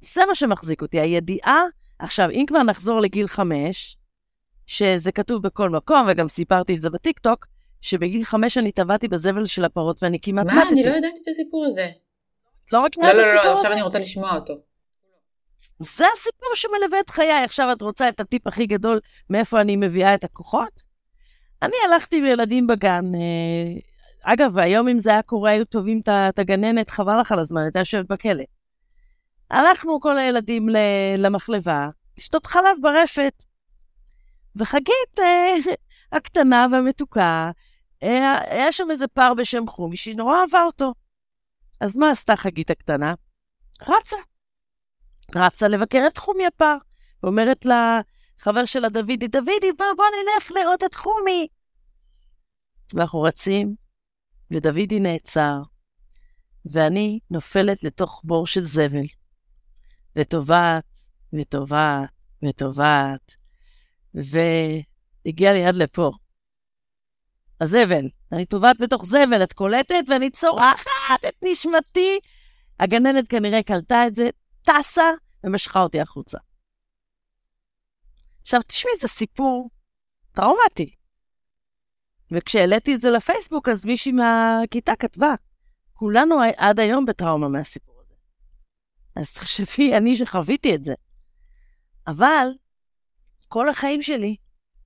זה 0.00 0.20
מה 0.28 0.34
שמחזיק 0.34 0.82
אותי, 0.82 1.00
הידיעה. 1.00 1.62
עכשיו, 2.02 2.30
אם 2.30 2.44
כבר 2.48 2.62
נחזור 2.62 3.00
לגיל 3.00 3.26
חמש, 3.26 3.96
שזה 4.66 5.12
כתוב 5.12 5.42
בכל 5.42 5.70
מקום, 5.70 6.06
וגם 6.08 6.28
סיפרתי 6.28 6.74
את 6.74 6.80
זה 6.80 6.90
בטיקטוק, 6.90 7.46
שבגיל 7.80 8.24
חמש 8.24 8.58
אני 8.58 8.72
טבעתי 8.72 9.08
בזבל 9.08 9.46
של 9.46 9.64
הפרות 9.64 10.02
ואני 10.02 10.18
כמעט 10.20 10.46
מה? 10.46 10.54
מתתי. 10.54 10.74
אני 10.74 10.82
לא 10.82 10.88
ידעתי 10.88 11.20
את 11.22 11.28
הסיפור 11.28 11.64
הזה. 11.66 11.90
את 12.64 12.72
לא 12.72 12.84
מכירה 12.84 13.12
לא, 13.12 13.22
לא, 13.22 13.34
לא, 13.34 13.40
הזה? 13.40 13.52
עכשיו 13.52 13.72
אני 13.72 13.82
רוצה 13.82 13.98
לשמוע 13.98 14.34
אותו. 14.34 14.54
זה 15.78 16.04
הסיפור 16.14 16.48
שמלווה 16.54 17.00
את 17.00 17.10
חיי. 17.10 17.44
עכשיו 17.44 17.72
את 17.72 17.82
רוצה 17.82 18.08
את 18.08 18.20
הטיפ 18.20 18.46
הכי 18.46 18.66
גדול 18.66 19.00
מאיפה 19.30 19.60
אני 19.60 19.76
מביאה 19.76 20.14
את 20.14 20.24
הכוחות? 20.24 20.82
אני 21.62 21.76
הלכתי 21.88 22.16
עם 22.16 22.24
ילדים 22.24 22.66
בגן. 22.66 23.14
אה, 23.14 24.32
אגב, 24.32 24.58
היום 24.58 24.88
אם 24.88 24.98
זה 24.98 25.10
היה 25.10 25.22
קורה, 25.22 25.50
היו 25.50 25.64
תובעים 25.64 26.00
את 26.06 26.38
הגננת, 26.38 26.90
חבל 26.90 27.20
לך 27.20 27.32
על 27.32 27.38
הזמן, 27.38 27.62
הייתה 27.62 27.78
יושבת 27.78 28.06
בכלא. 28.08 28.44
הלכנו 29.52 30.00
כל 30.00 30.18
הילדים 30.18 30.68
למחלבה, 31.18 31.88
לשתות 32.18 32.46
חלב 32.46 32.76
ברפת. 32.82 33.44
וחגית 34.56 35.18
אה, 35.18 35.72
הקטנה 36.16 36.66
והמתוקה, 36.72 37.50
אה, 38.02 38.38
היה 38.50 38.72
שם 38.72 38.90
איזה 38.90 39.08
פר 39.08 39.34
בשם 39.34 39.66
חומי 39.66 39.96
שהיא 39.96 40.16
נורא 40.16 40.40
אהבה 40.40 40.62
אותו. 40.62 40.94
אז 41.80 41.96
מה 41.96 42.10
עשתה 42.10 42.36
חגית 42.36 42.70
הקטנה? 42.70 43.14
רצה. 43.82 44.16
רצה 45.34 45.68
לבקר 45.68 46.04
את 46.06 46.18
חומי 46.18 46.46
הפר, 46.46 46.76
ואומרת 47.22 47.66
לחבר 47.66 48.64
שלה 48.64 48.88
דודי, 48.88 49.16
דודי, 49.16 49.72
בוא, 49.78 49.86
בוא 49.96 50.04
נלך 50.04 50.52
לראות 50.52 50.82
את 50.82 50.94
חומי. 50.94 51.48
ואנחנו 52.94 53.22
רצים, 53.22 53.74
ודודי 54.50 55.00
נעצר, 55.00 55.58
ואני 56.72 57.18
נופלת 57.30 57.82
לתוך 57.82 58.22
בור 58.24 58.46
של 58.46 58.60
זבל, 58.60 59.06
וטובעת, 60.16 60.84
וטובעת, 61.32 62.10
וטובעת, 62.42 63.36
והגיע 64.14 65.52
לי 65.52 65.64
עד 65.64 65.74
לפה. 65.74 66.10
הזבל. 67.60 68.08
אני 68.32 68.46
טובעת 68.46 68.80
בתוך 68.80 69.04
זבל, 69.04 69.42
את 69.42 69.52
קולטת? 69.52 70.04
ואני 70.08 70.30
צורחת 70.30 71.24
את 71.28 71.34
נשמתי. 71.42 72.18
הגננת 72.80 73.28
כנראה 73.28 73.62
קלטה 73.62 74.06
את 74.06 74.14
זה, 74.14 74.30
טסה 74.62 75.10
ומשכה 75.44 75.82
אותי 75.82 76.00
החוצה. 76.00 76.38
עכשיו, 78.42 78.62
תשמעי, 78.62 78.94
זה 79.00 79.08
סיפור 79.08 79.70
טראומטי. 80.32 80.94
וכשהעליתי 82.30 82.94
את 82.94 83.00
זה 83.00 83.10
לפייסבוק, 83.10 83.68
אז 83.68 83.86
מישהי 83.86 84.12
מהכיתה 84.12 84.96
כתבה, 84.96 85.34
כולנו 85.92 86.36
עד 86.56 86.80
היום 86.80 87.04
בטראומה 87.04 87.48
מהסיפור. 87.48 87.91
אז 89.16 89.32
תחשבי, 89.32 89.96
אני 89.96 90.16
שחוויתי 90.16 90.74
את 90.74 90.84
זה. 90.84 90.94
אבל 92.06 92.46
כל 93.48 93.68
החיים 93.68 94.02
שלי, 94.02 94.36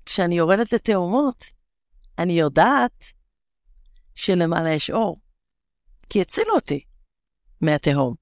כשאני 0.07 0.35
יורדת 0.35 0.73
לתאומות, 0.73 1.45
אני 2.19 2.33
יודעת 2.33 3.05
שלמעלה 4.15 4.71
יש 4.71 4.91
אור, 4.91 5.21
כי 6.11 6.21
הצילו 6.21 6.55
אותי 6.55 6.85
מהתהום. 7.61 8.15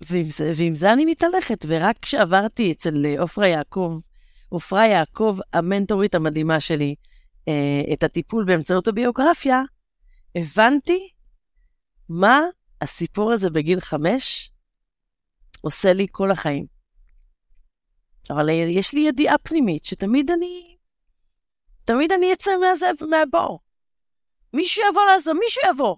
ועם 0.00 0.24
זה, 0.24 0.52
ועם 0.56 0.74
זה 0.74 0.92
אני 0.92 1.04
מתהלכת, 1.04 1.64
ורק 1.68 1.98
כשעברתי 2.02 2.72
אצל 2.72 3.06
אה, 3.06 3.20
עופרה 3.20 3.48
יעקב, 3.48 3.98
עופרה 4.48 4.86
יעקב, 4.86 5.38
המנטורית 5.52 6.14
המדהימה 6.14 6.60
שלי, 6.60 6.94
אה, 7.48 7.92
את 7.92 8.02
הטיפול 8.02 8.44
באמצעות 8.44 8.88
הביוגרפיה, 8.88 9.62
הבנתי 10.34 11.08
מה 12.08 12.40
הסיפור 12.82 13.32
הזה 13.32 13.50
בגיל 13.50 13.80
חמש 13.80 14.50
עושה 15.60 15.92
לי 15.92 16.06
כל 16.10 16.30
החיים. 16.30 16.66
אבל 18.30 18.48
יש 18.48 18.94
לי 18.94 19.00
ידיעה 19.00 19.38
פנימית 19.38 19.84
שתמיד 19.84 20.30
אני, 20.30 20.76
תמיד 21.84 22.12
אני 22.12 22.32
אצא 22.32 22.50
מהזה, 22.60 22.86
מהבור. 23.10 23.60
מישהו 24.52 24.82
יבוא 24.90 25.02
לעזור, 25.12 25.34
מישהו 25.34 25.62
יבוא. 25.70 25.96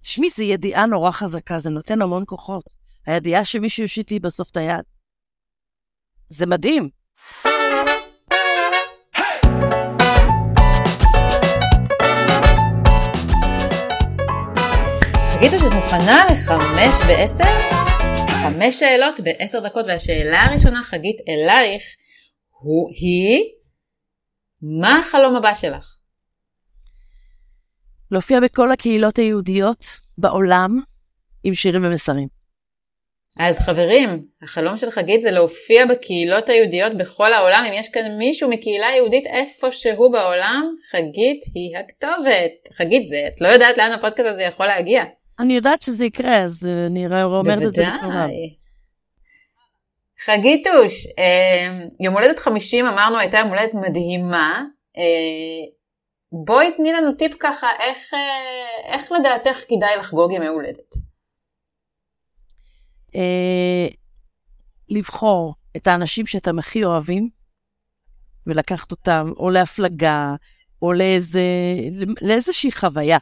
תשמעי, 0.00 0.30
זו 0.30 0.42
ידיעה 0.42 0.86
נורא 0.86 1.10
חזקה, 1.10 1.58
זה 1.58 1.70
נותן 1.70 2.02
המון 2.02 2.24
כוחות. 2.26 2.64
הידיעה 3.06 3.44
שמישהו 3.44 3.82
יושיט 3.82 4.10
לי 4.10 4.20
בסוף 4.20 4.50
את 4.50 4.56
היד. 4.56 4.84
זה 6.28 6.46
מדהים. 6.46 6.90
מוכנה 15.94 16.24
לחמש 16.32 17.06
בעשר? 17.08 17.60
חמש 18.42 18.78
שאלות 18.78 19.20
בעשר 19.20 19.60
דקות, 19.60 19.86
והשאלה 19.86 20.42
הראשונה, 20.42 20.82
חגית, 20.82 21.16
אלייך, 21.28 21.82
הוא, 22.50 22.90
היא, 23.00 23.44
מה 24.62 24.98
החלום 24.98 25.36
הבא 25.36 25.54
שלך? 25.54 25.96
להופיע 28.10 28.40
בכל 28.40 28.72
הקהילות 28.72 29.18
היהודיות 29.18 29.84
בעולם 30.18 30.70
עם 31.44 31.54
שירים 31.54 31.84
ומסרים. 31.84 32.28
אז 33.38 33.58
חברים, 33.58 34.24
החלום 34.42 34.76
של 34.76 34.90
חגית 34.90 35.22
זה 35.22 35.30
להופיע 35.30 35.86
בקהילות 35.86 36.48
היהודיות 36.48 36.94
בכל 36.96 37.32
העולם. 37.32 37.64
אם 37.68 37.72
יש 37.72 37.88
כאן 37.88 38.18
מישהו 38.18 38.50
מקהילה 38.50 38.86
יהודית 38.96 39.24
איפשהו 39.26 40.10
בעולם, 40.10 40.74
חגית 40.90 41.40
היא 41.54 41.78
הכתובת. 41.78 42.76
חגית 42.78 43.08
זה, 43.08 43.24
את 43.28 43.40
לא 43.40 43.48
יודעת 43.48 43.78
לאן 43.78 43.92
הפודקאסט 43.92 44.28
הזה 44.28 44.42
יכול 44.42 44.66
להגיע. 44.66 45.04
אני 45.40 45.52
יודעת 45.52 45.82
שזה 45.82 46.04
יקרה, 46.04 46.36
אז 46.36 46.66
אה, 46.66 46.86
אני 46.86 47.06
אומרת 47.24 47.68
את 47.68 47.74
זה 47.74 47.82
בקורב. 47.82 48.12
בוודאי. 48.12 48.60
חגיתוש, 50.24 51.06
אה, 51.18 51.86
יום 52.00 52.14
הולדת 52.14 52.38
50 52.38 52.86
אמרנו 52.86 53.18
הייתה 53.18 53.38
יום 53.38 53.48
הולדת 53.48 53.74
מדהימה. 53.74 54.62
אה, 54.96 55.72
בואי 56.44 56.66
תני 56.76 56.92
לנו 56.92 57.12
טיפ 57.12 57.32
ככה, 57.40 57.66
איך, 57.80 58.14
אה, 58.14 58.94
איך 58.94 59.12
לדעתך 59.12 59.58
כדאי 59.68 59.96
לחגוג 59.98 60.32
ימי 60.32 60.46
הולדת? 60.46 60.94
לבחור 64.88 65.54
את 65.76 65.86
האנשים 65.86 66.26
שאתם 66.26 66.58
הכי 66.58 66.84
אוהבים, 66.84 67.28
ולקחת 68.46 68.90
אותם 68.90 69.32
או 69.36 69.50
להפלגה, 69.50 70.34
או 70.82 70.92
לאיזה, 70.92 71.42
לאיזושהי 72.22 72.72
חוויה. 72.72 73.18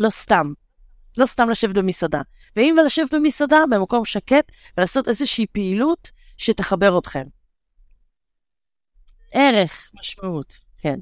לא 0.00 0.10
סתם. 0.10 0.52
לא 1.18 1.26
סתם 1.26 1.50
לשבת 1.50 1.74
במסעדה. 1.74 2.20
ואם 2.56 2.76
לשבת 2.86 3.14
במסעדה, 3.14 3.64
במקום 3.70 4.04
שקט, 4.04 4.52
ולעשות 4.78 5.08
איזושהי 5.08 5.46
פעילות 5.46 6.10
שתחבר 6.38 6.98
אתכם. 6.98 7.24
ערך, 9.32 9.90
משמעות, 9.94 10.52
כן. 10.80 10.98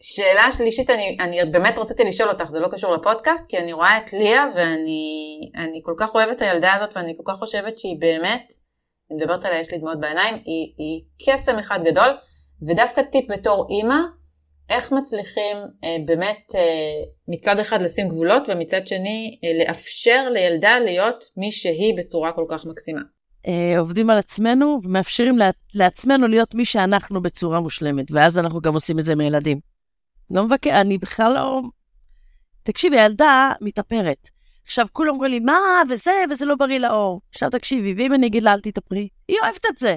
שאלה 0.00 0.52
שלישית, 0.52 0.90
אני, 0.90 1.16
אני 1.20 1.50
באמת 1.52 1.78
רציתי 1.78 2.04
לשאול 2.04 2.28
אותך, 2.28 2.44
זה 2.44 2.60
לא 2.60 2.68
קשור 2.68 2.94
לפודקאסט, 2.94 3.46
כי 3.48 3.58
אני 3.58 3.72
רואה 3.72 3.98
את 3.98 4.12
ליה 4.12 4.44
ואני 4.54 5.40
אני 5.54 5.80
כל 5.82 5.94
כך 5.98 6.14
אוהבת 6.14 6.36
את 6.36 6.42
הילדה 6.42 6.74
הזאת 6.74 6.96
ואני 6.96 7.14
כל 7.16 7.32
כך 7.32 7.38
חושבת 7.38 7.78
שהיא 7.78 8.00
באמת, 8.00 8.52
אני 9.10 9.18
מדברת 9.18 9.44
עליה, 9.44 9.60
יש 9.60 9.72
לי 9.72 9.78
דמעות 9.78 10.00
בעיניים, 10.00 10.34
היא, 10.34 10.74
היא 10.78 11.04
קסם 11.26 11.58
אחד 11.58 11.78
גדול, 11.84 12.16
ודווקא 12.68 13.02
טיפ 13.02 13.30
בתור 13.30 13.66
אימא, 13.70 13.98
איך 14.70 14.92
מצליחים 14.92 15.56
אה, 15.84 15.96
באמת 16.06 16.54
אה, 16.54 16.60
מצד 17.28 17.58
אחד 17.58 17.82
לשים 17.82 18.08
גבולות 18.08 18.42
ומצד 18.48 18.86
שני 18.86 19.38
אה, 19.44 19.64
לאפשר 19.64 20.28
לילדה 20.32 20.78
להיות 20.84 21.24
מי 21.36 21.52
שהיא 21.52 21.94
בצורה 21.98 22.32
כל 22.32 22.44
כך 22.48 22.66
מקסימה. 22.66 23.00
אה, 23.46 23.78
עובדים 23.78 24.10
על 24.10 24.18
עצמנו 24.18 24.78
ומאפשרים 24.82 25.38
לה, 25.38 25.50
לעצמנו 25.74 26.28
להיות 26.28 26.54
מי 26.54 26.64
שאנחנו 26.64 27.22
בצורה 27.22 27.60
מושלמת, 27.60 28.10
ואז 28.10 28.38
אנחנו 28.38 28.60
גם 28.60 28.74
עושים 28.74 28.98
את 28.98 29.04
זה 29.04 29.12
עם 29.12 29.20
הילדים. 29.20 29.60
לא 30.30 30.44
מבקר, 30.44 30.80
אני 30.80 30.98
בכלל 30.98 31.32
לא... 31.34 31.60
תקשיבי, 32.62 33.00
הילדה 33.00 33.52
מתאפרת. 33.60 34.28
עכשיו, 34.64 34.86
כולם 34.92 35.14
אומרים 35.14 35.30
לי, 35.30 35.40
מה, 35.40 35.82
וזה, 35.90 36.24
וזה 36.30 36.44
לא 36.44 36.54
בריא 36.54 36.78
לאור. 36.78 37.20
עכשיו 37.30 37.50
תקשיבי, 37.50 37.94
ואם 37.96 38.14
אני 38.14 38.26
אגיד 38.26 38.42
לה, 38.42 38.52
אל 38.52 38.60
תתאפרי, 38.60 39.08
היא 39.28 39.36
אוהבת 39.42 39.66
את 39.70 39.76
זה. 39.76 39.96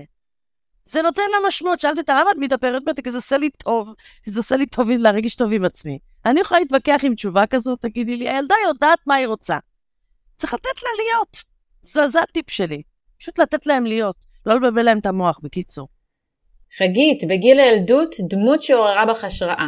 זה 0.85 1.01
נותן 1.01 1.21
לה 1.31 1.47
משמעות. 1.47 1.79
שאלתי 1.79 1.99
אותה, 1.99 2.19
למה 2.21 2.31
את 2.31 2.35
מתאפרת? 2.39 2.81
אמרתי, 2.83 3.03
כי 3.03 3.11
זה 3.11 3.17
עושה 3.17 3.37
לי 3.37 3.49
טוב, 3.49 3.93
זה 4.25 4.39
עושה 4.39 4.55
לי 4.55 4.65
טוב 4.65 4.89
להרגיש 4.89 5.35
טוב 5.35 5.53
עם 5.53 5.65
עצמי. 5.65 5.99
אני 6.25 6.39
יכולה 6.39 6.59
להתווכח 6.59 7.01
עם 7.03 7.15
תשובה 7.15 7.47
כזאת, 7.47 7.81
תגידי 7.81 8.15
לי, 8.15 8.29
הילדה 8.29 8.55
יודעת 8.67 8.99
מה 9.07 9.15
היא 9.15 9.27
רוצה. 9.27 9.57
צריך 10.35 10.53
לתת 10.53 10.83
לה 10.83 10.89
להיות. 11.03 11.37
זה, 11.81 12.09
זה 12.09 12.21
הטיפ 12.21 12.49
שלי. 12.49 12.81
פשוט 13.19 13.39
לתת 13.39 13.65
להם 13.65 13.85
להיות, 13.85 14.15
לא 14.45 14.55
לבלבל 14.55 14.83
להם 14.83 14.99
את 14.99 15.05
המוח, 15.05 15.39
בקיצור. 15.43 15.87
חגית, 16.77 17.23
בגיל 17.29 17.59
הילדות, 17.59 18.15
דמות 18.29 18.61
שעוררה 18.61 19.05
בך 19.05 19.23
השראה. 19.23 19.67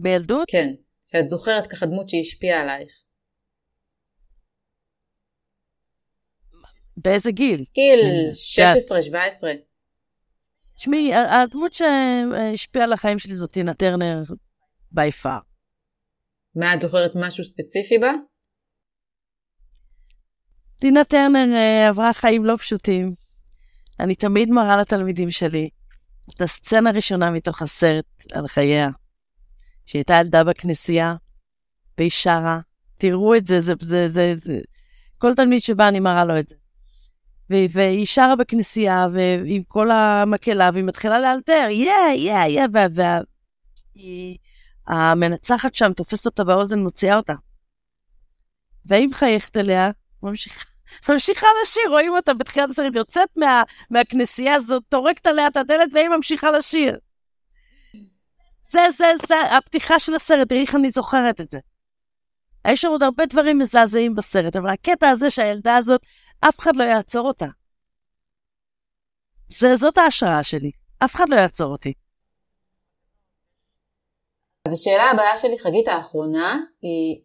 בילדות? 0.00 0.48
כן, 0.50 0.74
שאת 1.06 1.28
זוכרת 1.28 1.66
ככה 1.66 1.86
דמות 1.86 2.08
שהשפיעה 2.08 2.60
עלייך. 2.60 3.03
באיזה 7.04 7.30
גיל? 7.30 7.64
גיל 7.74 7.98
יודעת. 8.58 8.76
16-17. 8.76 9.74
תשמעי, 10.76 11.14
הדמות 11.14 11.74
שהשפיעה 11.74 12.84
על 12.84 12.92
החיים 12.92 13.18
שלי 13.18 13.36
זאת 13.36 13.52
טינה 13.52 13.74
טרנר, 13.74 14.22
by 14.94 15.22
far. 15.22 15.42
מה, 16.56 16.74
את 16.74 16.80
זוכרת 16.80 17.12
משהו 17.14 17.44
ספציפי 17.44 17.98
בה? 17.98 18.10
טינה 20.80 21.04
טרנר 21.04 21.54
אה, 21.54 21.88
עברה 21.88 22.12
חיים 22.12 22.44
לא 22.44 22.56
פשוטים. 22.56 23.10
אני 24.00 24.14
תמיד 24.14 24.50
מראה 24.50 24.76
לתלמידים 24.80 25.30
שלי 25.30 25.68
את 26.34 26.40
הסצנה 26.40 26.90
הראשונה 26.90 27.30
מתוך 27.30 27.62
הסרט 27.62 28.04
על 28.32 28.48
חייה, 28.48 28.88
שהיא 29.86 30.00
הייתה 30.00 30.14
ילדה 30.14 30.44
בכנסייה, 30.44 31.14
והיא 31.98 32.10
שרה. 32.10 32.60
תראו 32.98 33.36
את 33.36 33.46
זה, 33.46 33.60
זה, 33.60 33.72
זה, 33.80 34.08
זה, 34.08 34.32
זה. 34.34 34.60
כל 35.18 35.34
תלמיד 35.34 35.62
שבא 35.62 35.88
אני 35.88 36.00
מראה 36.00 36.24
לו 36.24 36.38
את 36.38 36.48
זה. 36.48 36.54
והיא 37.50 38.06
שרה 38.06 38.36
בכנסייה, 38.36 39.06
ועם 39.12 39.62
כל 39.68 39.90
המקהלה, 39.90 40.70
והיא 40.72 40.84
מתחילה 40.84 41.20
לאלתר, 41.20 41.66
יא, 41.70 41.92
יא, 42.16 42.44
יא, 42.44 42.62
והיא... 43.94 44.38
המנצחת 44.86 45.74
שם 45.74 45.92
תופסת 45.92 46.26
אותה 46.26 46.44
באוזן, 46.44 46.78
מוציאה 46.78 47.16
אותה. 47.16 47.34
והיא 48.86 49.08
מחייכת 49.08 49.56
אליה, 49.56 49.90
ממשיכה, 50.22 50.64
ממשיכה 51.08 51.46
לשיר, 51.62 51.82
רואים 51.88 52.12
אותה 52.12 52.34
בתחילת 52.34 52.70
הסרט, 52.70 52.96
יוצאת 52.96 53.28
מה, 53.36 53.62
מהכנסייה 53.90 54.54
הזאת, 54.54 54.82
טורקת 54.88 55.26
עליה 55.26 55.46
את 55.46 55.56
הדלת, 55.56 55.88
והיא 55.92 56.08
ממשיכה 56.08 56.50
לשיר. 56.50 56.98
זה, 58.62 58.80
זה, 58.96 59.04
זה 59.28 59.56
הפתיחה 59.56 59.98
של 59.98 60.14
הסרט, 60.14 60.48
תראי 60.48 60.60
איך 60.60 60.74
אני 60.74 60.90
זוכרת 60.90 61.40
את 61.40 61.50
זה. 61.50 61.58
יש 62.68 62.80
שם 62.80 62.88
עוד 62.88 63.02
הרבה 63.02 63.26
דברים 63.26 63.58
מזעזעים 63.58 64.14
בסרט, 64.14 64.56
אבל 64.56 64.70
הקטע 64.70 65.08
הזה 65.08 65.30
שהילדה 65.30 65.76
הזאת, 65.76 66.06
אף 66.40 66.60
אחד 66.60 66.76
לא 66.76 66.84
יעצור 66.84 67.28
אותה. 67.28 67.46
זה, 69.48 69.76
זאת 69.76 69.98
ההשראה 69.98 70.42
שלי, 70.42 70.70
אף 71.04 71.14
אחד 71.14 71.28
לא 71.28 71.36
יעצור 71.36 71.72
אותי. 71.72 71.92
אז 74.68 74.72
השאלה 74.72 75.10
הבאה 75.10 75.36
שלי, 75.36 75.58
חגית 75.58 75.88
האחרונה, 75.88 76.60
היא, 76.82 77.22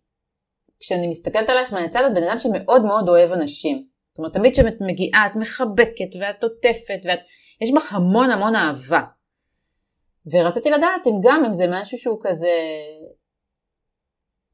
כשאני 0.80 1.08
מסתכלת 1.08 1.50
עלייך 1.50 1.74
מהצד, 1.74 2.02
את 2.08 2.14
בן 2.14 2.24
אדם 2.24 2.40
שמאוד 2.40 2.82
מאוד 2.86 3.10
אוהב 3.10 3.32
אנשים. 3.32 3.88
זאת 4.08 4.18
אומרת, 4.18 4.34
תמיד 4.34 4.54
כשאת 4.54 4.82
מגיעה, 4.82 5.28
את 5.28 5.36
מחבקת 5.36 6.16
ואת 6.22 6.44
עוטפת, 6.44 7.02
ואת... 7.06 7.20
יש 7.62 7.72
בך 7.76 7.94
המון 7.94 8.32
המון 8.32 8.56
אהבה. 8.56 9.02
ורציתי 10.32 10.70
לדעת 10.70 11.08
אם 11.08 11.14
גם 11.24 11.46
אם 11.46 11.54
זה 11.54 11.66
משהו 11.70 11.98
שהוא 11.98 12.20
כזה 12.22 12.56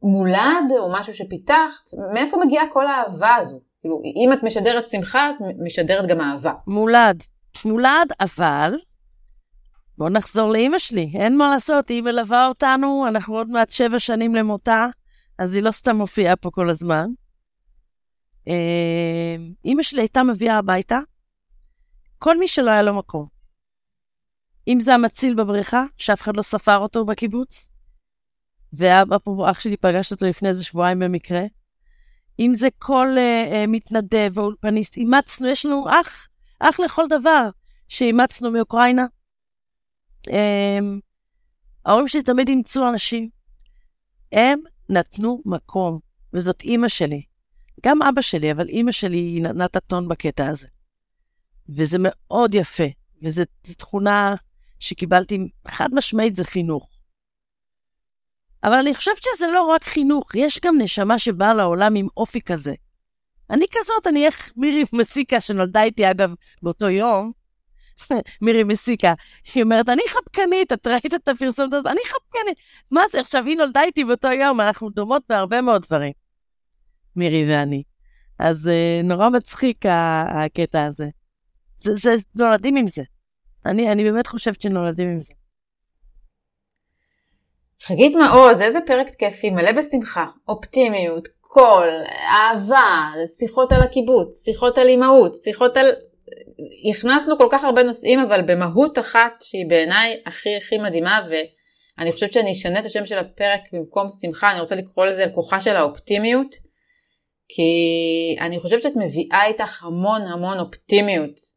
מולד, 0.04 0.72
או 0.80 0.92
משהו 0.94 1.14
שפיתחת, 1.14 1.86
מאיפה 2.14 2.38
מגיעה 2.46 2.66
כל 2.72 2.88
האהבה 2.88 3.36
הזו? 3.36 3.60
כאילו, 3.86 4.02
אם 4.06 4.34
את 4.34 4.44
משדרת 4.44 4.90
שמחה, 4.90 5.30
את 5.30 5.56
משדרת 5.66 6.08
גם 6.10 6.22
אהבה. 6.22 6.54
מולד. 6.68 7.24
מולד, 7.66 8.12
אבל... 8.20 8.74
בואו 9.98 10.10
נחזור 10.10 10.52
לאימא 10.52 10.80
שלי, 10.80 11.12
אין 11.16 11.38
מה 11.38 11.54
לעשות, 11.54 11.88
היא 11.88 12.02
מלווה 12.02 12.48
אותנו, 12.48 13.06
אנחנו 13.08 13.36
עוד 13.36 13.50
מעט 13.50 13.70
שבע 13.70 14.00
שנים 14.00 14.36
למותה, 14.36 14.88
אז 15.40 15.54
היא 15.54 15.64
לא 15.64 15.72
סתם 15.72 15.96
מופיעה 15.96 16.36
פה 16.36 16.52
כל 16.52 16.70
הזמן. 16.70 17.08
אימא 19.66 19.84
שלי 19.84 20.02
הייתה 20.02 20.24
מביאה 20.24 20.58
הביתה 20.58 21.00
כל 22.20 22.38
מי 22.38 22.48
שלא 22.48 22.72
היה 22.72 22.82
לו 22.82 22.98
מקום. 22.98 23.28
אם 24.68 24.80
זה 24.80 24.94
המציל 24.94 25.36
בבריכה, 25.36 25.84
שאף 25.98 26.22
אחד 26.22 26.38
לא 26.38 26.42
ספר 26.42 26.78
אותו 26.78 27.06
בקיבוץ, 27.06 27.70
ואבא 28.74 29.18
פה, 29.18 29.48
אח 29.52 29.60
שלי 29.60 29.78
פגש 29.78 30.12
אותו 30.12 30.26
לפני 30.26 30.50
איזה 30.50 30.64
שבועיים 30.64 31.00
במקרה, 31.00 31.42
אם 32.40 32.52
זה 32.56 32.68
כל 32.80 33.08
uh, 33.16 33.52
uh, 33.52 33.68
מתנדב 33.68 34.38
או 34.38 34.44
אולפניסט, 34.44 34.98
אימצנו, 34.98 35.48
יש 35.48 35.66
לנו 35.66 35.86
אח, 36.02 36.28
אח 36.60 36.80
לכל 36.80 37.04
דבר 37.10 37.50
שאימצנו 37.88 38.52
מאוקראינה. 38.52 39.06
Um, 40.28 40.32
ההורים 41.86 42.08
שלי 42.08 42.24
תמיד 42.24 42.48
אימצו 42.48 42.90
אנשים. 42.90 43.30
הם 44.32 44.60
נתנו 44.90 45.42
מקום, 45.46 46.00
וזאת 46.34 46.62
אימא 46.62 46.88
שלי. 46.88 47.22
גם 47.86 48.02
אבא 48.02 48.22
שלי, 48.22 48.52
אבל 48.52 48.68
אימא 48.68 48.92
שלי 48.92 49.18
היא 49.18 49.42
נתנה 49.42 49.66
את 49.66 49.76
הטון 49.76 50.08
בקטע 50.08 50.48
הזה. 50.48 50.68
וזה 51.70 51.98
מאוד 52.00 52.56
יפה, 52.56 52.84
וזו 53.24 53.44
תכונה 53.62 54.36
שקיבלתי, 54.80 55.38
חד 55.68 55.90
משמעית 55.94 56.36
זה 56.36 56.44
חינוך. 56.44 56.95
אבל 58.64 58.74
אני 58.74 58.96
חושבת 58.96 59.24
שזה 59.24 59.48
לא 59.54 59.62
רק 59.62 59.84
חינוך, 59.84 60.36
יש 60.36 60.60
גם 60.66 60.76
נשמה 60.82 61.20
שבאה 61.20 61.54
לעולם 61.54 61.96
עם 61.96 62.08
אופי 62.18 62.42
כזה. 62.42 62.74
אני 63.50 63.66
כזאת, 63.72 64.08
אני 64.08 64.26
איך 64.26 64.52
מירי 64.56 64.84
מסיקה, 64.94 65.42
שנולדה 65.42 65.84
איתי 65.84 66.12
אגב 66.12 66.34
באותו 66.62 66.90
יום, 66.90 67.32
מירי 68.42 68.64
מסיקה, 68.64 69.14
היא 69.54 69.64
אומרת, 69.64 69.90
אני 69.90 70.02
חפקנית, 70.08 70.74
את 70.74 70.88
ראית 70.88 71.14
את 71.14 71.28
הפרסומת 71.28 71.74
הזאת? 71.74 71.88
אני 71.88 72.00
חפקנית. 72.06 72.58
מה 72.92 73.02
זה, 73.12 73.20
עכשיו, 73.20 73.46
היא 73.46 73.58
נולדה 73.58 73.82
איתי 73.84 74.04
באותו 74.04 74.28
יום, 74.28 74.62
אנחנו 74.62 74.90
דומות 74.90 75.24
בהרבה 75.30 75.62
מאוד 75.62 75.82
דברים, 75.82 76.12
מירי 77.16 77.46
ואני. 77.50 77.84
אז 78.40 78.68
uh, 78.68 79.06
נורא 79.06 79.30
מצחיק 79.30 79.86
הקטע 80.30 80.86
הזה. 80.86 81.10
זה, 81.78 81.96
זה, 81.96 82.16
נולדים 82.36 82.76
עם 82.76 82.88
זה. 82.88 83.04
אני, 83.66 83.92
אני 83.92 84.04
באמת 84.04 84.28
חושבת 84.28 84.62
שנולדים 84.62 85.08
עם 85.08 85.22
זה. 85.22 85.34
חגית 87.82 88.16
מעוז, 88.16 88.62
איזה 88.62 88.80
פרק 88.86 89.08
כיפי, 89.10 89.50
מלא 89.50 89.72
בשמחה, 89.72 90.26
אופטימיות, 90.48 91.28
קול, 91.42 91.90
אהבה, 92.30 93.10
שיחות 93.40 93.72
על 93.72 93.82
הקיבוץ, 93.82 94.44
שיחות 94.46 94.78
על 94.78 94.88
אימהות, 94.88 95.36
שיחות 95.44 95.78
על... 95.78 95.92
הכנסנו 96.92 97.38
כל 97.38 97.48
כך 97.52 97.64
הרבה 97.64 97.84
נושאים, 97.84 98.20
אבל 98.20 98.42
במהות 98.42 99.00
אחת 99.00 99.42
שהיא 99.42 99.66
בעיניי 99.70 100.22
הכי 100.26 100.58
הכי 100.58 100.78
מדהימה, 100.78 101.20
ואני 101.30 102.12
חושבת 102.12 102.34
שאני 102.34 102.52
אשנה 102.52 102.80
את 102.80 102.86
השם 102.86 103.06
של 103.06 103.18
הפרק 103.18 103.62
במקום 103.74 104.08
שמחה, 104.22 104.52
אני 104.52 104.60
רוצה 104.60 104.76
לקרוא 104.76 105.06
לזה 105.06 105.26
כוחה 105.34 105.62
של 105.62 105.76
האופטימיות, 105.76 106.56
כי 107.48 107.72
אני 108.42 108.60
חושבת 108.60 108.84
שאת 108.84 108.96
מביאה 108.96 109.46
איתך 109.46 109.84
המון 109.84 110.22
המון 110.22 110.60
אופטימיות. 110.60 111.56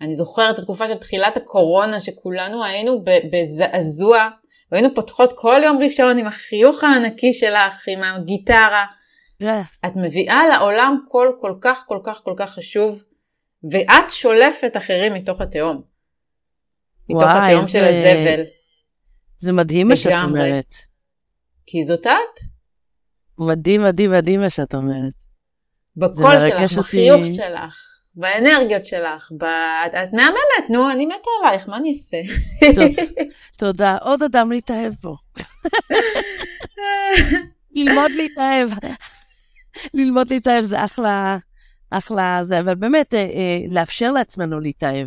אני 0.00 0.16
זוכרת 0.16 0.54
את 0.54 0.58
התקופה 0.58 0.88
של 0.88 0.96
תחילת 0.96 1.36
הקורונה, 1.36 2.00
שכולנו 2.00 2.64
היינו 2.64 3.04
בזעזוע, 3.32 4.28
והיינו 4.74 4.94
פותחות 4.94 5.32
כל 5.36 5.60
יום 5.64 5.78
ראשון 5.82 6.18
עם 6.18 6.26
החיוך 6.26 6.84
הענקי 6.84 7.32
שלך, 7.32 7.88
עם 7.88 8.02
הגיטרה. 8.02 8.84
את 9.86 9.92
מביאה 9.96 10.40
לעולם 10.46 10.98
קול 11.08 11.36
כל 11.40 11.54
כך 11.60 11.84
כל 11.88 11.98
כך 12.04 12.20
כל 12.24 12.34
כך 12.36 12.50
חשוב, 12.50 13.04
ואת 13.70 14.10
שולפת 14.10 14.76
אחרים 14.76 15.14
מתוך 15.14 15.40
התהום. 15.40 15.82
מתוך 17.08 17.22
וואי, 17.22 17.48
התהום 17.52 17.64
זה- 17.64 17.70
של 17.70 17.84
הזבל. 17.84 18.42
זה 19.36 19.52
מדהים 19.52 19.88
מה 19.88 19.96
שאת. 19.96 20.12
אומרת. 20.24 20.74
כי 21.66 21.84
זאת 21.84 22.06
את. 22.06 22.40
מדהים, 23.38 23.82
מדהים, 23.82 24.10
מדהים 24.10 24.40
מה 24.40 24.50
שאת 24.50 24.74
אומרת. 24.74 25.12
בקול 25.96 26.34
שלך. 26.66 26.78
בחיוך 26.78 27.20
שלך, 27.36 27.76
באנרגיות 28.16 28.86
שלך, 28.86 29.30
ב... 29.38 29.44
את, 29.86 30.12
מהממת, 30.12 30.70
נו, 30.70 30.90
אני 30.90 31.06
מתה 31.06 31.30
עלייך, 31.40 31.68
מה 31.68 31.76
אני 31.76 31.92
אעשה? 31.92 32.16
טוב, 32.74 33.06
תודה. 33.58 33.96
עוד 33.96 34.22
אדם 34.22 34.52
להתאהב 34.52 34.92
בו. 35.02 35.16
ללמוד 37.76 38.10
להתאהב. 38.10 38.70
ללמוד 39.94 40.30
להתאהב 40.30 40.64
זה 40.64 40.84
אחלה, 40.84 41.38
אחלה 41.90 42.40
זה, 42.42 42.60
אבל 42.60 42.74
באמת, 42.74 43.14
אה, 43.14 43.18
אה, 43.18 43.58
לאפשר 43.70 44.10
לעצמנו 44.10 44.60
להתאהב. 44.60 45.06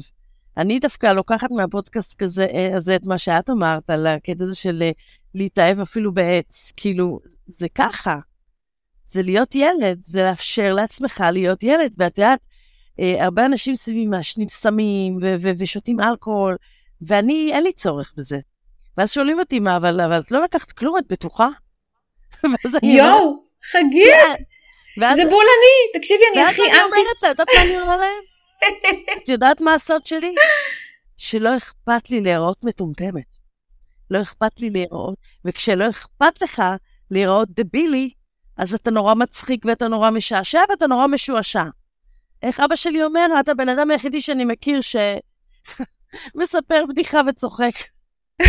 אני 0.58 0.80
דווקא 0.80 1.08
לוקחת 1.08 1.52
מהפודקאסט 1.52 2.20
כזה, 2.20 2.48
אה, 2.54 2.76
הזה 2.76 2.96
את 2.96 3.06
מה 3.06 3.18
שאת 3.18 3.50
אמרת, 3.50 3.90
על 3.90 4.08
הקטע 4.08 4.44
הזה 4.44 4.56
של 4.56 4.82
אה, 4.82 4.92
להתאהב 5.36 5.80
אפילו 5.80 6.14
בעץ. 6.14 6.74
כאילו, 6.78 7.20
זה 7.48 7.68
ככה. 7.76 8.16
זה 9.06 9.22
להיות 9.22 9.56
ילד, 9.56 10.04
זה 10.04 10.24
לאפשר 10.24 10.74
לעצמך 10.74 11.24
להיות 11.32 11.64
ילד. 11.64 11.94
ואת 11.98 12.18
יודעת, 12.18 12.48
הרבה 13.00 13.46
אנשים 13.46 13.76
סביבי 13.76 14.06
מעשנים 14.06 14.50
סמים 14.50 15.18
ו- 15.22 15.36
ו- 15.42 15.52
ושותים 15.58 16.00
אלכוהול, 16.00 16.56
ואני, 17.02 17.52
אין 17.54 17.64
לי 17.64 17.74
צורך 17.74 18.14
בזה. 18.18 18.40
ואז 18.98 19.12
שואלים 19.12 19.40
אותי, 19.40 19.60
מה, 19.60 19.78
אבל, 19.78 20.02
אבל 20.02 20.20
את 20.20 20.32
לא 20.32 20.44
לקחת 20.44 20.72
כלום, 20.72 20.98
את 20.98 21.04
בטוחה? 21.10 21.48
ואז 22.44 22.76
אני 22.76 22.98
יואו, 22.98 23.44
חגית. 23.72 24.48
ואז, 24.98 25.18
זה 25.18 25.24
בול 25.30 25.46
אני, 25.46 26.00
תקשיבי, 26.00 26.24
אני 26.34 26.42
ואז 26.42 26.52
הכי 26.52 26.62
אני 26.62 26.72
אנטי... 26.72 26.82
אומרת 26.84 27.24
לה, 27.24 27.32
את 27.32 27.40
יודעת 27.40 27.48
מה 27.56 27.64
אני 27.64 27.82
אומרת 27.82 28.00
להם? 28.00 28.24
את 29.24 29.30
יודעת 29.30 29.62
מה 29.62 29.74
הסוד 29.74 30.06
שלי? 30.06 30.36
שלא 31.18 31.58
אכפת 31.58 32.10
לי 32.10 32.22
להיראות 32.22 32.64
מטומטמת. 32.64 33.38
לא 34.12 34.22
אכפת 34.22 34.60
לי 34.60 34.70
להיראות, 34.70 35.18
וכשלא 35.46 35.90
אכפת 35.90 36.42
לך 36.42 36.64
להיראות 37.12 37.50
דבילי, 37.52 38.10
אז 38.58 38.74
אתה 38.74 38.92
נורא 38.92 39.14
מצחיק 39.14 39.66
ואתה 39.66 39.88
נורא 39.88 40.10
משעשע 40.10 40.62
ואתה 40.70 40.88
נורא 40.88 41.08
משועשע. 41.08 41.64
איך 42.44 42.60
אבא 42.60 42.76
שלי 42.76 43.04
אומר, 43.04 43.28
את 43.40 43.50
הבן 43.50 43.70
אדם 43.70 43.92
היחידי 43.92 44.22
שאני 44.22 44.46
מכיר 44.46 44.80
שמספר 44.82 46.86
בדיחה 46.90 47.22
וצוחק. 47.28 47.74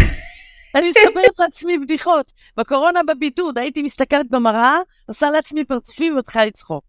אני 0.74 0.88
מספרת 0.88 1.38
לעצמי 1.38 1.78
בדיחות. 1.78 2.32
בקורונה 2.56 3.00
בבידוד 3.02 3.58
הייתי 3.58 3.82
מסתכלת 3.82 4.30
במראה, 4.30 4.78
עושה 5.08 5.30
לעצמי 5.30 5.64
פרצופים 5.64 6.14
ומתחילה 6.14 6.46
לצחוק. 6.46 6.84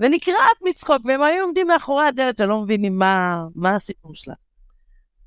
ונקרעת 0.00 0.56
מצחוק, 0.68 1.02
והם 1.04 1.22
היו 1.22 1.44
עומדים 1.44 1.66
מאחורי 1.66 2.04
הדלת 2.04 2.40
ולא 2.40 2.62
מבינים 2.62 2.98
מה, 2.98 3.44
מה 3.54 3.74
הסיפור 3.74 4.14
שלה. 4.14 4.34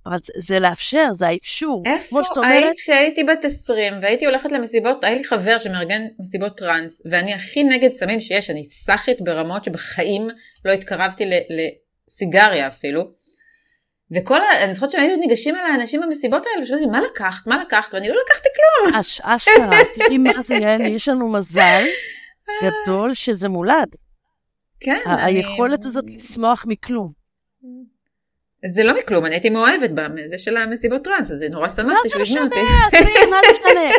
אבל 0.06 0.18
זה, 0.36 0.60
לאפשר, 0.60 1.14
זה 1.14 1.28
האפשור. 1.28 1.84
איפה 1.86 2.24
שאת 2.24 2.38
היית 2.38 2.64
אומרת, 2.64 2.76
כשהייתי 2.78 3.24
בת 3.24 3.46
20 3.46 3.94
והייתי 4.02 4.26
הולכת 4.26 4.52
למסיבות, 4.52 5.04
היה 5.04 5.16
לי 5.16 5.24
חבר 5.24 5.58
שמארגן 5.60 6.02
מסיבות 6.20 6.58
טראנס, 6.58 7.02
ואני 7.12 7.34
הכי 7.34 7.64
נגד 7.64 7.90
סמים 7.90 8.22
שיש, 8.22 8.50
אני 8.50 8.68
סאחית 8.70 9.22
ברמות 9.22 9.64
שבחיים 9.64 10.28
לא 10.66 10.72
התקרבתי 10.72 11.24
לסיגריה 11.26 12.68
אפילו. 12.68 13.04
וכל 14.12 14.42
ה... 14.42 14.64
אני 14.64 14.74
זוכרת 14.74 14.90
שהיו 14.90 15.18
ניגשים 15.18 15.56
אל 15.56 15.62
האנשים 15.62 16.02
במסיבות 16.02 16.46
האלה 16.46 16.64
ושואלים 16.64 16.92
מה 16.92 17.00
לקחת, 17.02 17.48
מה 17.48 17.64
לקחת, 17.64 17.94
ואני 17.94 18.10
לא 18.10 18.16
לקחתי 18.26 18.50
כלום. 18.56 18.96
אש, 19.00 19.22
אשכרה, 19.24 19.78
תראי 19.96 20.18
מה 20.18 20.42
זה, 20.42 20.56
יעל, 20.56 20.82
יש 20.82 21.08
לנו 21.08 21.32
מזל 21.32 21.84
גדול 22.64 23.14
שזה 23.14 23.50
מולד. 23.50 23.96
כן, 24.80 25.00
אני... 25.06 25.22
היכולת 25.24 25.86
הזאת 25.86 26.04
לשמוח 26.08 26.66
מכלום. 26.68 27.12
זה 28.66 28.84
לא 28.84 28.94
מכלום, 29.00 29.26
אני 29.26 29.36
הייתי 29.36 29.50
מאוהבת 29.50 29.90
בזה 29.90 30.38
של 30.38 30.58
המסיבות 30.58 31.04
טראנס, 31.04 31.28
זה 31.28 31.48
נורא 31.52 31.64
מה 31.64 31.70
שמחתי 31.70 31.94
זה 32.04 32.10
שהוא 32.10 32.22
הזמין 32.22 32.44
משנה, 32.44 32.44
אותי. 32.44 32.98
עזבי, 32.98 33.32
מה 33.32 33.38
זה 33.42 33.54
משנה? 33.54 33.90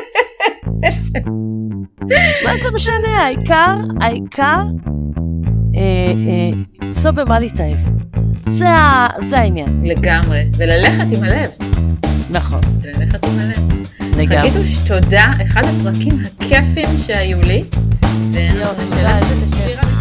מה 2.45 2.53
זה 2.63 2.71
משנה? 2.71 3.23
העיקר, 3.23 3.77
העיקר, 4.01 4.63
אה, 5.77 5.81
אה, 6.29 6.51
למצוא 6.83 7.11
במה 7.11 7.39
להתאהב. 7.41 7.79
זה 8.47 8.67
זה 9.29 9.39
העניין. 9.39 9.85
לגמרי, 9.85 10.45
וללכת 10.57 11.17
עם 11.17 11.25
הלב, 11.25 11.51
נכון, 12.31 12.61
ללכת 12.85 13.25
עם 13.25 13.39
הלב. 13.39 13.57
לגמרי. 14.17 14.51
חגיתוש, 14.51 14.89
תודה, 14.89 15.25
אחד 15.43 15.63
הפרקים 15.65 16.19
הכיפים 16.39 16.99
שהיו 17.07 17.41
לי, 17.41 17.65
ואנחנו 18.33 18.85
נשלב 18.85 19.25
את 19.25 20.00